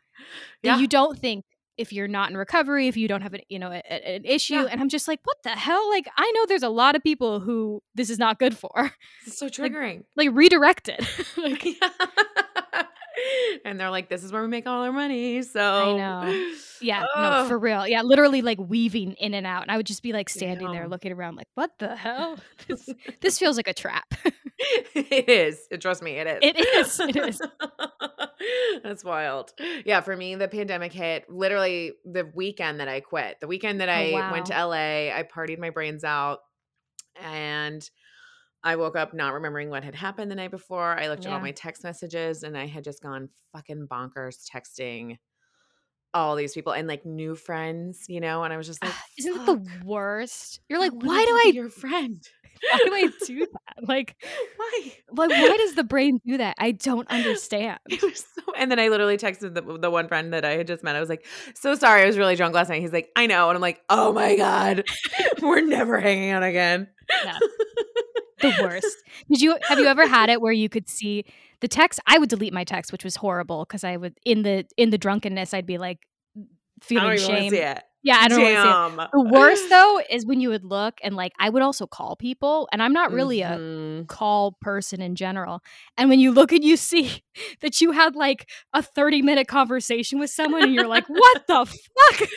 that 0.63 0.69
yeah. 0.69 0.77
you 0.77 0.87
don't 0.87 1.17
think 1.19 1.45
if 1.77 1.91
you're 1.91 2.07
not 2.07 2.29
in 2.29 2.37
recovery, 2.37 2.87
if 2.87 2.95
you 2.95 3.07
don't 3.07 3.21
have 3.21 3.33
an, 3.33 3.41
you 3.49 3.59
know, 3.59 3.71
a, 3.71 3.81
a, 3.89 4.15
an 4.15 4.25
issue. 4.25 4.55
Yeah. 4.55 4.67
And 4.71 4.79
I'm 4.79 4.89
just 4.89 5.07
like, 5.07 5.19
what 5.23 5.37
the 5.43 5.49
hell? 5.49 5.89
Like, 5.89 6.07
I 6.17 6.31
know 6.31 6.45
there's 6.45 6.63
a 6.63 6.69
lot 6.69 6.95
of 6.95 7.03
people 7.03 7.41
who 7.41 7.81
this 7.93 8.09
is 8.09 8.17
not 8.17 8.39
good 8.39 8.57
for. 8.57 8.91
It's 9.25 9.37
so 9.37 9.47
triggering. 9.49 10.03
Like, 10.15 10.27
like 10.27 10.29
redirected. 10.33 11.05
like, 11.37 11.65
and 13.65 13.79
they're 13.79 13.89
like, 13.89 14.09
"This 14.09 14.23
is 14.23 14.31
where 14.31 14.41
we 14.41 14.47
make 14.47 14.67
all 14.67 14.83
our 14.83 14.91
money." 14.91 15.41
So 15.41 15.61
I 15.61 15.97
know, 15.97 16.53
yeah, 16.81 17.05
no, 17.15 17.45
for 17.47 17.57
real, 17.57 17.87
yeah, 17.87 18.01
literally 18.01 18.41
like 18.41 18.59
weaving 18.59 19.13
in 19.13 19.33
and 19.33 19.45
out, 19.45 19.63
and 19.63 19.71
I 19.71 19.77
would 19.77 19.85
just 19.85 20.03
be 20.03 20.13
like 20.13 20.29
standing 20.29 20.71
there 20.71 20.87
looking 20.87 21.11
around, 21.11 21.35
like, 21.35 21.47
"What 21.55 21.71
the 21.79 21.95
hell? 21.95 22.37
This, 22.67 22.89
this 23.21 23.37
feels 23.37 23.57
like 23.57 23.67
a 23.67 23.73
trap." 23.73 24.13
it 24.95 25.29
is. 25.29 25.67
Trust 25.79 26.01
me, 26.01 26.13
it 26.13 26.27
is. 26.27 26.39
It 26.41 26.59
is. 26.59 26.99
It 26.99 27.15
is. 27.15 27.41
That's 28.83 29.03
wild. 29.03 29.53
Yeah, 29.85 30.01
for 30.01 30.15
me, 30.15 30.35
the 30.35 30.47
pandemic 30.47 30.93
hit 30.93 31.29
literally 31.29 31.93
the 32.05 32.29
weekend 32.33 32.79
that 32.79 32.87
I 32.87 33.01
quit. 33.01 33.37
The 33.39 33.47
weekend 33.47 33.81
that 33.81 33.89
oh, 33.89 33.91
I 33.91 34.11
oh, 34.11 34.13
wow. 34.13 34.31
went 34.31 34.45
to 34.47 34.65
LA, 34.65 35.15
I 35.15 35.27
partied 35.31 35.59
my 35.59 35.69
brains 35.69 36.03
out, 36.03 36.39
and 37.21 37.87
I 38.65 38.75
woke 38.75 38.95
up 38.95 39.13
not 39.13 39.33
remembering 39.33 39.69
what 39.69 39.83
had 39.83 39.93
happened 39.93 40.31
the 40.31 40.35
night 40.35 40.49
before. 40.49 40.99
I 40.99 41.07
looked 41.07 41.23
yeah. 41.23 41.29
at 41.29 41.33
all 41.35 41.39
my 41.39 41.51
text 41.51 41.83
messages 41.83 42.41
and 42.41 42.57
I 42.57 42.65
had 42.65 42.83
just 42.83 43.01
gone 43.01 43.29
fucking 43.53 43.87
bonkers 43.87 44.43
texting 44.51 45.17
all 46.15 46.35
these 46.35 46.53
people 46.53 46.73
and 46.73 46.87
like 46.87 47.05
new 47.05 47.35
friends, 47.35 48.05
you 48.07 48.19
know, 48.19 48.43
and 48.43 48.51
I 48.51 48.57
was 48.57 48.65
just 48.65 48.83
like, 48.83 48.93
isn't 49.19 49.33
that 49.33 49.45
the 49.45 49.85
worst? 49.85 50.61
You're 50.67 50.79
like, 50.79 50.93
why 50.93 51.25
do 51.25 51.31
I 51.31 51.51
your 51.53 51.69
friend? 51.69 52.21
Why 52.71 52.79
do 52.85 52.93
I 52.93 53.09
do 53.27 53.39
that? 53.51 53.87
Like, 53.87 54.15
why? 54.55 54.93
Like, 55.11 55.29
why 55.29 55.57
does 55.57 55.75
the 55.75 55.83
brain 55.89 56.21
do 56.25 56.37
that? 56.37 56.55
I 56.57 56.71
don't 56.71 57.07
understand. 57.09 57.79
So, 57.91 58.41
and 58.57 58.71
then 58.71 58.79
I 58.79 58.87
literally 58.87 59.17
texted 59.17 59.53
the, 59.53 59.77
the 59.77 59.91
one 59.91 60.07
friend 60.07 60.31
that 60.31 60.45
I 60.45 60.51
had 60.51 60.65
just 60.65 60.81
met. 60.81 60.95
I 60.95 61.01
was 61.01 61.09
like, 61.09 61.25
so 61.53 61.75
sorry, 61.75 62.03
I 62.03 62.05
was 62.05 62.17
really 62.17 62.37
drunk 62.37 62.55
last 62.55 62.69
night. 62.69 62.81
He's 62.81 62.93
like, 62.93 63.09
I 63.13 63.27
know, 63.27 63.49
and 63.49 63.57
I'm 63.57 63.61
like, 63.61 63.81
oh 63.89 64.13
my 64.13 64.37
god, 64.37 64.85
we're 65.41 65.61
never 65.61 65.99
hanging 65.99 66.29
out 66.29 66.43
again. 66.43 66.87
Yeah 67.25 67.37
the 68.41 68.53
worst. 68.61 68.95
Did 69.29 69.41
you 69.41 69.57
have 69.67 69.79
you 69.79 69.85
ever 69.87 70.07
had 70.07 70.29
it 70.29 70.41
where 70.41 70.53
you 70.53 70.69
could 70.69 70.89
see 70.89 71.25
the 71.61 71.67
text? 71.67 71.99
I 72.07 72.17
would 72.17 72.29
delete 72.29 72.53
my 72.53 72.63
text, 72.63 72.91
which 72.91 73.03
was 73.03 73.15
horrible 73.17 73.65
because 73.65 73.83
I 73.83 73.97
would 73.97 74.17
in 74.25 74.43
the 74.43 74.65
in 74.77 74.89
the 74.89 74.97
drunkenness, 74.97 75.53
I'd 75.53 75.65
be 75.65 75.77
like 75.77 75.99
feeling 76.81 77.17
shame. 77.17 77.51
Yeah, 78.05 78.19
I 78.21 78.27
don't 78.27 78.39
Damn. 78.39 78.97
know. 78.97 79.07
The 79.11 79.19
worst 79.19 79.67
though 79.71 79.99
is 80.11 80.27
when 80.27 80.39
you 80.39 80.49
would 80.49 80.63
look 80.63 80.99
and 81.03 81.15
like 81.15 81.33
I 81.39 81.49
would 81.49 81.63
also 81.63 81.87
call 81.87 82.15
people, 82.15 82.69
and 82.71 82.83
I'm 82.83 82.93
not 82.93 83.11
really 83.11 83.39
mm-hmm. 83.39 84.01
a 84.01 84.05
call 84.05 84.59
person 84.61 85.01
in 85.01 85.15
general. 85.15 85.63
And 85.97 86.07
when 86.07 86.19
you 86.19 86.31
look 86.31 86.51
and 86.51 86.63
you 86.63 86.77
see 86.77 87.23
that 87.61 87.81
you 87.81 87.93
had 87.93 88.15
like 88.15 88.47
a 88.73 88.83
30 88.83 89.23
minute 89.23 89.47
conversation 89.47 90.19
with 90.19 90.29
someone, 90.29 90.61
and 90.61 90.73
you're 90.75 90.87
like, 90.87 91.05
"What 91.07 91.47
the 91.47 91.65
fuck?" 91.65 92.29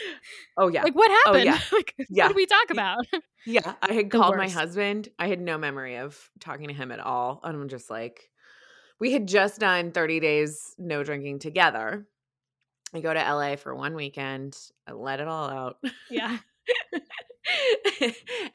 Oh 0.57 0.69
yeah, 0.69 0.81
like 0.81 0.95
what 0.95 1.11
oh, 1.11 1.33
happened? 1.33 1.49
Oh, 1.49 1.53
yeah. 1.53 1.59
like, 1.71 1.93
yeah. 2.09 2.23
What 2.23 2.29
did 2.29 2.35
we 2.37 2.45
talk 2.47 2.71
about? 2.71 3.05
Yeah, 3.45 3.75
I 3.83 3.93
had 3.93 4.09
called 4.09 4.37
my 4.37 4.49
husband. 4.49 5.09
I 5.19 5.27
had 5.27 5.39
no 5.39 5.59
memory 5.59 5.97
of 5.97 6.17
talking 6.39 6.69
to 6.69 6.73
him 6.73 6.91
at 6.91 6.99
all, 6.99 7.41
and 7.43 7.55
I'm 7.55 7.69
just 7.69 7.91
like, 7.91 8.27
we 8.99 9.11
had 9.11 9.27
just 9.27 9.59
done 9.59 9.91
30 9.91 10.19
days 10.19 10.73
no 10.79 11.03
drinking 11.03 11.39
together 11.39 12.07
I 12.93 13.01
go 13.01 13.13
to 13.13 13.19
LA 13.19 13.55
for 13.55 13.75
one 13.75 13.95
weekend. 13.95 14.57
I 14.87 14.93
let 14.93 15.19
it 15.19 15.27
all 15.27 15.49
out. 15.49 15.77
Yeah. 16.09 16.37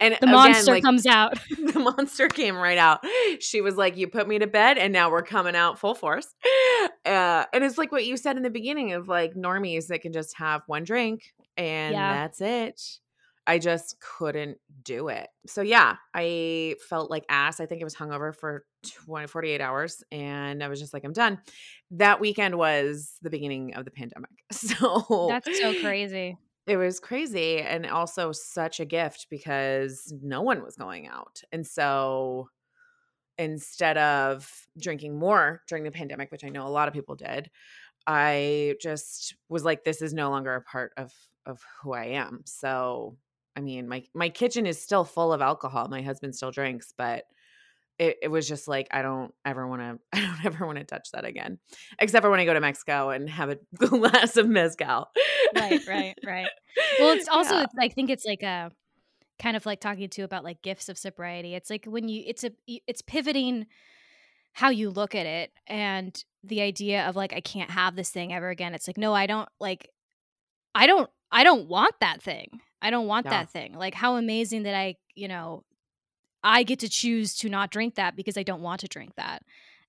and 0.01 0.17
the 0.21 0.27
monster 0.27 0.63
again, 0.63 0.75
like, 0.75 0.83
comes 0.83 1.07
out. 1.07 1.39
the 1.73 1.81
monster 1.81 2.29
came 2.29 2.57
right 2.57 2.79
out. 2.79 3.05
She 3.41 3.61
was 3.61 3.77
like, 3.77 3.97
"You 3.97 4.09
put 4.09 4.29
me 4.29 4.39
to 4.39 4.47
bed, 4.47 4.79
and 4.79 4.93
now 4.93 5.11
we're 5.11 5.23
coming 5.23 5.57
out 5.57 5.79
full 5.79 5.95
force." 5.95 6.27
Uh, 7.05 7.45
and 7.53 7.65
it's 7.65 7.79
like 7.79 7.93
what 7.93 8.05
you 8.05 8.17
said 8.17 8.37
in 8.37 8.43
the 8.43 8.51
beginning 8.51 8.93
of 8.93 9.09
like 9.09 9.35
normies 9.35 9.89
that 9.89 10.01
can 10.01 10.13
just 10.13 10.37
have 10.37 10.63
one 10.67 10.85
drink 10.85 11.35
and 11.57 11.95
yeah. 11.95 12.15
that's 12.15 12.41
it. 12.41 12.81
I 13.47 13.59
just 13.59 13.97
couldn't 14.01 14.59
do 14.83 15.09
it. 15.09 15.29
So 15.47 15.61
yeah, 15.61 15.97
I 16.15 16.77
felt 16.89 17.11
like 17.11 17.25
ass. 17.29 17.61
I 17.61 17.67
think 17.67 17.81
it 17.81 17.85
was 17.85 17.95
hungover 17.95 18.35
for 18.35 18.65
20, 18.85 19.27
48 19.27 19.61
hours 19.61 20.03
and 20.11 20.63
I 20.63 20.69
was 20.69 20.81
just 20.81 20.93
like, 20.93 21.05
I'm 21.05 21.13
done. 21.13 21.39
That 21.93 22.21
weekend 22.21 22.57
was 22.57 23.15
the 23.23 23.31
beginning 23.31 23.75
of 23.75 23.85
the 23.85 23.91
pandemic. 23.91 24.31
So 24.53 25.29
That's 25.29 25.61
so 25.61 25.81
crazy. 25.81 26.37
It 26.67 26.77
was 26.77 27.01
crazy 27.01 27.61
and 27.61 27.87
also 27.87 28.33
such 28.33 28.81
a 28.81 28.85
gift 28.85 29.27
because 29.31 30.13
no 30.23 30.43
one 30.43 30.63
was 30.63 30.77
going 30.77 31.07
out. 31.09 31.43
And 31.53 31.67
so 31.67 32.49
instead 33.37 33.99
of 33.99 34.51
drinking 34.79 35.19
more 35.19 35.63
during 35.69 35.85
the 35.85 35.91
pandemic, 35.91 36.31
which 36.31 36.45
I 36.45 36.49
know 36.49 36.67
a 36.67 36.69
lot 36.69 36.89
of 36.89 36.95
people 36.95 37.17
did, 37.17 37.51
I 38.07 38.77
just 38.81 39.35
was 39.49 39.65
like, 39.65 39.85
this 39.85 40.03
is 40.03 40.15
no 40.15 40.31
longer 40.31 40.55
a 40.55 40.63
part 40.63 40.93
of 40.97 41.13
of 41.47 41.61
who 41.83 41.93
I 41.93 42.05
am. 42.07 42.43
So 42.47 43.17
I 43.57 43.61
mean, 43.61 43.89
my 43.89 44.05
my 44.15 44.29
kitchen 44.29 44.67
is 44.67 44.81
still 44.81 45.05
full 45.05 45.33
of 45.33 45.41
alcohol. 45.41 45.89
My 45.89 46.03
husband 46.03 46.35
still 46.35 46.51
drinks, 46.51 46.93
but 46.97 47.25
it, 47.99 48.17
it 48.23 48.29
was 48.29 48.49
just 48.49 48.67
like 48.67 48.89
I 48.91 49.03
don't 49.03 49.33
ever 49.45 49.67
want 49.67 49.83
to 49.83 49.99
I 50.13 50.21
don't 50.21 50.45
ever 50.45 50.67
want 50.67 50.79
to 50.79 50.85
touch 50.85 51.11
that 51.13 51.25
again. 51.25 51.59
Except 51.99 52.23
for 52.23 52.31
when 52.31 52.41
I 52.41 52.45
go 52.45 52.55
to 52.55 52.61
Mexico 52.61 53.11
and 53.11 53.29
have 53.29 53.51
a 53.51 53.59
glass 53.77 54.37
of 54.37 54.49
mezcal. 54.49 55.09
right, 55.55 55.81
right, 55.87 56.15
right. 56.27 56.49
Well, 56.99 57.17
it's 57.17 57.29
also 57.33 57.57
yeah. 57.57 57.63
it's, 57.65 57.75
I 57.81 57.89
think 57.89 58.11
it's 58.11 58.25
like 58.25 58.43
a 58.43 58.71
kind 59.39 59.57
of 59.57 59.67
like 59.67 59.81
talking 59.81 60.09
to 60.09 60.23
about 60.23 60.45
like 60.45 60.63
gifts 60.63 60.89
of 60.89 60.99
sobriety. 60.99 61.55
It's 61.55 61.71
like 61.71 61.85
when 61.87 62.09
you 62.09 62.23
it's 62.27 62.45
a 62.45 62.51
it's 62.67 63.03
pivoting 63.03 63.67
how 64.53 64.71
you 64.71 64.91
look 64.91 65.15
at 65.15 65.27
it 65.27 65.51
and 65.67 66.17
the 66.45 66.61
idea 66.61 67.09
of 67.09 67.17
like 67.17 67.33
I 67.33 67.41
can't 67.41 67.71
have 67.71 67.97
this 67.97 68.11
thing 68.11 68.33
ever 68.33 68.51
again. 68.51 68.75
It's 68.75 68.87
like 68.87 68.99
no, 68.99 69.13
I 69.13 69.27
don't 69.27 69.49
like 69.61 69.89
I 70.75 70.87
don't 70.87 71.09
I 71.31 71.43
don't 71.45 71.69
want 71.69 71.95
that 72.01 72.23
thing. 72.23 72.61
I 72.81 72.91
don't 72.91 73.07
want 73.07 73.27
that 73.27 73.51
thing. 73.51 73.75
Like 73.75 73.95
how 73.95 74.17
amazing 74.17 74.65
that 74.65 74.75
I, 74.75 74.97
you 75.15 75.27
know, 75.27 75.65
I 76.45 76.63
get 76.63 76.79
to 76.81 76.89
choose 76.89 77.35
to 77.37 77.49
not 77.49 77.71
drink 77.71 77.95
that 77.95 78.15
because 78.15 78.37
I 78.37 78.43
don't 78.43 78.63
want 78.63 78.83
to 78.83 78.89
drink 78.89 79.15
that. 79.17 79.43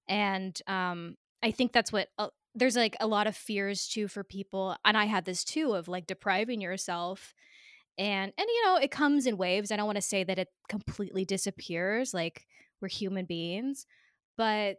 And 0.08 0.60
um 0.68 1.18
I 1.44 1.52
think 1.52 1.74
that's 1.74 1.92
what 1.92 2.08
uh, 2.18 2.30
there's 2.56 2.76
like 2.78 2.96
a 3.00 3.08
lot 3.08 3.28
of 3.28 3.36
fears 3.36 3.88
too 3.88 4.08
for 4.08 4.24
people 4.24 4.76
and 4.86 4.98
I 4.98 5.06
had 5.06 5.26
this 5.26 5.44
too 5.44 5.74
of 5.74 5.88
like 5.88 6.08
depriving 6.08 6.62
yourself 6.62 7.36
and 7.98 8.32
and 8.38 8.48
you 8.48 8.66
know, 8.66 8.78
it 8.78 8.92
comes 8.92 9.26
in 9.26 9.38
waves. 9.38 9.72
I 9.72 9.76
don't 9.78 9.86
want 9.86 9.98
to 9.98 10.02
say 10.02 10.24
that 10.24 10.40
it 10.40 10.50
completely 10.70 11.26
disappears 11.26 12.14
like 12.14 12.48
we're 12.82 12.88
human 12.90 13.26
beings, 13.26 13.86
but 14.38 14.78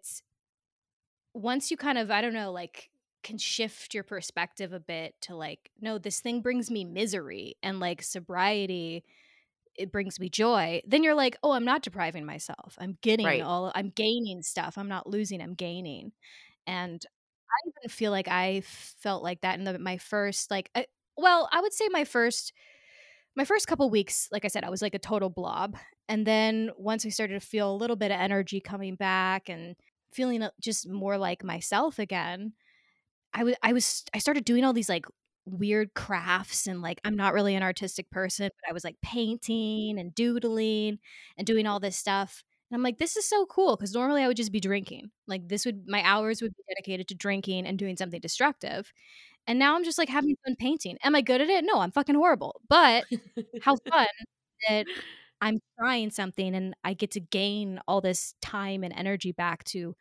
once 1.34 1.70
you 1.70 1.76
kind 1.76 1.98
of 1.98 2.10
I 2.10 2.20
don't 2.22 2.34
know, 2.34 2.52
like 2.52 2.90
can 3.22 3.38
shift 3.38 3.92
your 3.92 4.04
perspective 4.04 4.72
a 4.72 4.78
bit 4.78 5.14
to 5.20 5.34
like 5.34 5.70
no 5.80 5.98
this 5.98 6.20
thing 6.20 6.40
brings 6.40 6.70
me 6.70 6.84
misery 6.84 7.56
and 7.60 7.80
like 7.80 8.00
sobriety 8.00 9.04
it 9.78 9.92
brings 9.92 10.18
me 10.18 10.28
joy 10.28 10.80
then 10.86 11.02
you're 11.02 11.14
like 11.14 11.36
oh 11.42 11.52
i'm 11.52 11.64
not 11.64 11.82
depriving 11.82 12.24
myself. 12.24 12.76
I'm 12.78 12.98
getting 13.02 13.26
right. 13.26 13.42
all 13.42 13.72
i'm 13.74 13.90
gaining 13.90 14.42
stuff. 14.42 14.78
I'm 14.78 14.88
not 14.88 15.08
losing 15.08 15.40
i'm 15.40 15.54
gaining. 15.54 16.12
And 16.66 17.04
i 17.50 17.68
even 17.68 17.88
feel 17.90 18.10
like 18.10 18.28
i 18.28 18.62
felt 18.64 19.22
like 19.22 19.40
that 19.42 19.58
in 19.58 19.64
the, 19.64 19.78
my 19.78 19.98
first 19.98 20.50
like 20.50 20.70
I, 20.74 20.86
well 21.16 21.48
i 21.52 21.60
would 21.60 21.72
say 21.72 21.88
my 21.90 22.04
first 22.04 22.52
my 23.36 23.44
first 23.44 23.66
couple 23.66 23.88
weeks 23.88 24.28
like 24.32 24.44
i 24.44 24.48
said 24.48 24.64
i 24.64 24.70
was 24.70 24.82
like 24.82 24.94
a 24.94 24.98
total 24.98 25.30
blob 25.30 25.76
and 26.08 26.26
then 26.26 26.70
once 26.76 27.06
i 27.06 27.08
started 27.08 27.40
to 27.40 27.46
feel 27.46 27.70
a 27.70 27.76
little 27.76 27.96
bit 27.96 28.10
of 28.10 28.20
energy 28.20 28.60
coming 28.60 28.96
back 28.96 29.48
and 29.48 29.76
feeling 30.12 30.42
uh, 30.42 30.50
just 30.60 30.88
more 30.88 31.18
like 31.18 31.44
myself 31.44 31.98
again 31.98 32.52
I 33.36 33.44
was 33.44 33.54
I 33.62 33.72
was 33.72 34.04
I 34.14 34.18
started 34.18 34.44
doing 34.44 34.64
all 34.64 34.72
these 34.72 34.88
like 34.88 35.06
weird 35.46 35.94
crafts 35.94 36.66
and 36.66 36.82
like 36.82 37.00
I'm 37.04 37.16
not 37.16 37.34
really 37.34 37.54
an 37.54 37.62
artistic 37.62 38.10
person, 38.10 38.50
but 38.62 38.70
I 38.70 38.72
was 38.72 38.84
like 38.84 38.96
painting 39.02 39.98
and 39.98 40.14
doodling 40.14 40.98
and 41.38 41.46
doing 41.46 41.66
all 41.66 41.80
this 41.80 41.96
stuff. 41.96 42.42
And 42.70 42.76
I'm 42.76 42.82
like, 42.82 42.98
this 42.98 43.16
is 43.16 43.28
so 43.28 43.46
cool 43.46 43.76
because 43.76 43.94
normally 43.94 44.22
I 44.22 44.28
would 44.28 44.36
just 44.36 44.52
be 44.52 44.60
drinking. 44.60 45.10
Like 45.28 45.48
this 45.48 45.64
would 45.66 45.84
my 45.86 46.02
hours 46.04 46.42
would 46.42 46.54
be 46.54 46.64
dedicated 46.74 47.08
to 47.08 47.14
drinking 47.14 47.66
and 47.66 47.78
doing 47.78 47.96
something 47.96 48.20
destructive. 48.20 48.92
And 49.46 49.58
now 49.58 49.76
I'm 49.76 49.84
just 49.84 49.98
like 49.98 50.08
having 50.08 50.36
fun 50.44 50.56
painting. 50.58 50.98
Am 51.04 51.14
I 51.14 51.20
good 51.22 51.40
at 51.40 51.48
it? 51.48 51.64
No, 51.64 51.80
I'm 51.80 51.92
fucking 51.92 52.16
horrible. 52.16 52.60
But 52.68 53.04
how 53.62 53.76
fun 53.90 54.06
that 54.68 54.86
I'm 55.40 55.60
trying 55.78 56.10
something 56.10 56.54
and 56.54 56.74
I 56.84 56.94
get 56.94 57.12
to 57.12 57.20
gain 57.20 57.80
all 57.86 58.00
this 58.00 58.34
time 58.42 58.82
and 58.84 58.92
energy 58.96 59.32
back 59.32 59.64
to 59.64 59.94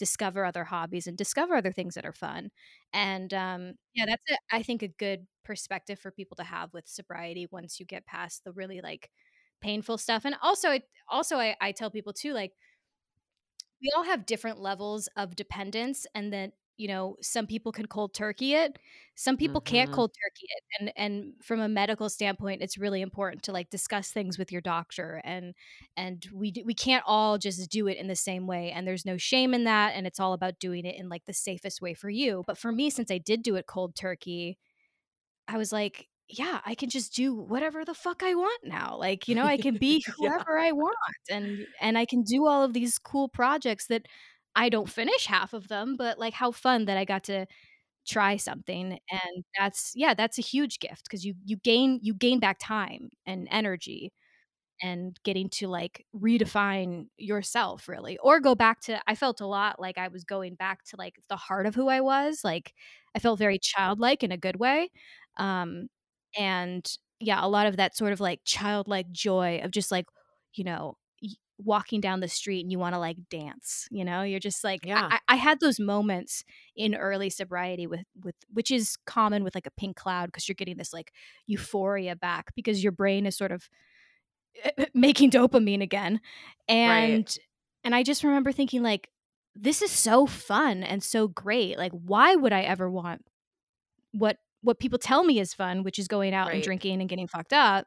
discover 0.00 0.44
other 0.44 0.64
hobbies 0.64 1.06
and 1.06 1.16
discover 1.16 1.54
other 1.54 1.72
things 1.72 1.94
that 1.94 2.06
are 2.06 2.12
fun. 2.14 2.50
And 2.92 3.32
um, 3.34 3.74
yeah, 3.94 4.06
that's 4.08 4.24
a, 4.32 4.56
I 4.56 4.64
think 4.64 4.82
a 4.82 4.88
good 4.88 5.28
perspective 5.44 6.00
for 6.00 6.10
people 6.10 6.36
to 6.38 6.44
have 6.44 6.72
with 6.74 6.88
sobriety 6.88 7.46
once 7.52 7.78
you 7.78 7.86
get 7.86 8.06
past 8.06 8.44
the 8.44 8.52
really 8.52 8.80
like 8.82 9.10
painful 9.60 9.98
stuff. 9.98 10.24
And 10.24 10.36
also, 10.42 10.70
it, 10.72 10.84
also 11.08 11.36
I, 11.36 11.54
I 11.60 11.72
tell 11.72 11.90
people 11.90 12.14
too, 12.14 12.32
like 12.32 12.52
we 13.82 13.90
all 13.96 14.04
have 14.04 14.26
different 14.26 14.60
levels 14.60 15.08
of 15.16 15.36
dependence, 15.36 16.06
and 16.14 16.32
then 16.32 16.52
you 16.80 16.88
know 16.88 17.16
some 17.20 17.46
people 17.46 17.70
can 17.70 17.86
cold 17.86 18.14
turkey 18.14 18.54
it 18.54 18.78
some 19.14 19.36
people 19.36 19.60
mm-hmm. 19.60 19.74
can't 19.74 19.92
cold 19.92 20.10
turkey 20.10 20.46
it 20.48 20.62
and 20.80 20.92
and 20.96 21.34
from 21.42 21.60
a 21.60 21.68
medical 21.68 22.08
standpoint 22.08 22.62
it's 22.62 22.78
really 22.78 23.02
important 23.02 23.42
to 23.42 23.52
like 23.52 23.68
discuss 23.68 24.10
things 24.10 24.38
with 24.38 24.50
your 24.50 24.62
doctor 24.62 25.20
and 25.22 25.54
and 25.96 26.26
we 26.32 26.54
we 26.64 26.72
can't 26.72 27.04
all 27.06 27.36
just 27.36 27.70
do 27.70 27.86
it 27.86 27.98
in 27.98 28.06
the 28.06 28.16
same 28.16 28.46
way 28.46 28.72
and 28.72 28.86
there's 28.86 29.04
no 29.04 29.18
shame 29.18 29.52
in 29.52 29.64
that 29.64 29.92
and 29.94 30.06
it's 30.06 30.18
all 30.18 30.32
about 30.32 30.58
doing 30.58 30.86
it 30.86 30.96
in 30.96 31.10
like 31.10 31.24
the 31.26 31.34
safest 31.34 31.82
way 31.82 31.92
for 31.92 32.08
you 32.08 32.42
but 32.46 32.56
for 32.56 32.72
me 32.72 32.88
since 32.88 33.10
I 33.10 33.18
did 33.18 33.42
do 33.42 33.56
it 33.56 33.66
cold 33.66 33.94
turkey 33.94 34.58
I 35.46 35.58
was 35.58 35.72
like 35.72 36.06
yeah, 36.32 36.60
I 36.64 36.76
can 36.76 36.88
just 36.88 37.12
do 37.12 37.34
whatever 37.34 37.84
the 37.84 37.92
fuck 37.92 38.22
I 38.22 38.36
want 38.36 38.60
now. 38.62 38.96
Like, 38.96 39.26
you 39.26 39.34
know, 39.34 39.44
I 39.44 39.56
can 39.56 39.78
be 39.78 40.00
whoever 40.16 40.56
yeah. 40.56 40.68
I 40.68 40.70
want 40.72 40.94
and 41.28 41.66
and 41.80 41.98
I 41.98 42.06
can 42.06 42.22
do 42.22 42.46
all 42.46 42.62
of 42.62 42.72
these 42.72 42.98
cool 42.98 43.28
projects 43.28 43.88
that 43.88 44.06
I 44.56 44.68
don't 44.68 44.88
finish 44.88 45.26
half 45.26 45.52
of 45.54 45.68
them, 45.68 45.96
but 45.96 46.18
like 46.18 46.34
how 46.34 46.52
fun 46.52 46.86
that 46.86 46.96
I 46.96 47.04
got 47.04 47.24
to 47.24 47.46
try 48.06 48.36
something 48.38 48.98
and 49.10 49.44
that's 49.58 49.92
yeah, 49.96 50.14
that's 50.14 50.38
a 50.38 50.42
huge 50.42 50.80
gift 50.80 51.04
because 51.04 51.24
you 51.26 51.34
you 51.44 51.56
gain 51.58 52.00
you 52.02 52.14
gain 52.14 52.40
back 52.40 52.58
time 52.60 53.10
and 53.26 53.48
energy 53.50 54.12
and 54.82 55.18
getting 55.24 55.48
to 55.50 55.68
like 55.68 56.06
redefine 56.16 57.06
yourself 57.18 57.88
really 57.88 58.16
or 58.18 58.40
go 58.40 58.54
back 58.54 58.80
to 58.82 59.00
I 59.06 59.14
felt 59.14 59.40
a 59.42 59.46
lot 59.46 59.80
like 59.80 59.98
I 59.98 60.08
was 60.08 60.24
going 60.24 60.54
back 60.54 60.84
to 60.86 60.96
like 60.96 61.16
the 61.28 61.36
heart 61.36 61.66
of 61.66 61.74
who 61.74 61.88
I 61.88 62.00
was, 62.00 62.40
like 62.44 62.72
I 63.14 63.18
felt 63.20 63.38
very 63.38 63.58
childlike 63.58 64.22
in 64.22 64.32
a 64.32 64.38
good 64.38 64.56
way. 64.56 64.90
Um 65.38 65.88
and 66.38 66.90
yeah, 67.20 67.44
a 67.44 67.48
lot 67.48 67.66
of 67.66 67.76
that 67.76 67.96
sort 67.96 68.12
of 68.12 68.20
like 68.20 68.40
childlike 68.44 69.10
joy 69.12 69.60
of 69.62 69.70
just 69.72 69.90
like 69.92 70.06
you 70.54 70.64
know 70.64 70.96
walking 71.64 72.00
down 72.00 72.20
the 72.20 72.28
street 72.28 72.62
and 72.62 72.72
you 72.72 72.78
want 72.78 72.94
to 72.94 72.98
like 72.98 73.16
dance 73.28 73.86
you 73.90 74.04
know 74.04 74.22
you're 74.22 74.40
just 74.40 74.64
like 74.64 74.84
yeah 74.84 75.08
I, 75.10 75.18
I, 75.28 75.36
had 75.36 75.60
those 75.60 75.78
moments 75.78 76.44
in 76.76 76.94
early 76.94 77.30
sobriety 77.30 77.86
with 77.86 78.04
with 78.22 78.34
which 78.52 78.70
is 78.70 78.96
common 79.06 79.44
with 79.44 79.54
like 79.54 79.66
a 79.66 79.70
pink 79.72 79.96
cloud 79.96 80.26
because 80.26 80.48
you're 80.48 80.54
getting 80.54 80.76
this 80.76 80.92
like 80.92 81.12
euphoria 81.46 82.16
back 82.16 82.54
because 82.54 82.82
your 82.82 82.92
brain 82.92 83.26
is 83.26 83.36
sort 83.36 83.52
of 83.52 83.68
making 84.94 85.30
dopamine 85.30 85.82
again 85.82 86.20
and 86.68 87.12
right. 87.12 87.38
and 87.84 87.94
i 87.94 88.02
just 88.02 88.24
remember 88.24 88.52
thinking 88.52 88.82
like 88.82 89.10
this 89.54 89.82
is 89.82 89.90
so 89.90 90.26
fun 90.26 90.82
and 90.82 91.02
so 91.02 91.28
great 91.28 91.76
like 91.78 91.92
why 91.92 92.34
would 92.34 92.52
i 92.52 92.62
ever 92.62 92.90
want 92.90 93.24
what 94.12 94.38
what 94.62 94.78
people 94.78 94.98
tell 94.98 95.24
me 95.24 95.38
is 95.38 95.54
fun 95.54 95.82
which 95.82 95.98
is 95.98 96.08
going 96.08 96.34
out 96.34 96.48
right. 96.48 96.56
and 96.56 96.64
drinking 96.64 97.00
and 97.00 97.08
getting 97.08 97.28
fucked 97.28 97.52
up 97.52 97.86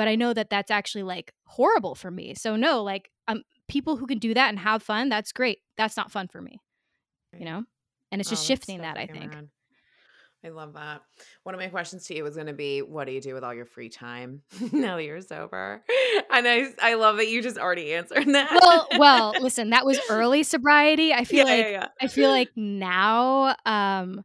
but 0.00 0.08
I 0.08 0.14
know 0.14 0.32
that 0.32 0.48
that's 0.48 0.70
actually 0.70 1.02
like 1.02 1.34
horrible 1.44 1.94
for 1.94 2.10
me. 2.10 2.32
So 2.32 2.56
no, 2.56 2.82
like 2.82 3.10
um 3.28 3.42
people 3.68 3.98
who 3.98 4.06
can 4.06 4.16
do 4.16 4.32
that 4.32 4.48
and 4.48 4.58
have 4.58 4.82
fun, 4.82 5.10
that's 5.10 5.30
great. 5.30 5.58
That's 5.76 5.94
not 5.94 6.10
fun 6.10 6.26
for 6.28 6.40
me. 6.40 6.58
You 7.38 7.44
know? 7.44 7.64
And 8.10 8.18
it's 8.18 8.30
just 8.30 8.44
oh, 8.44 8.48
shifting 8.48 8.78
so 8.78 8.82
that, 8.84 8.96
I 8.96 9.06
think. 9.06 9.34
Rad. 9.34 9.48
I 10.42 10.48
love 10.48 10.72
that. 10.72 11.02
One 11.42 11.54
of 11.54 11.60
my 11.60 11.68
questions 11.68 12.06
to 12.06 12.16
you 12.16 12.24
was 12.24 12.34
going 12.34 12.46
to 12.46 12.54
be, 12.54 12.80
what 12.80 13.06
do 13.08 13.12
you 13.12 13.20
do 13.20 13.34
with 13.34 13.44
all 13.44 13.52
your 13.52 13.66
free 13.66 13.90
time 13.90 14.40
now 14.72 14.96
that 14.96 15.04
you're 15.04 15.20
sober? 15.20 15.82
And 16.32 16.48
I, 16.48 16.68
I 16.80 16.94
love 16.94 17.18
that 17.18 17.28
you 17.28 17.42
just 17.42 17.58
already 17.58 17.92
answered 17.92 18.26
that. 18.28 18.58
Well, 18.58 18.88
well, 18.96 19.34
listen, 19.38 19.68
that 19.68 19.84
was 19.84 20.00
early 20.10 20.44
sobriety. 20.44 21.12
I 21.12 21.24
feel 21.24 21.46
yeah, 21.46 21.52
like, 21.52 21.64
yeah, 21.64 21.70
yeah. 21.70 21.86
I 22.00 22.06
feel 22.06 22.30
like 22.30 22.48
now, 22.56 23.54
um, 23.66 24.24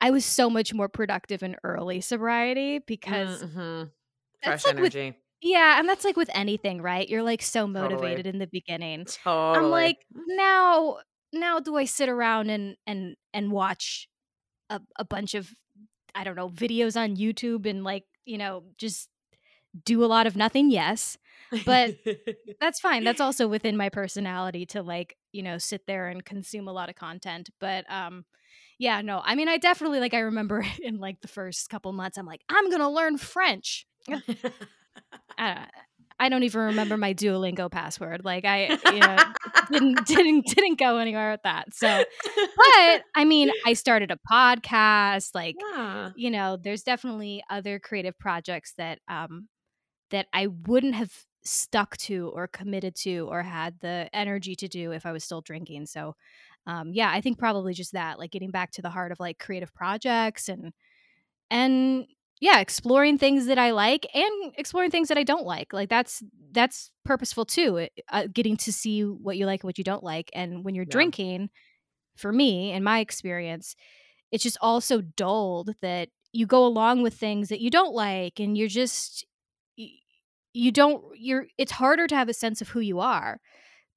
I 0.00 0.10
was 0.10 0.24
so 0.24 0.50
much 0.50 0.74
more 0.74 0.88
productive 0.88 1.44
in 1.44 1.54
early 1.62 2.00
sobriety 2.00 2.80
because 2.80 3.44
mm-hmm. 3.44 3.84
Fresh 4.44 4.66
like 4.66 4.76
energy. 4.76 5.06
With, 5.06 5.16
yeah, 5.40 5.78
and 5.78 5.88
that's 5.88 6.04
like 6.04 6.16
with 6.16 6.30
anything, 6.34 6.80
right? 6.80 7.08
You're 7.08 7.22
like 7.22 7.42
so 7.42 7.66
motivated 7.66 8.24
totally. 8.24 8.30
in 8.30 8.38
the 8.38 8.46
beginning. 8.46 9.04
Totally. 9.06 9.58
I'm 9.58 9.70
like, 9.70 9.98
now 10.14 10.98
now 11.32 11.60
do 11.60 11.76
I 11.76 11.84
sit 11.84 12.08
around 12.08 12.50
and 12.50 12.76
and 12.86 13.16
and 13.32 13.50
watch 13.50 14.08
a, 14.70 14.80
a 14.96 15.04
bunch 15.04 15.34
of 15.34 15.50
I 16.14 16.24
don't 16.24 16.36
know, 16.36 16.48
videos 16.48 17.00
on 17.00 17.16
YouTube 17.16 17.66
and 17.66 17.84
like, 17.84 18.04
you 18.24 18.38
know, 18.38 18.64
just 18.76 19.08
do 19.84 20.04
a 20.04 20.06
lot 20.06 20.26
of 20.26 20.36
nothing, 20.36 20.70
yes. 20.70 21.16
But 21.64 21.96
that's 22.60 22.80
fine. 22.80 23.04
That's 23.04 23.20
also 23.20 23.48
within 23.48 23.76
my 23.76 23.88
personality 23.88 24.66
to 24.66 24.82
like, 24.82 25.16
you 25.32 25.42
know, 25.42 25.58
sit 25.58 25.86
there 25.86 26.08
and 26.08 26.24
consume 26.24 26.68
a 26.68 26.72
lot 26.72 26.90
of 26.90 26.94
content. 26.94 27.50
But 27.60 27.90
um 27.90 28.24
yeah, 28.78 29.00
no. 29.00 29.22
I 29.24 29.36
mean, 29.36 29.48
I 29.48 29.58
definitely 29.58 30.00
like 30.00 30.14
I 30.14 30.20
remember 30.20 30.64
in 30.82 30.98
like 30.98 31.20
the 31.20 31.28
first 31.28 31.68
couple 31.70 31.92
months 31.92 32.18
I'm 32.18 32.26
like, 32.26 32.42
I'm 32.48 32.68
going 32.68 32.80
to 32.80 32.88
learn 32.88 33.16
French. 33.16 33.86
I, 35.38 35.66
I 36.22 36.28
don't 36.28 36.44
even 36.44 36.60
remember 36.60 36.96
my 36.96 37.14
Duolingo 37.14 37.68
password. 37.68 38.24
Like 38.24 38.44
I 38.44 38.78
you 38.92 39.00
know, 39.00 39.16
didn't 39.72 40.06
didn't 40.06 40.46
didn't 40.46 40.78
go 40.78 40.98
anywhere 40.98 41.32
with 41.32 41.42
that. 41.42 41.74
So, 41.74 42.04
but 42.36 43.02
I 43.16 43.24
mean, 43.24 43.50
I 43.66 43.72
started 43.72 44.12
a 44.12 44.18
podcast. 44.30 45.34
Like, 45.34 45.56
yeah. 45.58 46.10
you 46.14 46.30
know, 46.30 46.56
there's 46.56 46.84
definitely 46.84 47.42
other 47.50 47.80
creative 47.80 48.16
projects 48.18 48.72
that 48.78 49.00
um 49.08 49.48
that 50.10 50.26
I 50.32 50.46
wouldn't 50.46 50.94
have 50.94 51.12
stuck 51.44 51.96
to 51.96 52.30
or 52.34 52.46
committed 52.46 52.94
to 52.94 53.26
or 53.28 53.42
had 53.42 53.80
the 53.80 54.08
energy 54.12 54.54
to 54.54 54.68
do 54.68 54.92
if 54.92 55.04
I 55.04 55.10
was 55.10 55.24
still 55.24 55.40
drinking. 55.40 55.86
So, 55.86 56.14
um, 56.68 56.92
yeah, 56.92 57.10
I 57.10 57.20
think 57.20 57.36
probably 57.36 57.74
just 57.74 57.94
that, 57.94 58.20
like 58.20 58.30
getting 58.30 58.52
back 58.52 58.70
to 58.72 58.82
the 58.82 58.90
heart 58.90 59.10
of 59.10 59.18
like 59.18 59.40
creative 59.40 59.74
projects 59.74 60.48
and 60.48 60.72
and 61.50 62.06
yeah, 62.42 62.58
exploring 62.58 63.18
things 63.18 63.46
that 63.46 63.56
I 63.56 63.70
like 63.70 64.04
and 64.12 64.52
exploring 64.58 64.90
things 64.90 65.06
that 65.06 65.16
I 65.16 65.22
don't 65.22 65.46
like. 65.46 65.72
Like 65.72 65.88
that's 65.88 66.24
that's 66.50 66.90
purposeful 67.04 67.44
too. 67.44 67.86
Uh, 68.08 68.26
getting 68.34 68.56
to 68.56 68.72
see 68.72 69.02
what 69.02 69.36
you 69.36 69.46
like 69.46 69.62
and 69.62 69.68
what 69.68 69.78
you 69.78 69.84
don't 69.84 70.02
like. 70.02 70.28
And 70.34 70.64
when 70.64 70.74
you're 70.74 70.82
yeah. 70.82 70.90
drinking, 70.90 71.50
for 72.16 72.32
me, 72.32 72.72
in 72.72 72.82
my 72.82 72.98
experience, 72.98 73.76
it's 74.32 74.42
just 74.42 74.58
all 74.60 74.80
so 74.80 75.00
dulled 75.00 75.70
that 75.82 76.08
you 76.32 76.46
go 76.46 76.66
along 76.66 77.02
with 77.02 77.14
things 77.14 77.48
that 77.48 77.60
you 77.60 77.70
don't 77.70 77.94
like, 77.94 78.40
and 78.40 78.58
you're 78.58 78.66
just 78.66 79.24
you 80.52 80.72
don't 80.72 81.00
you're 81.16 81.46
it's 81.58 81.72
harder 81.72 82.08
to 82.08 82.16
have 82.16 82.28
a 82.28 82.34
sense 82.34 82.60
of 82.60 82.70
who 82.70 82.80
you 82.80 82.98
are 82.98 83.40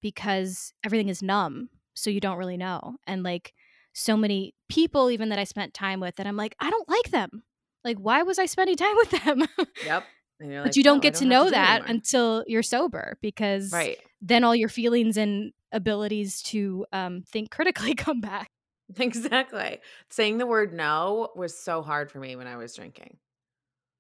because 0.03 0.71
everything 0.83 1.09
is 1.09 1.23
numb 1.23 1.67
so 1.95 2.11
you 2.11 2.19
don't 2.19 2.37
really 2.37 2.57
know 2.57 2.95
and 3.07 3.23
like 3.23 3.53
so 3.93 4.15
many 4.15 4.53
people 4.69 5.11
even 5.11 5.29
that 5.29 5.39
i 5.39 5.43
spent 5.43 5.73
time 5.73 5.99
with 5.99 6.15
that 6.15 6.25
i'm 6.25 6.37
like 6.37 6.55
i 6.61 6.69
don't 6.69 6.87
like 6.87 7.11
them 7.11 7.43
like 7.85 7.97
why 7.97 8.23
was 8.23 8.37
i 8.37 8.45
spending 8.45 8.75
time 8.75 8.95
with 8.97 9.11
them 9.11 9.43
yep 9.85 10.03
like, 10.41 10.63
but 10.63 10.75
you 10.75 10.83
don't 10.83 11.01
get 11.01 11.13
don't 11.13 11.23
to 11.23 11.29
know 11.29 11.45
to 11.45 11.51
that 11.51 11.89
until 11.89 12.43
you're 12.45 12.61
sober 12.61 13.17
because 13.21 13.71
right. 13.71 13.97
then 14.21 14.43
all 14.43 14.53
your 14.53 14.67
feelings 14.67 15.15
and 15.15 15.53
abilities 15.71 16.41
to 16.41 16.85
um, 16.91 17.21
think 17.21 17.51
critically 17.51 17.95
come 17.95 18.19
back 18.19 18.49
exactly 18.97 19.79
saying 20.09 20.37
the 20.37 20.45
word 20.45 20.73
no 20.73 21.29
was 21.37 21.57
so 21.57 21.81
hard 21.81 22.11
for 22.11 22.19
me 22.19 22.35
when 22.35 22.47
i 22.47 22.57
was 22.57 22.75
drinking 22.75 23.17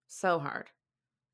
so 0.07 0.37
hard 0.37 0.69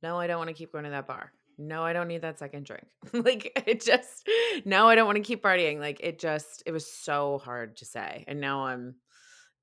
no, 0.04 0.18
I 0.18 0.28
don't 0.28 0.38
want 0.38 0.49
to 0.49 0.54
keep 0.54 0.72
going 0.72 0.86
to 0.86 0.89
that 0.91 1.08
bar. 1.08 1.32
No, 1.58 1.84
I 1.84 1.93
don't 1.93 2.08
need 2.08 2.22
that 2.22 2.39
second 2.39 2.66
drink. 2.66 2.86
like 3.14 3.64
it 3.68 3.84
just 3.84 4.28
no, 4.66 4.88
I 4.88 4.95
don't 4.95 5.06
want 5.06 5.18
to 5.18 5.24
keep 5.24 5.43
partying. 5.43 5.80
Like 5.80 5.99
it 6.02 6.20
just 6.20 6.64
it 6.66 6.72
was 6.72 6.91
so 6.91 7.39
hard 7.43 7.78
to 7.78 7.86
say. 7.86 8.24
And 8.28 8.41
now 8.41 8.66
I'm 8.66 8.95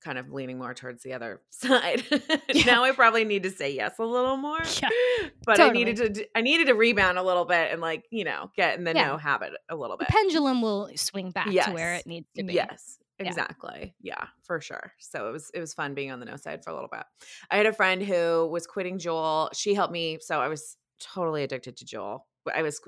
kind 0.03 0.18
of 0.18 0.32
leaning 0.32 0.59
more 0.59 0.74
towards 0.74 1.03
the 1.03 1.12
other 1.12 1.40
side. 1.51 2.03
Yeah. 2.53 2.64
now 2.64 2.84
I 2.84 2.92
probably 2.92 3.24
need 3.24 3.42
to 3.42 3.51
say 3.51 3.74
yes 3.74 3.99
a 3.99 4.05
little 4.05 4.36
more. 4.36 4.59
Yeah, 4.82 4.88
but 5.44 5.57
totally. 5.57 5.82
I 5.82 5.84
needed 5.84 6.14
to 6.14 6.28
I 6.34 6.40
needed 6.40 6.66
to 6.68 6.74
rebound 6.74 7.18
a 7.18 7.22
little 7.22 7.44
bit 7.44 7.72
and 7.72 7.80
like, 7.80 8.07
you 8.11 8.24
know, 8.24 8.51
get 8.57 8.78
in 8.78 8.84
the 8.84 8.94
yeah. 8.94 9.09
no 9.09 9.16
habit 9.16 9.53
a 9.68 9.76
little 9.76 9.96
bit. 9.96 10.09
The 10.09 10.12
pendulum 10.12 10.62
will 10.62 10.90
swing 10.96 11.30
back 11.30 11.49
yes. 11.51 11.66
to 11.66 11.72
where 11.72 11.94
it 11.94 12.07
needs 12.07 12.28
to 12.36 12.44
be. 12.44 12.55
Yes. 12.55 12.99
Exactly. 13.18 13.94
Yeah. 14.01 14.14
yeah, 14.18 14.26
for 14.44 14.61
sure. 14.61 14.92
So 14.99 15.28
it 15.28 15.32
was 15.32 15.51
it 15.53 15.61
was 15.61 15.74
fun 15.74 15.94
being 15.94 16.11
on 16.11 16.20
the 16.20 16.26
no 16.26 16.36
side 16.36 16.62
for 16.62 16.70
a 16.70 16.74
little 16.74 16.88
bit. 16.90 17.03
I 17.51 17.57
had 17.57 17.66
a 17.66 17.72
friend 17.72 18.03
who 18.03 18.46
was 18.46 18.66
quitting 18.66 18.99
Juul. 18.99 19.51
She 19.55 19.74
helped 19.74 19.92
me. 19.92 20.18
So 20.20 20.40
I 20.40 20.49
was 20.49 20.76
totally 21.01 21.42
addicted 21.42 21.76
to 21.78 21.84
Juul. 21.84 22.20
I 22.55 22.62
was 22.62 22.80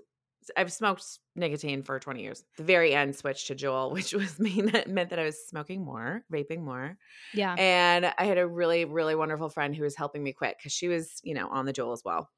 I've 0.56 0.72
smoked 0.72 1.04
nicotine 1.36 1.82
for 1.82 1.98
20 1.98 2.22
years. 2.22 2.44
The 2.56 2.64
very 2.64 2.94
end 2.94 3.14
switched 3.14 3.48
to 3.48 3.54
Juul, 3.54 3.92
which 3.94 4.12
was 4.12 4.38
mean 4.38 4.66
that 4.66 4.88
meant 4.88 5.10
that 5.10 5.18
I 5.18 5.24
was 5.24 5.38
smoking 5.46 5.84
more, 5.84 6.24
vaping 6.32 6.62
more. 6.62 6.96
Yeah. 7.34 7.54
And 7.54 8.12
I 8.18 8.24
had 8.24 8.38
a 8.38 8.46
really, 8.46 8.84
really 8.84 9.14
wonderful 9.14 9.48
friend 9.48 9.74
who 9.74 9.82
was 9.82 9.96
helping 9.96 10.22
me 10.22 10.32
quit 10.32 10.56
because 10.58 10.72
she 10.72 10.88
was, 10.88 11.20
you 11.22 11.34
know, 11.34 11.48
on 11.48 11.66
the 11.66 11.72
Juul 11.72 11.92
as 11.92 12.02
well. 12.04 12.28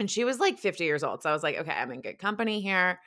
And 0.00 0.10
she 0.10 0.24
was 0.24 0.38
like 0.38 0.58
50 0.58 0.84
years 0.84 1.02
old. 1.02 1.22
So 1.22 1.30
I 1.30 1.32
was 1.32 1.42
like, 1.42 1.58
okay, 1.58 1.72
I'm 1.72 1.90
in 1.90 2.00
good 2.00 2.18
company 2.18 2.60
here 2.60 2.98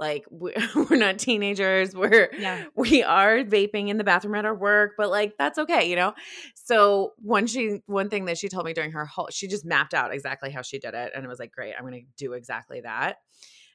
like 0.00 0.24
we're 0.30 0.96
not 0.96 1.18
teenagers 1.18 1.94
we're 1.94 2.30
yeah. 2.36 2.64
we 2.74 3.02
are 3.04 3.44
vaping 3.44 3.88
in 3.88 3.98
the 3.98 4.04
bathroom 4.04 4.34
at 4.34 4.44
our 4.44 4.54
work 4.54 4.92
but 4.96 5.10
like 5.10 5.34
that's 5.38 5.58
okay 5.58 5.88
you 5.88 5.94
know 5.94 6.12
so 6.54 7.12
one 7.18 7.46
she 7.46 7.80
one 7.86 8.08
thing 8.08 8.24
that 8.24 8.38
she 8.38 8.48
told 8.48 8.64
me 8.64 8.72
during 8.72 8.90
her 8.90 9.04
whole 9.04 9.28
she 9.30 9.46
just 9.46 9.64
mapped 9.64 9.94
out 9.94 10.12
exactly 10.12 10.50
how 10.50 10.62
she 10.62 10.78
did 10.78 10.94
it 10.94 11.12
and 11.14 11.24
it 11.24 11.28
was 11.28 11.38
like 11.38 11.52
great 11.52 11.74
i'm 11.78 11.84
gonna 11.84 12.00
do 12.16 12.32
exactly 12.32 12.80
that 12.80 13.18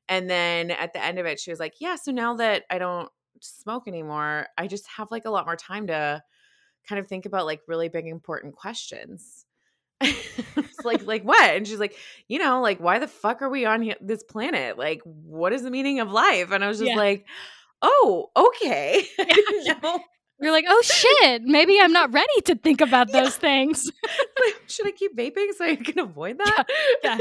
and 0.08 0.30
then 0.30 0.72
at 0.72 0.94
the 0.94 1.04
end 1.04 1.20
of 1.20 1.26
it 1.26 1.40
she 1.40 1.50
was 1.50 1.60
like 1.60 1.76
yeah 1.80 1.96
so 1.96 2.12
now 2.12 2.36
that 2.36 2.64
i 2.70 2.78
don't 2.78 3.10
smoke 3.42 3.88
anymore 3.88 4.48
i 4.58 4.68
just 4.68 4.88
have 4.88 5.10
like 5.12 5.26
a 5.26 5.30
lot 5.30 5.46
more 5.46 5.56
time 5.56 5.88
to 5.88 6.22
kind 6.88 7.00
of 7.00 7.08
think 7.08 7.26
about 7.26 7.46
like 7.46 7.62
really 7.68 7.90
big 7.90 8.08
important 8.08 8.56
questions 8.56 9.46
it's 10.02 10.84
like 10.84 11.06
like 11.06 11.24
what 11.26 11.56
and 11.56 11.68
she's 11.68 11.80
like 11.80 11.96
you 12.28 12.40
know 12.40 12.62
like 12.62 12.80
why 12.80 13.00
the 13.00 13.08
fuck 13.08 13.42
are 13.42 13.50
we 13.50 13.66
on 13.66 13.82
he- 13.82 13.96
this 14.02 14.24
planet 14.24 14.78
like 14.78 15.02
what 15.04 15.54
is 15.54 15.64
the 15.64 15.72
meaning 15.72 16.00
of 16.00 16.12
life 16.12 16.52
and 16.52 16.64
i 16.64 16.68
was 16.68 16.80
just 16.80 16.92
yeah. 16.92 16.98
like 16.98 17.26
oh 17.82 18.30
okay 18.36 19.06
yeah. 19.64 19.98
You're 20.42 20.52
like, 20.52 20.66
oh 20.68 20.82
shit, 20.84 21.44
maybe 21.44 21.80
I'm 21.80 21.94
not 21.94 22.14
ready 22.14 22.42
to 22.46 22.56
think 22.56 22.82
about 22.82 23.08
yeah. 23.10 23.22
those 23.22 23.38
things. 23.38 23.90
like, 24.44 24.64
should 24.68 24.86
I 24.86 24.92
keep 24.92 25.16
vaping 25.16 25.54
so 25.58 25.64
I 25.64 25.78
can 25.78 26.00
avoid 26.00 26.40
that? 26.40 26.66
Yeah. 27.04 27.18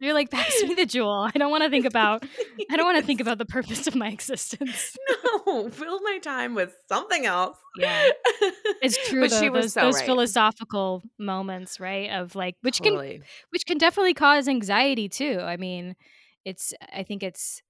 You're 0.00 0.14
like, 0.14 0.30
pass 0.30 0.62
me 0.62 0.74
the 0.74 0.86
Juul. 0.86 1.30
I 1.32 1.38
don't 1.38 1.50
want 1.50 1.62
to 1.62 1.70
think 1.70 1.84
about 1.84 2.24
I 2.70 2.76
don't 2.76 2.86
want 2.86 2.98
to 2.98 3.04
think 3.04 3.20
about 3.20 3.38
the 3.38 3.44
purpose 3.44 3.86
of 3.86 3.94
my 3.94 4.08
existence. 4.08 4.96
No, 5.46 5.68
fill 5.68 6.00
my 6.02 6.18
time 6.18 6.54
with 6.54 6.74
something 6.88 7.26
else. 7.26 7.56
Yeah. 7.76 8.08
It's 8.82 8.96
true 9.08 9.22
but 9.22 9.30
though, 9.30 9.40
she 9.40 9.50
was 9.50 9.64
those, 9.64 9.72
so 9.72 9.80
those 9.80 9.96
right. 9.96 10.06
philosophical 10.06 11.02
moments, 11.18 11.80
right? 11.80 12.10
Of 12.10 12.34
like 12.36 12.56
which 12.60 12.78
totally. 12.78 13.18
can 13.18 13.24
which 13.50 13.66
can 13.66 13.78
definitely 13.78 14.14
cause 14.14 14.48
anxiety 14.48 15.08
too. 15.08 15.40
I 15.40 15.56
mean, 15.56 15.96
it's 16.44 16.72
I 16.92 17.02
think 17.02 17.22
it's 17.22 17.62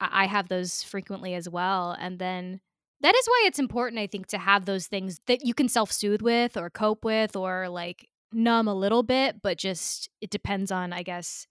I 0.00 0.26
have 0.26 0.48
those 0.48 0.82
frequently 0.82 1.34
as 1.34 1.48
well. 1.48 1.96
And 1.98 2.18
then 2.18 2.60
that 3.00 3.14
is 3.14 3.26
why 3.26 3.44
it's 3.46 3.58
important, 3.58 4.00
I 4.00 4.06
think, 4.06 4.26
to 4.28 4.38
have 4.38 4.64
those 4.64 4.86
things 4.86 5.20
that 5.26 5.44
you 5.44 5.54
can 5.54 5.68
self 5.68 5.92
soothe 5.92 6.22
with 6.22 6.56
or 6.56 6.70
cope 6.70 7.04
with 7.04 7.36
or 7.36 7.68
like 7.68 8.08
numb 8.32 8.68
a 8.68 8.74
little 8.74 9.02
bit, 9.02 9.42
but 9.42 9.58
just 9.58 10.08
it 10.20 10.30
depends 10.30 10.72
on, 10.72 10.92
I 10.92 11.02
guess, 11.02 11.46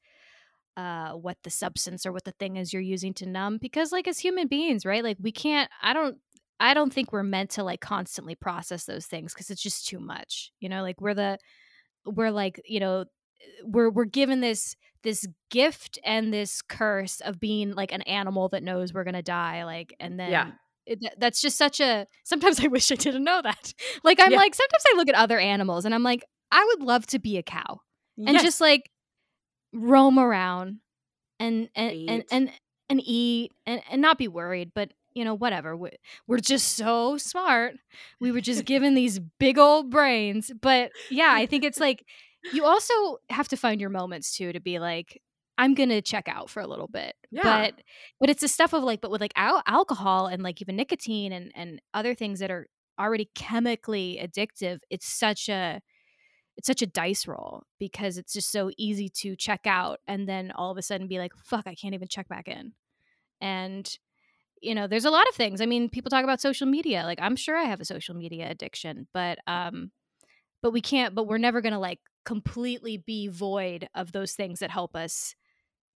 uh, 0.78 1.12
what 1.12 1.38
the 1.44 1.50
substance 1.50 2.06
or 2.06 2.12
what 2.12 2.24
the 2.24 2.34
thing 2.34 2.58
is 2.58 2.74
you're 2.74 2.82
using 2.82 3.14
to 3.16 3.26
numb. 3.26 3.58
Because, 3.62 3.92
like, 3.92 4.08
as 4.08 4.20
human 4.20 4.48
beings, 4.48 4.86
right? 4.86 5.04
Like, 5.04 5.18
we 5.22 5.32
can't, 5.32 5.70
I 5.82 5.94
don't, 5.94 6.18
I 6.60 6.74
don't 6.74 6.94
think 6.94 7.12
we're 7.12 7.24
meant 7.24 7.52
to 7.52 7.64
like 7.64 7.82
constantly 7.82 8.36
process 8.36 8.86
those 8.86 9.06
things 9.06 9.34
because 9.34 9.50
it's 9.50 9.62
just 9.62 9.88
too 9.88 10.00
much. 10.00 10.52
You 10.60 10.70
know, 10.70 10.82
like 10.82 11.02
we're 11.02 11.14
the, 11.14 11.38
we're 12.06 12.32
like, 12.32 12.62
you 12.66 12.80
know, 12.80 13.06
we're 13.64 13.90
we're 13.90 14.06
given 14.06 14.42
this 14.42 14.76
this 15.04 15.28
gift 15.50 16.00
and 16.06 16.34
this 16.34 16.62
curse 16.62 17.20
of 17.22 17.40
being 17.40 17.74
like 17.74 17.92
an 17.92 18.02
animal 18.04 18.50
that 18.50 18.64
knows 18.64 18.94
we're 18.94 19.04
gonna 19.04 19.22
die 19.22 19.64
like 19.66 19.94
and 20.00 20.20
then 20.20 20.32
yeah 20.32 20.52
it, 20.86 21.00
that's 21.18 21.42
just 21.42 21.58
such 21.58 21.80
a 21.80 22.08
sometimes 22.24 22.60
i 22.64 22.68
wish 22.68 22.92
i 22.92 22.96
didn't 22.96 23.24
know 23.24 23.42
that 23.42 23.74
like 24.04 24.20
i'm 24.20 24.32
yeah. 24.32 24.38
like 24.38 24.56
sometimes 24.56 24.84
i 24.92 24.98
look 24.98 25.10
at 25.10 25.16
other 25.16 25.40
animals 25.40 25.86
and 25.86 25.94
i'm 25.94 26.04
like 26.04 26.24
i 26.52 26.64
would 26.66 26.86
love 26.86 27.06
to 27.08 27.20
be 27.20 27.38
a 27.38 27.44
cow 27.44 27.80
yes. 28.18 28.30
and 28.30 28.40
just 28.40 28.60
like 28.60 28.90
roam 29.74 30.20
around 30.20 30.78
and 31.40 31.70
and 31.76 32.10
and 32.10 32.24
and, 32.32 32.52
and 32.90 33.02
eat 33.04 33.52
and, 33.66 33.82
and 33.90 34.02
not 34.02 34.18
be 34.18 34.28
worried 34.28 34.72
but 34.74 34.92
you 35.14 35.24
know 35.24 35.34
whatever 35.34 35.76
we, 35.76 35.90
we're 36.28 36.40
just 36.40 36.76
so 36.76 37.18
smart 37.18 37.76
we 38.20 38.32
were 38.32 38.42
just 38.42 38.66
given 38.66 38.94
these 38.94 39.20
big 39.40 39.58
old 39.58 39.90
brains 39.90 40.52
but 40.62 40.92
yeah 41.10 41.32
i 41.34 41.46
think 41.46 41.64
it's 41.64 41.80
like 41.80 42.06
you 42.52 42.66
also 42.66 42.94
have 43.30 43.48
to 43.48 43.58
find 43.58 43.80
your 43.80 43.90
moments 43.90 44.36
too 44.36 44.52
to 44.52 44.60
be 44.60 44.80
like 44.80 45.22
I'm 45.58 45.76
gonna 45.76 46.02
check 46.02 46.28
out 46.28 46.50
for 46.50 46.62
a 46.62 46.68
little 46.68 46.88
bit. 46.88 47.14
Yeah. 47.32 47.42
But 47.44 47.82
but 48.20 48.30
it's 48.30 48.42
the 48.42 48.48
stuff 48.48 48.74
of 48.74 48.84
like, 48.84 49.02
but 49.02 49.12
with 49.12 49.22
like 49.22 49.34
al- 49.36 49.62
alcohol 49.68 50.28
and 50.28 50.42
like 50.42 50.62
even 50.62 50.76
nicotine 50.76 51.32
and 51.32 51.52
and 51.56 51.80
other 51.94 52.16
things 52.16 52.40
that 52.40 52.52
are 52.52 52.68
already 53.00 53.30
chemically 53.36 54.20
addictive. 54.22 54.80
It's 54.90 55.08
such 55.08 55.50
a 55.50 55.82
it's 56.58 56.68
such 56.68 56.82
a 56.82 56.88
dice 56.88 57.28
roll 57.28 57.64
because 57.80 58.18
it's 58.18 58.34
just 58.34 58.52
so 58.52 58.72
easy 58.78 59.10
to 59.10 59.36
check 59.36 59.62
out 59.66 60.00
and 60.08 60.28
then 60.28 60.52
all 60.52 60.72
of 60.72 60.78
a 60.78 60.82
sudden 60.82 61.08
be 61.08 61.20
like, 61.20 61.34
fuck, 61.36 61.66
I 61.68 61.76
can't 61.76 61.96
even 61.96 62.08
check 62.08 62.28
back 62.28 62.48
in. 62.48 62.74
And 63.42 63.90
you 64.62 64.74
know, 64.74 64.88
there's 64.88 65.06
a 65.06 65.12
lot 65.12 65.28
of 65.28 65.36
things. 65.36 65.60
I 65.60 65.66
mean, 65.66 65.90
people 65.90 66.10
talk 66.10 66.24
about 66.24 66.40
social 66.40 66.68
media. 66.68 67.04
Like 67.04 67.20
I'm 67.22 67.36
sure 67.36 67.58
I 67.58 67.64
have 67.64 67.82
a 67.82 67.86
social 67.86 68.16
media 68.16 68.50
addiction, 68.50 69.08
but 69.14 69.40
um 69.48 69.92
but 70.62 70.72
we 70.72 70.82
can't 70.82 71.16
but 71.16 71.28
we're 71.28 71.38
never 71.38 71.62
going 71.62 71.74
to 71.74 71.80
like 71.80 72.00
completely 72.26 72.98
be 72.98 73.28
void 73.28 73.90
of 73.96 74.12
those 74.14 74.34
things 74.34 74.60
that 74.60 74.72
help 74.72 74.96
us 74.96 75.36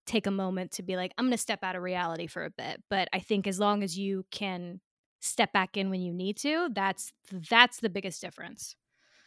take 0.06 0.26
a 0.26 0.32
moment 0.32 0.72
to 0.72 0.84
be 0.84 0.96
like, 0.96 1.14
I'm 1.18 1.26
going 1.26 1.32
to 1.32 1.38
step 1.38 1.64
out 1.64 1.76
of 1.76 1.84
reality 1.84 2.28
for 2.28 2.46
a 2.46 2.50
bit. 2.50 2.82
But 2.90 3.10
I 3.14 3.20
think 3.20 3.46
as 3.46 3.60
long 3.60 3.84
as 3.84 3.98
you 3.98 4.26
can 4.32 4.80
step 5.20 5.52
back 5.54 5.78
in 5.78 5.90
when 5.90 6.02
you 6.02 6.14
need 6.14 6.38
to, 6.38 6.70
that's 6.74 7.14
that's 7.52 7.80
the 7.80 7.90
biggest 7.90 8.22
difference. 8.22 8.76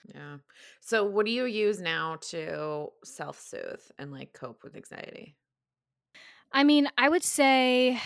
Yeah. 0.04 0.38
So, 0.80 1.04
what 1.04 1.26
do 1.26 1.32
you 1.32 1.44
use 1.44 1.80
now 1.80 2.16
to 2.30 2.88
self 3.04 3.40
soothe 3.40 3.82
and 3.98 4.10
like 4.12 4.32
cope 4.32 4.62
with 4.64 4.76
anxiety? 4.76 5.36
I 6.52 6.64
mean, 6.64 6.88
I 6.98 7.08
would 7.08 7.22
say, 7.22 8.00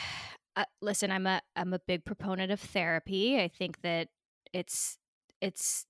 uh, 0.57 0.65
listen, 0.83 1.11
I'm 1.11 1.27
a 1.27 1.41
I'm 1.57 1.73
a 1.73 1.79
big 1.79 2.05
proponent 2.05 2.53
of 2.53 2.61
therapy. 2.61 3.41
I 3.41 3.49
think 3.49 3.81
that 3.83 4.09
it's 4.53 4.99
it's 5.41 5.87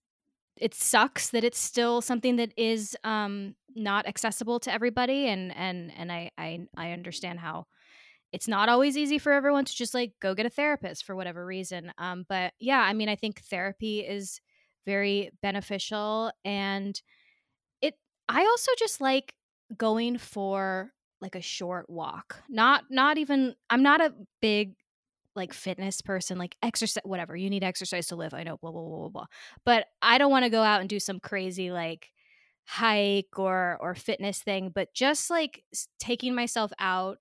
it 0.57 0.75
sucks 0.75 1.31
that 1.31 1.45
it's 1.45 1.59
still 1.59 2.01
something 2.01 2.37
that 2.37 2.53
is 2.57 2.97
um 3.05 3.57
not 3.75 4.07
accessible 4.07 4.61
to 4.61 4.73
everybody 4.73 5.29
and 5.29 5.55
and 5.57 5.93
and 5.97 6.13
I 6.13 6.31
I 6.39 6.61
I 6.77 6.93
understand 6.93 7.41
how 7.41 7.67
it's 8.33 8.49
not 8.49 8.69
always 8.69 8.97
easy 8.97 9.19
for 9.19 9.33
everyone 9.33 9.65
to 9.65 9.75
just 9.75 9.95
like 9.95 10.13
go 10.21 10.35
get 10.35 10.47
a 10.47 10.51
therapist 10.51 11.05
for 11.05 11.17
whatever 11.17 11.45
reason. 11.47 11.93
Um 11.99 12.25
but 12.29 12.53
yeah, 12.61 12.81
I 12.81 12.93
mean 12.95 13.09
I 13.09 13.17
think 13.17 13.43
therapy 13.43 14.01
is 14.01 14.41
very 14.85 15.31
beneficial 15.43 16.33
and 16.45 17.01
it 17.81 17.95
I 18.29 18.45
also 18.45 18.71
just 18.79 19.01
like 19.01 19.35
going 19.77 20.19
for 20.19 20.93
like 21.21 21.35
a 21.35 21.41
short 21.41 21.89
walk. 21.89 22.43
Not 22.49 22.85
not 22.91 23.19
even 23.19 23.55
I'm 23.71 23.83
not 23.83 24.01
a 24.01 24.15
big 24.41 24.75
like 25.37 25.53
fitness 25.53 26.01
person, 26.01 26.39
like 26.39 26.57
exercise, 26.63 27.03
whatever. 27.05 27.37
You 27.37 27.51
need 27.51 27.65
exercise 27.65 28.07
to 28.09 28.17
live. 28.17 28.35
I 28.35 28.45
know, 28.45 28.57
blah 28.59 28.71
blah 28.71 28.83
blah 28.83 28.99
blah 28.99 29.09
blah. 29.09 29.27
But 29.65 29.87
I 30.03 30.19
don't 30.19 30.31
want 30.31 30.45
to 30.45 30.51
go 30.51 30.63
out 30.63 30.81
and 30.81 30.89
do 30.89 31.01
some 31.01 31.21
crazy 31.21 31.71
like 31.71 32.11
hike 32.67 33.39
or 33.39 33.79
or 33.81 33.95
fitness 33.95 34.41
thing. 34.41 34.71
But 34.75 34.95
just 34.95 35.31
like 35.31 35.65
taking 35.99 36.35
myself 36.35 36.73
out 36.79 37.19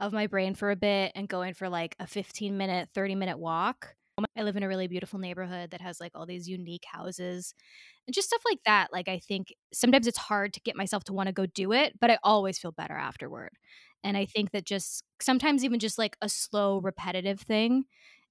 of 0.00 0.12
my 0.12 0.26
brain 0.26 0.54
for 0.54 0.70
a 0.70 0.76
bit 0.76 1.12
and 1.14 1.28
going 1.28 1.54
for 1.54 1.68
like 1.68 1.94
a 2.00 2.06
15 2.06 2.56
minute, 2.56 2.88
30 2.94 3.14
minute 3.14 3.38
walk. 3.38 3.94
I 4.36 4.42
live 4.42 4.56
in 4.56 4.62
a 4.62 4.68
really 4.68 4.88
beautiful 4.88 5.18
neighborhood 5.18 5.70
that 5.70 5.80
has 5.80 6.00
like 6.00 6.12
all 6.14 6.26
these 6.26 6.48
unique 6.48 6.84
houses 6.86 7.54
and 8.06 8.14
just 8.14 8.28
stuff 8.28 8.42
like 8.44 8.60
that. 8.66 8.92
Like, 8.92 9.08
I 9.08 9.18
think 9.18 9.54
sometimes 9.72 10.06
it's 10.06 10.18
hard 10.18 10.52
to 10.54 10.60
get 10.60 10.76
myself 10.76 11.04
to 11.04 11.12
want 11.12 11.28
to 11.28 11.32
go 11.32 11.46
do 11.46 11.72
it, 11.72 11.98
but 12.00 12.10
I 12.10 12.18
always 12.24 12.58
feel 12.58 12.72
better 12.72 12.94
afterward. 12.96 13.50
And 14.04 14.16
I 14.16 14.24
think 14.26 14.50
that 14.52 14.64
just 14.66 15.04
sometimes 15.20 15.64
even 15.64 15.78
just 15.78 15.98
like 15.98 16.16
a 16.22 16.28
slow, 16.28 16.80
repetitive 16.80 17.40
thing 17.40 17.84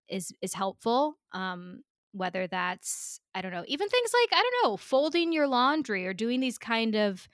is 0.09 0.33
is 0.41 0.53
helpful. 0.53 1.17
Um, 1.33 1.83
whether 2.13 2.47
that's 2.47 3.19
I 3.35 3.41
don't 3.41 3.51
know, 3.53 3.63
even 3.67 3.89
things 3.89 4.11
like 4.21 4.39
I 4.39 4.43
don't 4.43 4.71
know, 4.71 4.77
folding 4.77 5.31
your 5.33 5.47
laundry 5.47 6.07
or 6.07 6.13
doing 6.13 6.41
these 6.41 6.57
kind 6.57 6.95
of 6.95 7.27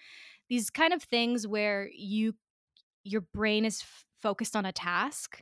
these 0.49 0.69
kind 0.71 0.93
of 0.93 1.03
things 1.03 1.47
where 1.47 1.89
you 1.95 2.35
your 3.03 3.21
brain 3.21 3.65
is 3.65 3.81
f- 3.81 4.05
focused 4.21 4.55
on 4.55 4.65
a 4.65 4.71
task. 4.71 5.41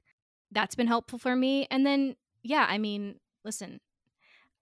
That's 0.52 0.76
been 0.76 0.88
helpful 0.88 1.20
for 1.20 1.36
me. 1.36 1.68
And 1.72 1.86
then 1.86 2.16
yeah, 2.46 2.66
I 2.70 2.78
mean, 2.78 3.16
listen, 3.44 3.80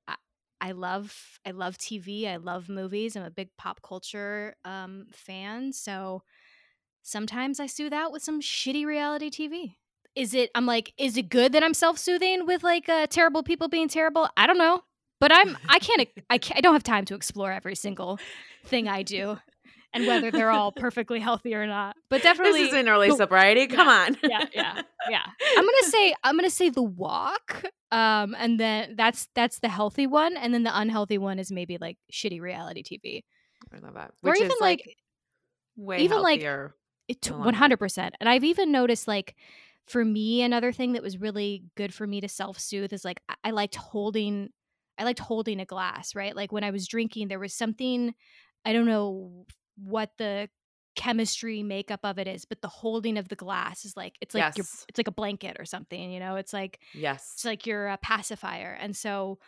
I, 0.08 0.16
I 0.62 0.72
love 0.72 1.14
I 1.46 1.52
love 1.52 1.78
TV. 1.78 2.28
I 2.28 2.38
love 2.38 2.70
movies. 2.70 3.16
I'm 3.16 3.24
a 3.24 3.30
big 3.30 3.50
pop 3.58 3.82
culture 3.82 4.56
um, 4.64 5.08
fan. 5.12 5.74
So 5.74 6.24
sometimes 7.02 7.60
I 7.60 7.66
soothe 7.66 7.94
out 7.94 8.14
with 8.14 8.24
some 8.24 8.42
shitty 8.42 8.86
reality 8.86 9.30
TV. 9.30 9.76
Is 10.16 10.34
it? 10.34 10.50
I'm 10.56 10.66
like, 10.66 10.94
is 10.98 11.18
it 11.18 11.30
good 11.30 11.52
that 11.52 11.64
I'm 11.64 11.74
self 11.74 11.98
soothing 11.98 12.46
with 12.46 12.64
like 12.64 12.88
uh, 12.88 13.08
terrible 13.08 13.44
people 13.44 13.68
being 13.68 13.90
terrible? 13.90 14.30
I 14.38 14.48
don't 14.48 14.58
know, 14.58 14.84
but 15.20 15.32
I'm 15.34 15.58
I 15.68 15.80
can't 15.80 16.08
I 16.30 16.38
can't 16.38 16.58
I 16.58 16.62
don't 16.62 16.74
have 16.74 16.84
time 16.84 17.04
to 17.06 17.16
explore 17.16 17.52
every 17.52 17.76
single 17.76 18.18
thing 18.64 18.88
I 18.88 19.04
do 19.04 19.40
and 19.94 20.08
whether 20.08 20.32
they're 20.32 20.52
all 20.52 20.72
perfectly 20.72 21.20
healthy 21.20 21.54
or 21.56 21.68
not. 21.68 21.96
But 22.10 22.22
definitely, 22.24 22.64
This 22.64 22.74
isn't 22.74 22.89
early 22.89 23.12
sobriety. 23.12 23.68
Come 23.68 23.88
yeah, 23.88 24.06
on. 24.06 24.18
yeah, 24.24 24.46
yeah, 24.54 24.82
yeah. 25.10 25.24
I'm 25.58 25.66
gonna 25.66 25.84
say 25.84 26.16
I'm 26.24 26.36
gonna 26.36 26.50
say 26.50 26.70
the 26.70 26.84
walk, 26.84 27.64
um, 27.91 28.36
and 28.38 28.60
then 28.60 28.96
that's 28.96 29.28
that's 29.36 29.60
the 29.60 29.70
healthy 29.70 30.08
one, 30.08 30.36
and 30.38 30.54
then 30.54 30.64
the 30.64 30.78
unhealthy 30.78 31.18
one 31.18 31.39
is 31.39 31.52
maybe 31.52 31.78
like 31.80 31.98
shitty 32.12 32.41
reality 32.41 32.84
TV, 32.84 33.24
I 33.74 33.86
love 33.86 33.94
that. 33.96 34.12
or 34.24 34.36
even 34.36 34.52
is 34.52 34.58
like, 34.60 34.84
like 34.86 34.98
way 35.76 35.98
even, 36.00 36.22
like, 36.22 36.41
healthier. 36.41 36.76
it 37.08 37.26
in 37.26 37.32
the 37.32 37.38
long 37.38 37.46
one 37.46 37.54
hundred 37.54 37.78
percent. 37.78 38.16
And 38.20 38.30
I've 38.30 38.44
even 38.44 38.72
noticed 38.72 39.08
like 39.08 39.36
for 39.88 40.04
me, 40.04 40.41
another 40.41 40.72
thing 40.72 40.94
that 40.94 41.04
was 41.04 41.18
really 41.20 41.64
good 41.76 41.94
for 41.94 42.08
me 42.08 42.22
to 42.22 42.30
self 42.30 42.58
soothe 42.60 42.94
is 42.94 43.04
like 43.04 43.20
I-, 43.30 43.36
I 43.46 43.52
liked 43.52 43.76
holding, 43.76 44.50
I 44.98 45.04
liked 45.04 45.20
holding 45.20 45.60
a 45.60 45.66
glass, 45.66 46.16
right? 46.16 46.36
Like 46.36 46.52
when 46.52 46.64
I 46.64 46.72
was 46.72 46.88
drinking, 46.88 47.28
there 47.28 47.39
was 47.39 47.54
something 47.54 48.14
I 48.66 48.72
don't 48.74 48.86
know 48.86 49.46
what 49.76 50.11
the 50.17 50.49
chemistry 50.95 51.63
makeup 51.63 52.01
of 52.03 52.19
it 52.19 52.28
is 52.28 52.45
but 52.45 52.61
the 52.61 52.67
holding 52.67 53.17
of 53.17 53.28
the 53.28 53.36
glass 53.36 53.84
is 53.84 53.97
like 53.97 54.15
it's 54.21 54.36
like 54.36 54.43
Yes. 54.55 54.86
it's 54.88 54.99
like 54.99 55.07
a 55.07 55.11
blanket 55.11 55.57
or 55.59 55.65
something 55.65 56.11
you 56.11 56.19
know 56.19 56.36
it's 56.36 56.53
like 56.53 56.80
Yes. 56.93 57.32
it's 57.34 57.45
like 57.45 57.65
you're 57.65 57.88
a 57.88 57.97
pacifier 57.97 58.78
and 58.80 58.95
so 58.95 59.39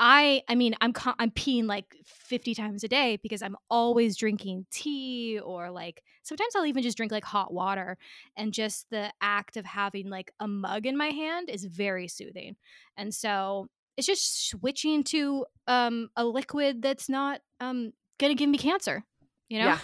i 0.00 0.42
i 0.48 0.56
mean 0.56 0.74
i'm 0.80 0.92
i'm 1.20 1.30
peeing 1.30 1.66
like 1.66 1.96
50 2.04 2.54
times 2.54 2.82
a 2.82 2.88
day 2.88 3.18
because 3.22 3.42
i'm 3.42 3.56
always 3.70 4.16
drinking 4.16 4.66
tea 4.72 5.38
or 5.44 5.70
like 5.70 6.02
sometimes 6.22 6.54
i'll 6.56 6.66
even 6.66 6.82
just 6.82 6.96
drink 6.96 7.12
like 7.12 7.24
hot 7.24 7.52
water 7.52 7.96
and 8.36 8.52
just 8.52 8.90
the 8.90 9.12
act 9.20 9.56
of 9.56 9.64
having 9.64 10.08
like 10.08 10.32
a 10.40 10.48
mug 10.48 10.84
in 10.84 10.96
my 10.96 11.10
hand 11.10 11.48
is 11.48 11.64
very 11.64 12.08
soothing 12.08 12.56
and 12.96 13.14
so 13.14 13.68
it's 13.96 14.06
just 14.06 14.48
switching 14.50 15.02
to 15.04 15.44
um 15.68 16.08
a 16.16 16.24
liquid 16.24 16.82
that's 16.82 17.08
not 17.08 17.40
um 17.60 17.92
gonna 18.18 18.34
give 18.34 18.48
me 18.50 18.58
cancer 18.58 19.04
you 19.48 19.58
know 19.58 19.66
Yeah. 19.66 19.78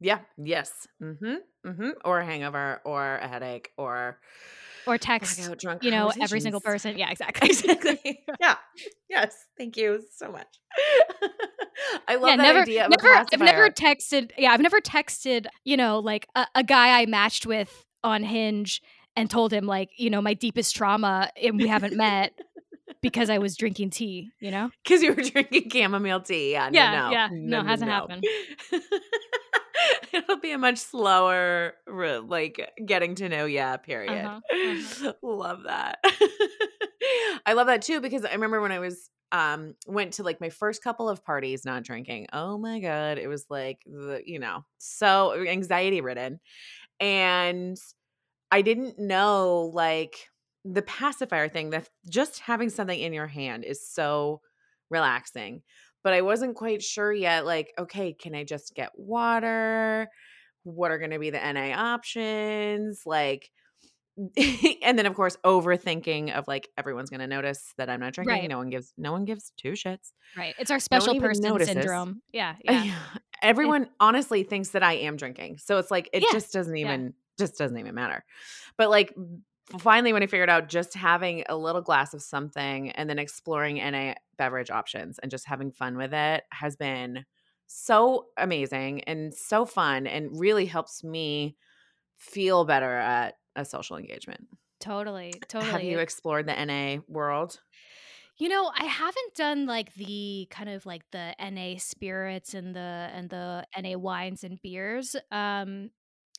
Yeah. 0.00 0.18
Yes. 0.36 0.86
Mm-hmm. 1.02 1.34
Mm-hmm. 1.66 1.90
Or 2.04 2.20
a 2.20 2.24
hangover 2.24 2.80
or 2.84 3.16
a 3.16 3.28
headache 3.28 3.72
or 3.76 4.18
or 4.86 4.96
text 4.96 5.58
drunk 5.58 5.82
you 5.84 5.90
know 5.90 6.10
every 6.20 6.40
single 6.40 6.60
person 6.60 6.96
yeah 6.96 7.10
exactly 7.10 7.50
Exactly. 7.50 8.24
yeah. 8.40 8.56
Yes. 9.08 9.34
Thank 9.56 9.76
you 9.76 10.02
so 10.16 10.30
much. 10.30 10.46
I 12.08 12.16
love 12.16 12.30
yeah, 12.30 12.36
that 12.36 12.42
never, 12.42 12.60
idea 12.60 12.88
never, 12.88 13.08
I've 13.08 13.40
never 13.40 13.70
texted. 13.70 14.32
Yeah, 14.36 14.52
I've 14.52 14.60
never 14.60 14.80
texted. 14.80 15.46
You 15.64 15.76
know, 15.76 15.98
like 15.98 16.28
a, 16.34 16.46
a 16.54 16.64
guy 16.64 17.00
I 17.00 17.06
matched 17.06 17.46
with 17.46 17.84
on 18.02 18.22
Hinge 18.22 18.82
and 19.16 19.30
told 19.30 19.52
him 19.52 19.66
like, 19.66 19.90
you 19.96 20.10
know, 20.10 20.20
my 20.20 20.34
deepest 20.34 20.74
trauma, 20.74 21.30
and 21.40 21.56
we 21.56 21.66
haven't 21.68 21.96
met 21.96 22.32
because 23.02 23.30
I 23.30 23.38
was 23.38 23.56
drinking 23.56 23.90
tea. 23.90 24.30
You 24.40 24.50
know? 24.50 24.70
Because 24.84 25.02
you 25.02 25.14
were 25.14 25.22
drinking 25.22 25.70
chamomile 25.70 26.20
tea. 26.20 26.52
Yeah. 26.52 26.70
Yeah, 26.72 26.90
no, 26.92 27.06
no. 27.06 27.10
yeah. 27.12 27.28
No, 27.32 27.62
No, 27.62 27.68
hasn't 27.68 27.88
no. 27.88 27.94
happened. 27.94 28.24
It'll 30.12 30.38
be 30.40 30.50
a 30.50 30.58
much 30.58 30.78
slower, 30.78 31.74
like 31.86 32.72
getting 32.84 33.14
to 33.16 33.28
know 33.28 33.44
ya 33.46 33.76
period. 33.76 34.24
Uh-huh, 34.24 34.40
uh-huh. 34.52 35.12
love 35.22 35.62
that. 35.66 35.98
I 37.46 37.52
love 37.52 37.68
that 37.68 37.82
too 37.82 38.00
because 38.00 38.24
I 38.24 38.32
remember 38.32 38.60
when 38.60 38.72
I 38.72 38.78
was 38.80 39.10
um 39.30 39.74
went 39.86 40.14
to 40.14 40.22
like 40.22 40.40
my 40.40 40.48
first 40.48 40.82
couple 40.82 41.08
of 41.08 41.24
parties 41.24 41.64
not 41.64 41.84
drinking. 41.84 42.26
Oh 42.32 42.58
my 42.58 42.80
god, 42.80 43.18
it 43.18 43.28
was 43.28 43.46
like 43.48 43.82
the 43.86 44.20
you 44.24 44.38
know 44.40 44.64
so 44.78 45.34
anxiety 45.46 46.00
ridden, 46.00 46.40
and 46.98 47.76
I 48.50 48.62
didn't 48.62 48.98
know 48.98 49.70
like 49.72 50.16
the 50.72 50.82
pacifier 50.82 51.48
thing 51.48 51.70
that 51.70 51.88
just 52.08 52.40
having 52.40 52.70
something 52.70 52.98
in 52.98 53.12
your 53.12 53.26
hand 53.26 53.64
is 53.64 53.86
so 53.86 54.40
relaxing. 54.90 55.62
But 56.04 56.12
I 56.12 56.22
wasn't 56.22 56.56
quite 56.56 56.82
sure 56.82 57.12
yet 57.12 57.44
like 57.44 57.72
okay, 57.78 58.12
can 58.12 58.34
I 58.34 58.44
just 58.44 58.74
get 58.74 58.90
water? 58.96 60.08
What 60.64 60.90
are 60.90 60.98
going 60.98 61.10
to 61.10 61.18
be 61.18 61.30
the 61.30 61.40
NA 61.40 61.74
options? 61.76 63.02
Like 63.06 63.50
and 64.82 64.98
then 64.98 65.06
of 65.06 65.14
course 65.14 65.36
overthinking 65.44 66.32
of 66.32 66.48
like 66.48 66.68
everyone's 66.76 67.08
going 67.08 67.20
to 67.20 67.26
notice 67.28 67.72
that 67.78 67.88
I'm 67.88 68.00
not 68.00 68.14
drinking. 68.14 68.34
Right, 68.34 68.48
No 68.48 68.58
one 68.58 68.68
gives 68.68 68.92
no 68.96 69.12
one 69.12 69.24
gives 69.24 69.52
two 69.56 69.72
shits. 69.72 70.12
right. 70.36 70.54
It's 70.58 70.70
our 70.70 70.80
special 70.80 71.14
even 71.14 71.28
person 71.28 71.44
notices. 71.44 71.74
syndrome. 71.74 72.22
Yeah, 72.32 72.54
yeah. 72.62 72.82
Yeah. 72.84 72.94
It, 73.14 73.22
Everyone 73.40 73.88
honestly 74.00 74.42
thinks 74.42 74.70
that 74.70 74.82
I 74.82 74.94
am 74.94 75.16
drinking. 75.16 75.58
So 75.58 75.78
it's 75.78 75.92
like 75.92 76.10
it 76.12 76.24
yeah, 76.24 76.32
just 76.32 76.52
doesn't 76.52 76.74
yeah. 76.74 76.86
even 76.86 77.14
just 77.38 77.56
doesn't 77.56 77.78
even 77.78 77.94
matter. 77.94 78.24
But 78.76 78.90
like 78.90 79.14
finally 79.78 80.12
when 80.12 80.22
I 80.22 80.26
figured 80.26 80.48
out 80.48 80.68
just 80.68 80.94
having 80.94 81.44
a 81.48 81.56
little 81.56 81.82
glass 81.82 82.14
of 82.14 82.22
something 82.22 82.90
and 82.92 83.08
then 83.08 83.18
exploring 83.18 83.76
NA 83.76 84.14
beverage 84.36 84.70
options 84.70 85.18
and 85.18 85.30
just 85.30 85.46
having 85.46 85.72
fun 85.72 85.96
with 85.96 86.14
it 86.14 86.44
has 86.50 86.76
been 86.76 87.26
so 87.66 88.26
amazing 88.38 89.02
and 89.04 89.34
so 89.34 89.66
fun 89.66 90.06
and 90.06 90.40
really 90.40 90.64
helps 90.64 91.04
me 91.04 91.56
feel 92.16 92.64
better 92.64 92.96
at 92.96 93.34
a 93.56 93.64
social 93.64 93.96
engagement. 93.96 94.46
Totally, 94.80 95.34
Totally. 95.48 95.70
Have 95.70 95.82
you 95.82 95.98
explored 95.98 96.46
the 96.46 96.64
NA 96.64 97.02
world? 97.08 97.60
you 98.38 98.48
know, 98.48 98.70
I 98.72 98.84
haven't 98.84 99.34
done 99.34 99.66
like 99.66 99.92
the 99.94 100.46
kind 100.50 100.68
of 100.68 100.86
like 100.86 101.02
the 101.10 101.34
NA 101.40 101.74
spirits 101.78 102.54
and 102.54 102.74
the 102.74 103.10
and 103.12 103.28
the 103.28 103.66
NA 103.76 103.98
wines 103.98 104.44
and 104.44 104.62
beers. 104.62 105.16
Um, 105.32 105.90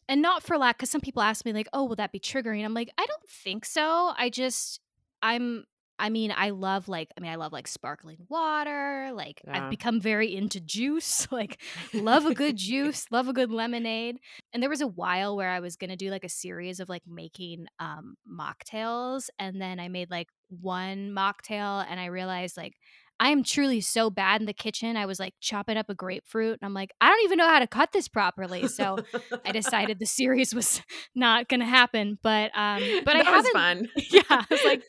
and 0.10 0.22
not 0.22 0.44
for 0.44 0.58
lack 0.58 0.78
because 0.78 0.90
some 0.90 1.00
people 1.00 1.22
ask 1.22 1.46
me 1.46 1.54
like 1.54 1.70
oh 1.72 1.86
will 1.86 1.96
that 1.96 2.12
be 2.12 2.20
triggering? 2.20 2.66
I'm 2.66 2.74
like 2.74 2.92
i 2.98 3.06
don't 3.06 3.30
think 3.30 3.64
so. 3.64 4.12
I 4.18 4.30
just 4.30 4.82
i'm 5.22 5.64
i 6.00 6.10
mean 6.10 6.34
i 6.36 6.50
love 6.50 6.88
like 6.88 7.10
i 7.18 7.22
mean 7.22 7.30
i 7.30 7.36
love 7.36 7.52
like 7.52 7.68
sparkling 7.68 8.16
water 8.30 9.12
like 9.14 9.42
i've 9.50 9.70
become 9.70 10.00
very 10.00 10.34
into 10.34 10.62
juice 10.62 11.30
like 11.32 11.62
love 11.94 12.26
a 12.26 12.34
good 12.34 12.56
juice 12.70 13.06
love 13.12 13.28
a 13.28 13.34
good 13.34 13.52
lemonade. 13.52 14.18
And 14.54 14.64
there 14.64 14.70
was 14.70 14.82
a 14.82 14.88
while 14.88 15.36
where 15.36 15.50
i 15.50 15.60
was 15.60 15.76
gonna 15.76 15.98
do 15.98 16.10
like 16.10 16.24
a 16.24 16.30
series 16.30 16.80
of 16.80 16.90
like 16.90 17.04
making 17.06 17.68
um 17.80 18.16
mocktails 18.28 19.30
and 19.38 19.62
then 19.62 19.80
i 19.80 19.90
made 19.90 20.10
like 20.10 20.30
one 20.50 21.12
mocktail 21.12 21.86
and 21.90 22.00
i 22.00 22.06
realized 22.06 22.56
like 22.56 22.78
I 23.20 23.30
am 23.30 23.44
truly 23.44 23.82
so 23.82 24.10
bad 24.10 24.42
in 24.42 24.48
the 24.48 24.54
kitchen. 24.54 24.96
I 24.96 25.06
was 25.06 25.20
like 25.20 25.34
chopping 25.42 25.78
up 25.78 25.90
a 25.90 25.96
grapefruit 25.96 26.60
and 26.62 26.66
I'm 26.68 26.74
like, 26.74 26.92
I 27.02 27.10
don't 27.10 27.24
even 27.26 27.38
know 27.38 27.48
how 27.48 27.60
to 27.60 27.68
cut 27.68 27.92
this 27.92 28.08
properly. 28.08 28.68
So 28.68 28.98
I 29.46 29.52
decided 29.52 30.00
the 30.00 30.06
series 30.06 30.56
was 30.56 30.82
not 31.16 31.48
going 31.50 31.60
to 31.60 31.66
happen. 31.66 32.18
But 32.22 32.52
um 32.58 32.82
but 33.06 33.14
that 33.14 33.28
I 33.28 33.32
was 33.32 33.46
haven't 33.46 33.54
fun. 33.54 33.90
Yeah, 34.12 34.22
I 34.30 34.46
was 34.50 34.64
like 34.64 34.84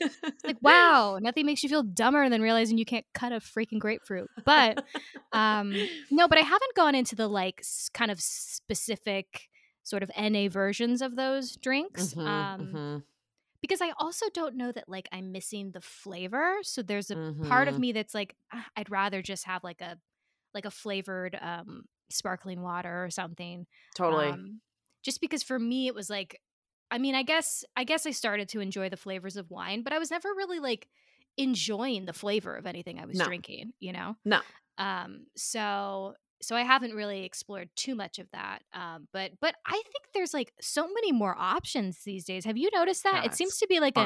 like 0.46 0.56
wow, 0.62 1.18
nothing 1.20 1.44
makes 1.46 1.62
you 1.62 1.68
feel 1.68 1.82
dumber 1.82 2.28
than 2.28 2.40
realizing 2.40 2.78
you 2.78 2.84
can't 2.84 3.06
cut 3.14 3.32
a 3.32 3.36
freaking 3.36 3.78
grapefruit. 3.78 4.30
But 4.44 4.82
um 5.32 5.74
no, 6.10 6.28
but 6.28 6.38
I 6.38 6.42
haven't 6.42 6.74
gone 6.76 6.94
into 6.94 7.16
the 7.16 7.28
like 7.28 7.62
kind 7.94 8.10
of 8.10 8.20
specific 8.20 9.48
sort 9.82 10.02
of 10.02 10.10
NA 10.16 10.48
versions 10.48 11.02
of 11.02 11.16
those 11.16 11.56
drinks. 11.56 12.14
Mhm, 12.14 12.26
Um 12.26 12.60
mhm, 12.60 13.02
because 13.62 13.80
I 13.80 13.92
also 13.98 14.26
don't 14.34 14.56
know 14.56 14.72
that 14.72 14.88
like 14.88 15.08
I'm 15.12 15.32
missing 15.32 15.72
the 15.72 15.80
flavor. 15.80 16.58
So 16.62 16.82
there's 16.82 17.10
a 17.10 17.18
part 17.42 17.68
of 17.68 17.78
mhm. 17.78 17.80
me 17.80 17.92
that's 17.92 18.14
like 18.14 18.36
"Ah, 18.52 18.66
I'd 18.76 18.90
rather 18.90 19.22
just 19.22 19.44
have 19.44 19.64
like 19.64 19.80
a 19.80 19.98
like 20.54 20.64
a 20.64 20.70
flavored 20.70 21.36
um 21.40 21.84
sparkling 22.10 22.62
water 22.62 23.04
or 23.04 23.10
something. 23.10 23.66
Totally. 23.94 24.40
Um 24.40 24.60
just 25.04 25.20
because 25.20 25.42
for 25.42 25.58
me 25.58 25.86
it 25.88 25.94
was 25.94 26.10
like 26.10 26.40
I 26.90 26.98
mean, 26.98 27.14
I 27.14 27.22
guess 27.22 27.64
I 27.76 27.84
guess 27.84 28.06
I 28.06 28.10
started 28.12 28.48
to 28.50 28.60
enjoy 28.60 28.88
the 28.90 28.96
flavors 28.96 29.36
of 29.36 29.50
wine, 29.50 29.82
but 29.82 29.92
I 29.92 29.98
was 29.98 30.10
never 30.10 30.28
really 30.30 30.60
like 30.60 30.88
enjoying 31.36 32.06
the 32.06 32.12
flavor 32.12 32.56
of 32.56 32.66
anything 32.66 32.98
I 32.98 33.06
was 33.06 33.20
No. 33.20 33.22
drinking, 33.22 33.72
you 33.80 33.92
know? 33.92 34.16
No. 34.24 34.42
Um 34.78 35.26
so 35.36 36.14
so 36.42 36.56
I 36.56 36.62
haven't 36.62 36.94
really 36.94 37.24
explored 37.24 37.68
too 37.76 37.94
much 37.94 38.18
of 38.18 38.26
that. 38.32 38.62
Um 38.72 39.08
but 39.12 39.32
but 39.40 39.54
I 39.66 39.72
think 39.72 40.04
there's 40.14 40.34
like 40.34 40.52
so 40.60 40.86
many 40.88 41.12
more 41.12 41.36
options 41.38 42.02
these 42.04 42.24
days. 42.24 42.44
Have 42.44 42.56
you 42.56 42.70
noticed 42.74 43.02
that? 43.04 43.16
Yeah, 43.16 43.24
It 43.26 43.34
seems 43.34 43.58
to 43.58 43.66
be 43.68 43.80
like 43.80 43.96
a 43.96 44.00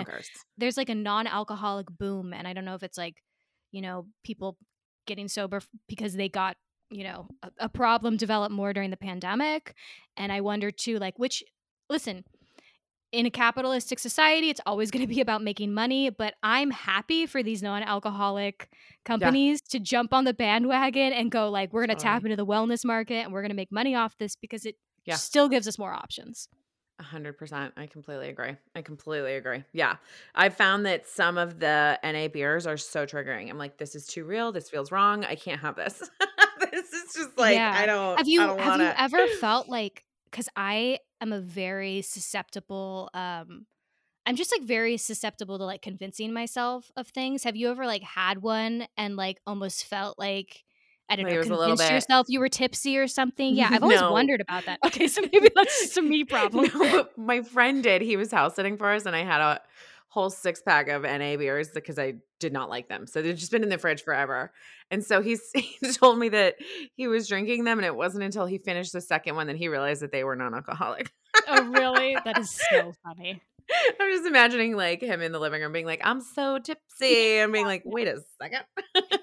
there's 0.59 0.77
like 0.77 0.89
a 0.89 0.95
non-alcoholic 0.95 1.87
boom 1.99 2.33
and 2.33 2.47
i 2.49 2.53
don't 2.53 2.65
know 2.65 2.75
if 2.75 2.83
it's 2.83 2.99
like 2.99 3.17
you 3.73 3.81
know 3.83 4.07
people 4.25 4.57
getting 5.07 5.29
sober 5.29 5.61
because 5.89 6.15
they 6.15 6.29
got 6.29 6.57
you 6.91 7.05
know 7.05 7.27
a, 7.43 7.51
a 7.61 7.69
problem 7.69 8.17
developed 8.17 8.53
more 8.55 8.73
during 8.73 8.91
the 8.91 8.97
pandemic 8.97 9.75
and 10.17 10.31
i 10.33 10.41
wonder 10.41 10.71
too 10.71 10.99
like 10.99 11.19
which 11.19 11.43
listen 11.91 12.25
in 13.15 13.27
a 13.27 13.31
capitalistic 13.31 13.99
society 13.99 14.51
it's 14.51 14.61
always 14.67 14.91
going 14.91 15.01
to 15.01 15.07
be 15.07 15.21
about 15.21 15.43
making 15.43 15.73
money 15.73 16.11
but 16.11 16.35
i'm 16.43 16.71
happy 16.71 17.27
for 17.27 17.43
these 17.43 17.63
non-alcoholic 17.63 18.69
companies 19.05 19.61
to 19.61 19.79
jump 19.79 20.13
on 20.13 20.25
the 20.25 20.35
bandwagon 20.35 21.13
and 21.13 21.31
go 21.31 21.49
like 21.49 21.73
we're 21.73 21.87
going 21.87 21.97
to 21.97 22.03
tap 22.03 22.25
into 22.25 22.37
the 22.37 22.47
wellness 22.47 22.85
market 22.85 23.25
and 23.25 23.33
we're 23.33 23.43
going 23.43 23.51
to 23.51 23.57
make 23.57 23.71
money 23.73 23.95
off 23.95 24.17
this 24.19 24.37
because 24.37 24.67
it 24.67 24.77
Yeah. 25.05 25.17
still 25.17 25.49
gives 25.49 25.69
us 25.69 25.79
more 25.79 25.93
options 25.93 26.49
hundred 27.01 27.37
percent. 27.37 27.75
I 27.77 27.87
completely 27.87 28.29
agree. 28.29 28.57
I 28.75 28.81
completely 28.83 29.35
agree. 29.35 29.65
Yeah. 29.73 29.97
I 30.35 30.49
found 30.49 30.87
that 30.87 31.09
some 31.09 31.37
of 31.39 31.59
the 31.59 31.99
NA 32.05 32.29
beers 32.29 32.69
are 32.69 32.77
so 32.77 33.05
triggering. 33.05 33.51
I'm 33.51 33.59
like, 33.59 33.77
this 33.79 33.97
is 33.97 34.07
too 34.07 34.25
real. 34.25 34.53
This 34.53 34.71
feels 34.71 34.93
wrong. 34.93 35.25
I 35.25 35.35
can't 35.35 35.61
have 35.61 35.75
this. 35.75 36.09
this 36.71 36.93
is 36.93 37.13
just 37.15 37.37
like 37.37 37.57
Yeah. 37.57 37.75
I 37.77 37.85
don't 37.87 38.17
Have 38.19 38.29
you 38.29 38.41
I 38.43 38.47
don't 38.47 38.61
have 38.61 38.81
you 38.81 38.93
ever 38.97 39.27
felt 39.41 39.69
like 39.69 40.05
cuz 40.31 40.49
I 40.57 41.01
am 41.25 41.33
a 41.33 41.41
very 41.41 42.03
susceptible 42.03 43.11
um 43.15 43.67
I'm 44.27 44.37
just 44.37 44.53
like 44.53 44.63
very 44.67 44.97
susceptible 44.97 45.59
to 45.59 45.65
like 45.65 45.83
convincing 45.83 46.33
myself 46.33 46.91
of 46.97 47.09
things. 47.09 47.45
Have 47.45 47.57
you 47.57 47.71
ever 47.71 47.87
like 47.87 48.03
had 48.03 48.43
one 48.43 48.87
and 48.97 49.17
like 49.17 49.39
almost 49.47 49.85
felt 49.87 50.19
like 50.19 50.65
I 51.11 51.17
don't 51.17 51.25
Like, 51.25 51.35
know, 51.35 51.37
it 51.37 51.39
was 51.41 51.51
a 51.51 51.57
convinced 51.59 51.91
yourself 51.91 52.27
you 52.31 52.41
were 52.41 52.49
tipsy 52.49 52.97
or 52.99 53.07
something? 53.07 53.55
Yeah, 53.55 53.71
I've 53.73 53.83
always 53.83 54.01
No. 54.01 54.09
wondered 54.09 54.41
about 54.41 54.65
that. 54.67 54.81
Okay, 54.87 55.09
so 55.09 55.21
maybe 55.23 55.51
that's 55.55 55.81
just 55.81 55.99
a 55.99 56.03
me 56.03 56.25
problem. 56.25 56.71
No, 56.75 56.87
but 56.91 57.17
my 57.19 57.43
friend 57.43 57.83
did. 57.83 58.03
He 58.03 58.17
was 58.17 58.31
house 58.31 58.55
sitting 58.55 58.77
for 58.77 58.93
us, 58.93 59.07
and 59.07 59.15
I 59.17 59.25
had 59.25 59.41
a 59.41 59.61
whole 60.15 60.31
six 60.31 60.63
pack 60.63 60.87
of 60.89 61.03
NA 61.03 61.37
beers 61.37 61.71
because 61.75 61.99
I 61.99 62.15
did 62.39 62.53
not 62.53 62.71
like 62.71 62.89
them. 62.89 63.05
So 63.09 63.21
they've 63.21 63.37
just 63.37 63.51
been 63.51 63.65
in 63.65 63.69
the 63.69 63.79
fridge 63.79 64.05
forever. 64.05 64.53
And 64.89 65.05
so 65.05 65.21
he's, 65.21 65.51
he 65.55 65.77
told 65.93 66.21
me 66.21 66.29
that 66.29 66.55
he 66.95 67.09
was 67.09 67.27
drinking 67.27 67.65
them, 67.65 67.81
and 67.81 67.85
it 67.85 67.97
wasn't 67.97 68.23
until 68.23 68.47
he 68.47 68.59
finished 68.59 68.93
the 68.93 69.01
second 69.01 69.35
one 69.35 69.49
that 69.49 69.57
he 69.57 69.67
realized 69.67 70.03
that 70.03 70.13
they 70.13 70.23
were 70.23 70.37
non 70.37 70.55
alcoholic. 70.55 71.11
oh, 71.49 71.65
really? 71.65 72.17
That 72.25 72.39
is 72.39 72.51
so 72.71 72.93
funny. 73.03 73.43
I'm 74.01 74.11
just 74.11 74.27
imagining 74.27 74.77
like 74.77 75.01
him 75.01 75.23
in 75.23 75.33
the 75.33 75.39
living 75.39 75.63
room 75.63 75.73
being 75.73 75.87
like, 75.87 76.01
I'm 76.05 76.21
so 76.21 76.59
tipsy, 76.63 77.39
and 77.39 77.53
being 77.53 77.67
like, 77.67 77.83
wait 77.85 78.09
a 78.09 78.21
second. 78.41 78.63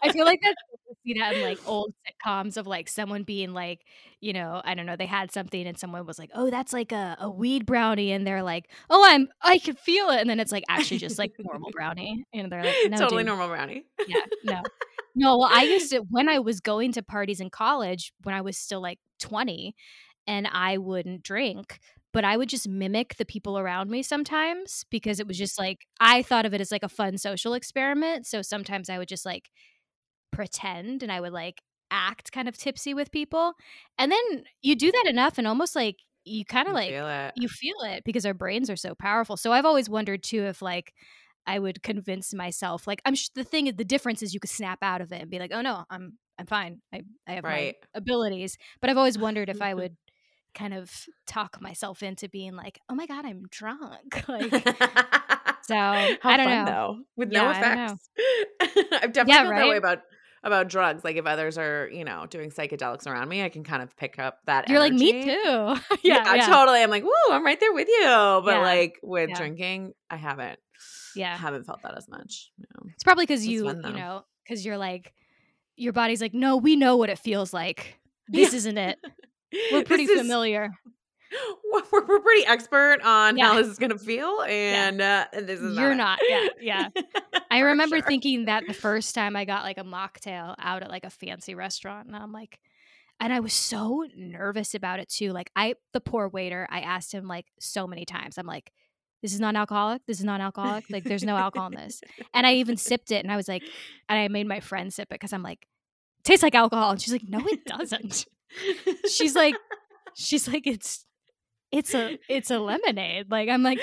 I 0.04 0.12
feel 0.12 0.26
like 0.26 0.40
that's 0.44 0.56
see 1.06 1.14
that 1.20 1.34
in 1.34 1.42
like 1.42 1.60
old 1.66 1.94
sitcoms 2.06 2.58
of 2.58 2.68
like 2.68 2.88
someone 2.88 3.24
being 3.24 3.54
like, 3.54 3.82
you 4.20 4.34
know, 4.34 4.62
I 4.64 4.76
don't 4.76 4.86
know, 4.86 4.96
they 4.96 5.06
had 5.06 5.32
something 5.32 5.66
and 5.66 5.78
someone 5.78 6.06
was 6.06 6.20
like, 6.20 6.30
"Oh, 6.34 6.50
that's 6.50 6.74
like 6.74 6.92
a, 6.92 7.18
a 7.20 7.30
weed 7.30 7.66
brownie," 7.66 8.12
and 8.12 8.26
they're 8.26 8.44
like, 8.44 8.70
"Oh, 8.90 9.04
I'm 9.08 9.28
I 9.42 9.58
can 9.58 9.76
feel 9.76 10.10
it," 10.10 10.22
and 10.22 10.30
then 10.30 10.40
it's 10.40 10.52
like 10.52 10.64
actually 10.70 10.98
just 10.98 11.18
like 11.18 11.32
normal 11.40 11.72
brownie, 11.72 12.26
and 12.34 12.52
they're 12.52 12.64
like, 12.64 12.76
"No, 12.90 12.98
totally 12.98 13.24
dude. 13.24 13.28
normal 13.28 13.48
brownie. 13.48 13.84
yeah, 14.08 14.22
no, 14.44 14.62
no." 15.16 15.38
Well, 15.38 15.50
I 15.52 15.64
used 15.64 15.92
to 15.92 16.00
when 16.10 16.30
I 16.30 16.40
was 16.40 16.60
going 16.60 16.92
to 16.94 17.02
parties 17.02 17.40
in 17.40 17.50
college 17.50 18.14
when 18.24 18.36
I 18.36 18.42
was 18.42 18.58
still 18.58 18.82
like 18.82 19.00
twenty, 19.20 19.76
and 20.28 20.48
I 20.52 20.78
wouldn't 20.78 21.24
drink. 21.24 21.80
But 22.14 22.26
I 22.26 22.36
would 22.36 22.50
just 22.50 22.68
mimic 22.68 23.16
the 23.16 23.26
people 23.26 23.58
around 23.58 23.90
me 23.90 24.04
sometimes 24.04 24.86
because 24.90 25.20
it 25.20 25.28
was 25.28 25.38
mm-hmm. 25.38 25.44
just 25.44 25.60
like 25.60 25.86
I 26.00 26.22
thought 26.22 26.46
of 26.46 26.54
it 26.54 26.62
as 26.62 26.72
like 26.72 26.84
a 26.84 26.90
fun 26.90 27.18
social 27.18 27.54
experiment. 27.54 28.28
So 28.28 28.42
sometimes 28.42 28.90
I 28.90 28.98
would 28.98 29.08
just 29.08 29.26
like 29.26 29.50
pretend 30.32 31.04
and 31.04 31.12
I 31.12 31.22
would 31.22 31.34
like 31.34 31.62
act 31.90 32.32
kind 32.32 32.48
of 32.48 32.58
tipsy 32.58 32.94
with 32.94 33.12
people. 33.12 33.54
And 33.98 34.12
then 34.12 34.44
you 34.62 34.76
do 34.76 34.92
that 34.92 35.06
enough 35.08 35.38
and 35.38 35.48
almost 35.48 35.76
like 35.76 35.98
you 36.24 36.46
kind 36.46 36.68
of 36.68 36.74
like 36.74 36.90
feel 36.90 37.32
you 37.36 37.48
feel 37.48 37.76
it 37.86 38.04
because 38.04 38.26
our 38.26 38.34
brains 38.34 38.70
are 38.70 38.76
so 38.76 38.96
powerful. 38.96 39.38
So 39.38 39.52
I've 39.52 39.66
always 39.66 39.90
wondered 39.90 40.24
too 40.24 40.44
if 40.44 40.62
like 40.62 40.94
I 41.48 41.60
would 41.60 41.82
convince 41.82 42.34
myself 42.34 42.88
like 42.88 43.02
I'm 43.06 43.16
sh- 43.16 43.30
the 43.36 43.44
thing 43.44 43.68
is 43.68 43.76
the 43.76 43.84
difference 43.84 44.22
is 44.22 44.34
you 44.34 44.40
could 44.40 44.50
snap 44.50 44.80
out 44.82 45.02
of 45.02 45.12
it 45.12 45.22
and 45.22 45.32
be 45.32 45.40
like, 45.40 45.52
"Oh 45.54 45.62
no, 45.62 45.86
I'm 45.90 46.18
I'm 46.38 46.46
fine. 46.46 46.82
I 46.94 47.02
I 47.28 47.34
have 47.34 47.44
Right. 47.44 47.76
my 47.94 48.00
abilities." 48.00 48.58
But 48.80 48.90
I've 48.90 48.98
always 48.98 49.18
wondered 49.18 49.50
if 49.50 49.62
I 49.62 49.74
would 49.74 49.98
kind 50.54 50.74
of 50.74 50.92
talk 51.28 51.62
myself 51.62 52.04
into 52.04 52.28
being 52.30 52.56
like, 52.56 52.80
"Oh 52.90 52.96
my 52.96 53.06
god, 53.06 53.26
I'm 53.26 53.44
drunk." 53.50 54.24
like 54.28 54.52
so 55.64 55.76
How 55.76 56.18
I 56.24 56.38
don't 56.38 56.46
fun 56.46 56.66
know. 56.66 56.72
though, 56.72 57.00
with 57.16 57.32
Yeah, 57.32 57.44
no 57.44 57.50
I 57.50 57.62
don't 57.62 57.76
know. 57.76 57.86
effects. 57.86 58.10
I've 59.04 59.14
definitely 59.14 59.34
Yeah, 59.34 59.44
felt 59.44 59.56
that 59.56 59.68
way 59.70 59.78
about 59.78 60.00
about 60.44 60.70
drugs. 60.70 61.04
Like 61.04 61.18
if 61.18 61.26
others 61.26 61.58
are, 61.58 61.88
you 61.92 62.04
know, 62.04 62.26
doing 62.28 62.50
psychedelics 62.50 63.06
around 63.08 63.30
me, 63.30 63.44
I 63.44 63.50
can 63.50 63.64
kind 63.64 63.84
of 63.84 63.96
pick 63.96 64.18
up 64.20 64.40
that 64.48 64.70
You're 64.70 64.80
like, 64.80 64.94
"Me 64.94 65.12
too." 65.24 65.30
Yeah, 65.32 65.76
yeah, 66.04 66.34
yeah. 66.36 66.46
totally. 66.48 66.82
I'm 66.82 66.90
like, 66.90 67.04
woo, 67.04 67.12
I'm 67.32 67.46
right 67.46 67.60
there 67.60 67.74
with 67.74 67.88
you. 67.88 68.02
But 68.04 68.46
Yeah. 68.56 68.62
like 68.62 69.00
with 69.04 69.30
drinking, 69.36 69.94
I 70.10 70.18
haven't. 70.18 70.60
Yeah. 71.16 71.38
haven't 71.38 71.66
felt 71.66 71.82
that 71.84 71.96
as 71.98 72.08
much. 72.10 72.52
No. 72.58 72.90
It's 72.94 73.04
probably 73.04 73.26
because 73.26 73.46
you, 73.46 73.66
fun 73.66 73.84
you 73.86 73.94
know, 73.94 74.24
because 74.44 74.66
you're 74.66 74.78
like, 74.78 75.14
your 75.76 75.94
body's 75.94 76.22
like, 76.22 76.34
no, 76.34 76.58
we 76.58 76.76
know 76.76 76.98
what 76.98 77.10
it 77.10 77.20
feels 77.20 77.54
like. 77.54 78.00
This 78.28 78.54
isn't 78.54 78.78
it. 78.78 78.98
We're 79.72 79.84
pretty 79.84 80.06
This 80.06 80.16
is- 80.16 80.22
familiar. 80.22 80.70
We're, 81.94 82.06
we're 82.06 82.20
pretty 82.20 82.46
expert 82.46 82.98
on 83.06 83.38
Yeah. 83.38 83.46
how 83.46 83.56
this 83.56 83.68
is 83.68 83.78
gonna 83.78 83.98
feel, 83.98 84.42
and 84.42 85.00
uh, 85.02 85.28
this 85.32 85.62
is 85.62 85.78
You're 85.78 85.96
not. 85.96 86.20
not. 86.30 86.50
Yeah, 86.60 86.90
yeah. 86.94 87.40
I 87.52 87.60
remember 87.60 88.00
sure. 88.00 88.06
thinking 88.06 88.46
that 88.46 88.64
the 88.68 88.74
first 88.74 89.16
time 89.16 89.38
I 89.38 89.46
got 89.46 89.64
like 89.64 89.78
a 89.78 89.84
mocktail 89.86 90.56
out 90.60 90.84
at 90.84 90.90
like 90.90 91.06
a 91.06 91.10
fancy 91.10 91.56
restaurant, 91.56 92.08
and 92.08 92.18
I'm 92.18 92.34
like, 92.34 92.60
and 93.22 93.32
I 93.32 93.40
was 93.40 93.54
so 93.54 94.04
nervous 94.14 94.76
about 94.76 95.00
it 95.00 95.08
too. 95.08 95.32
Like, 95.32 95.52
I, 95.56 95.76
the 95.94 96.02
poor 96.02 96.28
waiter, 96.28 96.68
I 96.70 96.82
asked 96.82 97.14
him 97.14 97.28
like 97.30 97.46
so 97.62 97.88
many 97.88 98.04
times. 98.04 98.38
I'm 98.38 98.46
like, 98.48 98.70
this 99.22 99.34
is 99.34 99.40
non-alcoholic. 99.40 100.02
This 100.08 100.20
is 100.20 100.26
non-alcoholic. 100.26 100.86
Like, 100.90 101.06
there's 101.06 101.24
no 101.24 101.38
alcohol 101.38 101.68
in 101.70 101.76
this. 101.76 102.02
And 102.34 102.46
I 102.46 102.56
even 102.56 102.76
sipped 102.76 103.10
it, 103.12 103.24
and 103.24 103.32
I 103.32 103.38
was 103.38 103.48
like, 103.48 103.64
and 104.10 104.20
I 104.20 104.28
made 104.28 104.48
my 104.48 104.60
friend 104.60 104.94
sip 104.94 105.04
it 105.04 105.10
because 105.12 105.32
I'm 105.32 105.44
like, 105.44 105.66
tastes 106.26 106.44
like 106.44 106.56
alcohol, 106.56 106.92
and 106.92 107.02
she's 107.02 107.14
like, 107.14 107.24
no, 107.26 107.40
it 107.48 107.64
doesn't. 107.64 108.26
She's 109.10 109.36
like 109.36 109.56
she's 110.14 110.48
like 110.48 110.68
it's 110.68 111.06
it's 111.72 111.94
a 111.94 112.18
it's 112.30 112.52
a 112.52 112.60
lemonade 112.60 113.30
like 113.32 113.50
i'm 113.50 113.64
like 113.64 113.80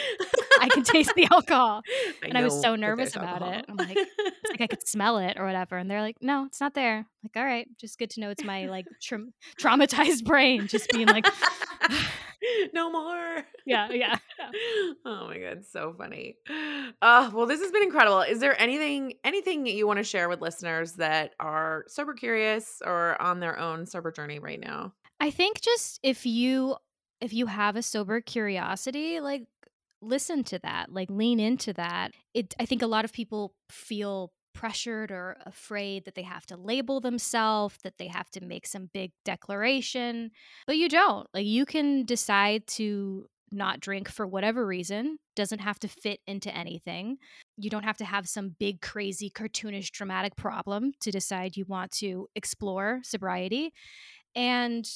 i 0.61 0.69
can 0.69 0.83
taste 0.83 1.13
the 1.17 1.27
alcohol 1.33 1.83
and 2.23 2.37
I 2.37 2.43
was 2.45 2.61
so 2.61 2.77
nervous 2.77 3.15
about 3.17 3.43
alcohol. 3.43 3.53
it. 3.55 3.65
I'm 3.69 3.77
like- 3.77 3.97
it's 3.97 4.51
like 4.51 4.61
i 4.61 4.67
could 4.67 4.87
smell 4.87 5.19
it 5.19 5.37
or 5.39 5.45
whatever 5.47 5.77
and 5.77 5.91
they're 5.91 6.01
like 6.03 6.17
no 6.21 6.45
it's 6.47 6.61
not 6.61 6.75
there 6.75 7.07
like 7.25 7.37
all 7.37 7.45
right 7.45 7.67
just 7.79 7.99
good 7.99 8.11
to 8.11 8.21
know 8.21 8.31
it's 8.31 8.45
my 8.45 8.67
like 8.67 8.87
tra- 9.03 9.27
traumatized 9.61 10.25
brain 10.25 10.67
just 10.69 10.91
being 10.91 11.07
like 11.09 11.27
no 12.73 12.91
more. 12.91 13.45
yeah 13.67 13.91
yeah 13.91 14.17
Oh 15.05 15.27
my 15.27 15.39
god, 15.39 15.65
so 15.71 15.93
funny. 15.99 16.37
Uh, 17.03 17.31
well, 17.35 17.47
this 17.47 17.61
has 17.61 17.71
been 17.73 17.83
incredible. 17.83 18.21
Is 18.23 18.39
there 18.41 18.59
anything 18.61 19.15
anything 19.25 19.67
you 19.67 19.87
want 19.87 19.99
to 19.99 20.05
share 20.05 20.29
with 20.29 20.41
listeners 20.41 20.93
that 20.95 21.33
are 21.41 21.85
sober 21.89 22.15
curious 22.15 22.81
or 22.87 23.21
on 23.21 23.41
their 23.41 23.59
own 23.59 23.85
sober 23.87 24.11
journey 24.13 24.39
right 24.39 24.61
now? 24.61 24.93
i 25.21 25.31
think 25.33 25.61
just 25.61 25.99
if 26.05 26.25
you 26.25 26.77
if 27.21 27.33
you 27.33 27.47
have 27.47 27.77
a 27.77 27.83
sober 27.83 28.21
curiosity 28.21 29.21
like 29.21 29.47
listen 30.01 30.45
to 30.45 30.59
that 30.61 30.93
like 30.93 31.11
lean 31.11 31.41
into 31.41 31.73
that. 31.73 32.13
It 32.35 32.55
i 32.61 32.67
think 32.67 32.83
a 32.83 32.87
lot 32.87 33.05
of 33.05 33.13
people 33.13 33.55
feel 33.71 34.33
pressured 34.55 35.13
or 35.13 35.37
afraid 35.47 36.05
that 36.05 36.15
they 36.17 36.23
have 36.23 36.45
to 36.47 36.57
label 36.57 37.01
themselves 37.01 37.77
that 37.85 37.97
they 37.99 38.09
have 38.09 38.29
to 38.31 38.45
make 38.45 38.67
some 38.67 38.91
big 38.93 39.13
declaration 39.25 40.31
but 40.67 40.77
you 40.77 40.89
don't. 40.89 41.29
Like 41.33 41.47
you 41.47 41.65
can 41.65 42.05
decide 42.05 42.67
to 42.69 43.27
not 43.51 43.81
drink 43.81 44.09
for 44.09 44.27
whatever 44.27 44.67
reason 44.67 45.19
doesn't 45.35 45.61
have 45.61 45.79
to 45.81 45.89
fit 45.89 46.21
into 46.27 46.55
anything. 46.55 47.17
You 47.57 47.71
don't 47.71 47.85
have 47.85 47.97
to 47.99 48.05
have 48.05 48.29
some 48.29 48.55
big 48.59 48.81
crazy 48.81 49.31
cartoonish 49.31 49.91
dramatic 49.91 50.37
problem 50.37 50.93
to 51.01 51.11
decide 51.11 51.57
you 51.57 51.65
want 51.67 51.93
to 51.93 52.29
explore 52.35 53.01
sobriety. 53.05 53.73
And 54.35 54.87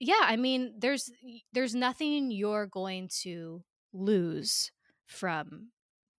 yeah 0.00 0.20
i 0.22 0.36
mean 0.36 0.74
there's 0.78 1.10
there's 1.52 1.74
nothing 1.74 2.30
you're 2.30 2.66
going 2.66 3.08
to 3.08 3.62
lose 3.92 4.70
from 5.06 5.68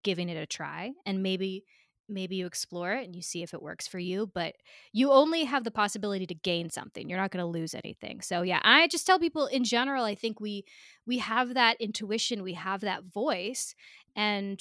giving 0.04 0.30
it 0.30 0.38
a 0.38 0.46
try 0.46 0.92
and 1.06 1.22
maybe 1.22 1.64
maybe 2.12 2.36
you 2.36 2.48
explore 2.48 2.94
it 2.94 3.06
and 3.06 3.16
you 3.16 3.22
see 3.22 3.44
if 3.44 3.54
it 3.54 3.62
works 3.62 3.88
for 3.88 4.00
you 4.00 4.30
but 4.34 4.56
you 4.92 5.12
only 5.12 5.44
have 5.44 5.64
the 5.64 5.72
possibility 5.72 6.26
to 6.26 6.34
gain 6.34 6.70
something 6.70 7.08
you're 7.08 7.20
not 7.20 7.32
going 7.32 7.44
to 7.44 7.46
lose 7.46 7.76
anything. 7.76 8.20
So 8.22 8.42
yeah 8.42 8.60
i 8.64 8.88
just 8.88 9.06
tell 9.06 9.20
people 9.20 9.46
in 9.46 9.64
general 9.64 10.04
i 10.04 10.16
think 10.16 10.40
we 10.40 10.66
we 11.06 11.20
have 11.20 11.54
that 11.54 11.80
intuition 11.80 12.42
we 12.42 12.54
have 12.54 12.82
that 12.82 13.04
voice 13.04 13.76
and 14.16 14.60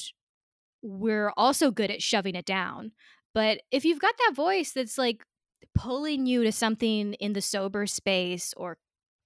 we're 0.82 1.32
also 1.36 1.70
good 1.70 1.90
at 1.90 2.02
shoving 2.02 2.34
it 2.34 2.44
down 2.44 2.92
but 3.34 3.60
if 3.70 3.84
you've 3.84 4.00
got 4.00 4.14
that 4.18 4.34
voice 4.34 4.72
that's 4.72 4.98
like 4.98 5.22
pulling 5.74 6.26
you 6.26 6.44
to 6.44 6.52
something 6.52 7.14
in 7.14 7.32
the 7.32 7.40
sober 7.40 7.86
space 7.86 8.52
or 8.56 8.78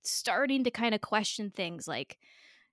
starting 0.05 0.65
to 0.65 0.71
kind 0.71 0.95
of 0.95 1.01
question 1.01 1.51
things 1.51 1.87
like 1.89 2.19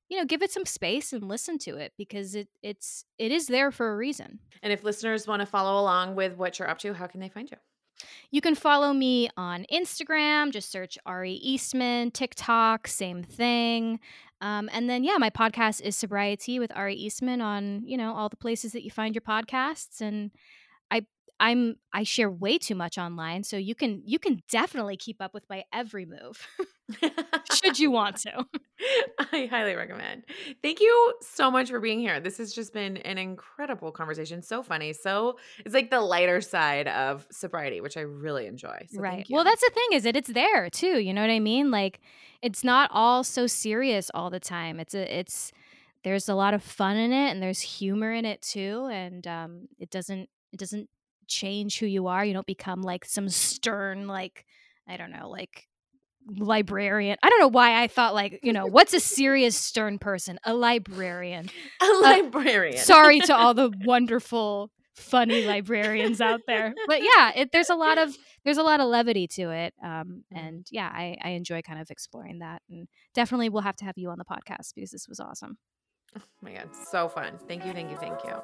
you 0.10 0.18
know 0.18 0.26
give 0.26 0.42
it 0.42 0.52
some 0.52 0.66
space 0.66 1.14
and 1.14 1.24
listen 1.24 1.58
to 1.60 1.78
it 1.78 1.94
because 1.98 2.36
it 2.36 2.48
it's 2.62 3.06
it 3.18 3.32
is 3.32 3.48
there 3.48 3.72
for 3.72 3.92
a 3.94 3.98
reason. 3.98 4.40
And 4.62 4.74
if 4.74 4.84
listeners 4.84 5.28
want 5.28 5.42
to 5.42 5.46
follow 5.46 5.80
along 5.82 6.16
with 6.16 6.36
what 6.36 6.60
you're 6.60 6.70
up 6.70 6.80
to 6.80 6.94
how 6.94 7.08
can 7.08 7.20
they 7.20 7.30
find 7.30 7.50
you? 7.50 7.58
You 8.32 8.42
can 8.42 8.56
follow 8.56 8.94
me 8.94 9.30
on 9.38 9.66
instagram 9.72 10.52
just 10.52 10.72
search 10.72 10.98
ari 11.06 11.34
eastman 11.34 12.12
tiktok 12.12 12.88
same 12.88 13.24
thing. 13.24 14.00
Um, 14.42 14.70
and 14.72 14.90
then 14.90 15.04
yeah 15.04 15.18
my 15.18 15.30
podcast 15.30 15.82
is 15.82 15.96
sobriety 15.96 16.60
with 16.60 16.72
ari 16.76 16.96
eastman 16.96 17.42
on 17.42 17.84
you 17.86 17.98
know 17.98 18.16
all 18.16 18.30
the 18.30 18.38
places 18.38 18.72
that 18.72 18.84
you 18.84 18.92
find 18.92 19.14
your 19.14 19.22
podcasts 19.22 20.02
and 20.02 20.32
i'm 21.40 21.76
i 21.94 22.04
share 22.04 22.30
way 22.30 22.58
too 22.58 22.76
much 22.76 22.98
online 22.98 23.44
so 23.44 23.58
you 23.58 23.76
can 23.76 24.02
you 24.06 24.20
can 24.20 24.42
definitely 24.50 24.98
keep 24.98 25.22
up 25.22 25.34
with 25.34 25.44
my 25.50 25.64
every 25.74 26.06
move 26.06 26.48
should 27.54 27.80
you 27.80 27.92
want 27.92 28.18
to. 28.24 28.46
I 29.32 29.48
highly 29.50 29.76
recommend. 29.76 30.24
Thank 30.62 30.80
you 30.80 31.14
so 31.22 31.52
much 31.52 31.70
for 31.70 31.80
being 31.80 32.00
here. 32.00 32.20
This 32.20 32.38
has 32.38 32.54
just 32.54 32.74
been 32.74 32.98
an 32.98 33.18
incredible 33.18 33.92
conversation. 33.92 34.42
So 34.42 34.64
funny. 34.64 34.94
So 34.94 35.38
it's 35.66 35.74
like 35.74 35.90
the 35.90 36.02
lighter 36.02 36.42
side 36.42 36.88
of 36.88 37.28
sobriety, 37.32 37.82
which 37.82 37.98
I 37.98 38.02
really 38.02 38.48
enjoy. 38.48 38.88
So 38.90 39.02
right. 39.02 39.28
Well, 39.30 39.44
that's 39.44 39.62
the 39.62 39.72
thing 39.74 39.98
is 39.98 40.04
that 40.04 40.16
it's 40.16 40.30
there 40.30 40.70
too. 40.70 41.00
You 41.00 41.14
know 41.14 41.22
what 41.22 41.30
I 41.30 41.40
mean? 41.40 41.72
Like 41.72 42.00
it's 42.42 42.64
not 42.64 42.90
all 42.94 43.24
so 43.24 43.48
serious 43.48 44.10
all 44.14 44.30
the 44.30 44.40
time. 44.40 44.80
It's 44.80 44.94
a 44.94 45.18
it's 45.18 45.52
there's 46.04 46.30
a 46.30 46.36
lot 46.36 46.54
of 46.54 46.64
fun 46.64 46.96
in 46.96 47.12
it 47.12 47.32
and 47.32 47.44
there's 47.44 47.62
humor 47.62 48.14
in 48.14 48.26
it 48.26 48.42
too. 48.42 48.88
And 48.92 49.28
um 49.28 49.68
it 49.78 49.90
doesn't 49.90 50.30
it 50.52 50.60
doesn't 50.60 50.90
change 51.30 51.80
who 51.80 51.86
you 51.86 52.08
are. 52.08 52.26
You 52.26 52.34
don't 52.34 52.46
become 52.46 52.82
like 52.82 53.06
some 53.06 53.30
stern 53.30 54.08
like 54.08 54.46
I 54.88 54.98
don't 54.98 55.12
know, 55.12 55.30
like 55.30 55.68
librarian. 56.38 57.18
I 57.22 57.30
don't 57.30 57.40
know 57.40 57.48
why 57.48 57.82
I 57.82 57.88
thought 57.88 58.14
like, 58.14 58.40
you 58.44 58.54
know, 58.54 58.66
what's 58.66 58.94
a 58.94 59.00
serious 59.00 59.56
stern 59.56 60.00
person? 60.00 60.40
A 60.44 60.54
librarian. 60.54 61.50
A 61.82 61.86
uh, 61.86 62.02
librarian. 62.02 62.78
Uh, 62.78 62.82
sorry 62.82 63.20
to 63.22 63.36
all 63.36 63.54
the 63.54 63.72
wonderful 63.86 64.72
funny 64.96 65.46
librarians 65.46 66.22
out 66.22 66.42
there. 66.48 66.74
But 66.88 67.02
yeah, 67.02 67.32
it, 67.36 67.52
there's 67.52 67.70
a 67.70 67.76
lot 67.76 67.98
of 67.98 68.16
there's 68.44 68.58
a 68.58 68.64
lot 68.64 68.80
of 68.80 68.88
levity 68.88 69.28
to 69.28 69.50
it. 69.52 69.74
Um, 69.84 70.24
mm. 70.34 70.40
and 70.40 70.68
yeah, 70.72 70.90
I, 70.92 71.18
I 71.24 71.30
enjoy 71.30 71.62
kind 71.62 71.80
of 71.80 71.90
exploring 71.90 72.40
that. 72.40 72.62
And 72.70 72.88
definitely 73.14 73.50
we'll 73.50 73.62
have 73.64 73.78
to 73.78 73.86
have 73.86 73.98
you 73.98 74.10
on 74.10 74.18
the 74.18 74.26
podcast 74.26 74.74
because 74.76 74.92
this 74.92 75.08
was 75.08 75.20
awesome. 75.20 75.58
Oh 76.18 76.22
my 76.42 76.54
god, 76.54 76.70
so 76.92 77.08
fun. 77.08 77.38
Thank 77.48 77.66
you, 77.66 77.74
thank 77.74 77.92
you, 77.92 77.98
thank 77.98 78.20
you. 78.24 78.36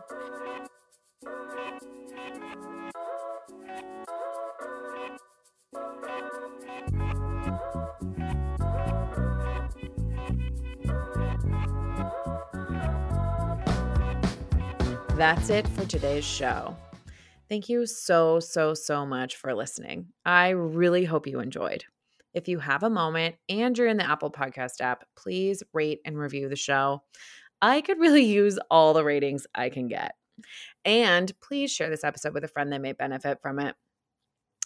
That's 15.17 15.49
it 15.49 15.65
for 15.69 15.85
today's 15.85 16.25
show. 16.25 16.75
Thank 17.47 17.69
you 17.69 17.85
so, 17.85 18.41
so, 18.41 18.73
so 18.73 19.05
much 19.05 19.37
for 19.37 19.53
listening. 19.53 20.07
I 20.25 20.49
really 20.49 21.05
hope 21.05 21.25
you 21.25 21.39
enjoyed. 21.39 21.85
If 22.33 22.49
you 22.49 22.59
have 22.59 22.83
a 22.83 22.89
moment 22.89 23.35
and 23.47 23.77
you're 23.77 23.87
in 23.87 23.95
the 23.95 24.11
Apple 24.11 24.29
Podcast 24.29 24.81
app, 24.81 25.05
please 25.15 25.63
rate 25.71 26.01
and 26.03 26.17
review 26.17 26.49
the 26.49 26.57
show. 26.57 27.01
I 27.61 27.79
could 27.79 27.97
really 27.97 28.25
use 28.25 28.59
all 28.69 28.93
the 28.93 29.05
ratings 29.05 29.47
I 29.55 29.69
can 29.69 29.87
get. 29.87 30.15
And 30.83 31.31
please 31.39 31.71
share 31.71 31.89
this 31.89 32.03
episode 32.03 32.33
with 32.33 32.43
a 32.43 32.49
friend 32.49 32.73
that 32.73 32.81
may 32.81 32.91
benefit 32.91 33.39
from 33.41 33.59
it. 33.59 33.73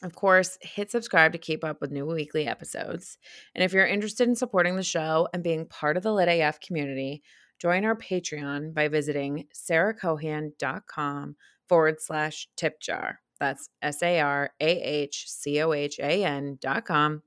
Of 0.02 0.16
course, 0.16 0.58
hit 0.62 0.90
subscribe 0.90 1.34
to 1.34 1.38
keep 1.38 1.64
up 1.64 1.80
with 1.80 1.92
new 1.92 2.08
weekly 2.08 2.48
episodes. 2.48 3.20
And 3.54 3.64
if 3.64 3.72
you're 3.72 3.86
interested 3.86 4.28
in 4.28 4.36
supporting 4.36 4.78
the 4.78 4.84
show 4.84 5.28
and 5.32 5.44
being 5.44 5.68
part 5.68 5.96
of 5.96 6.02
the 6.02 6.12
Lit 6.12 6.28
AF 6.28 6.60
community, 6.60 7.22
join 7.60 7.86
our 7.86 7.96
Patreon 7.96 8.74
by 8.74 8.88
visiting 8.88 9.46
sarahcohan.com 9.54 11.36
forward 11.68 12.02
slash 12.02 12.48
tip 12.56 12.80
jar. 12.82 13.20
That's 13.40 13.70
S 13.82 14.02
A 14.04 14.20
R 14.20 14.52
A 14.60 14.82
H 14.82 15.26
C 15.28 15.62
O 15.62 15.74
H 15.74 16.00
A 16.00 16.24
N 16.24 16.58
dot 16.60 16.86
com 16.86 17.24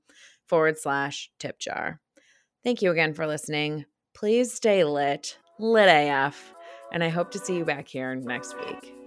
forward 0.47 0.77
slash 0.77 1.31
tip 1.39 1.59
jar. 1.59 1.99
Thank 2.63 2.81
you 2.81 2.91
again 2.91 3.13
for 3.13 3.27
listening. 3.27 3.85
Please 4.13 4.53
stay 4.53 4.83
lit, 4.83 5.37
lit 5.59 5.89
AF, 5.89 6.53
and 6.91 7.03
I 7.03 7.09
hope 7.09 7.31
to 7.31 7.39
see 7.39 7.57
you 7.57 7.65
back 7.65 7.87
here 7.87 8.15
next 8.15 8.55
week. 8.57 9.02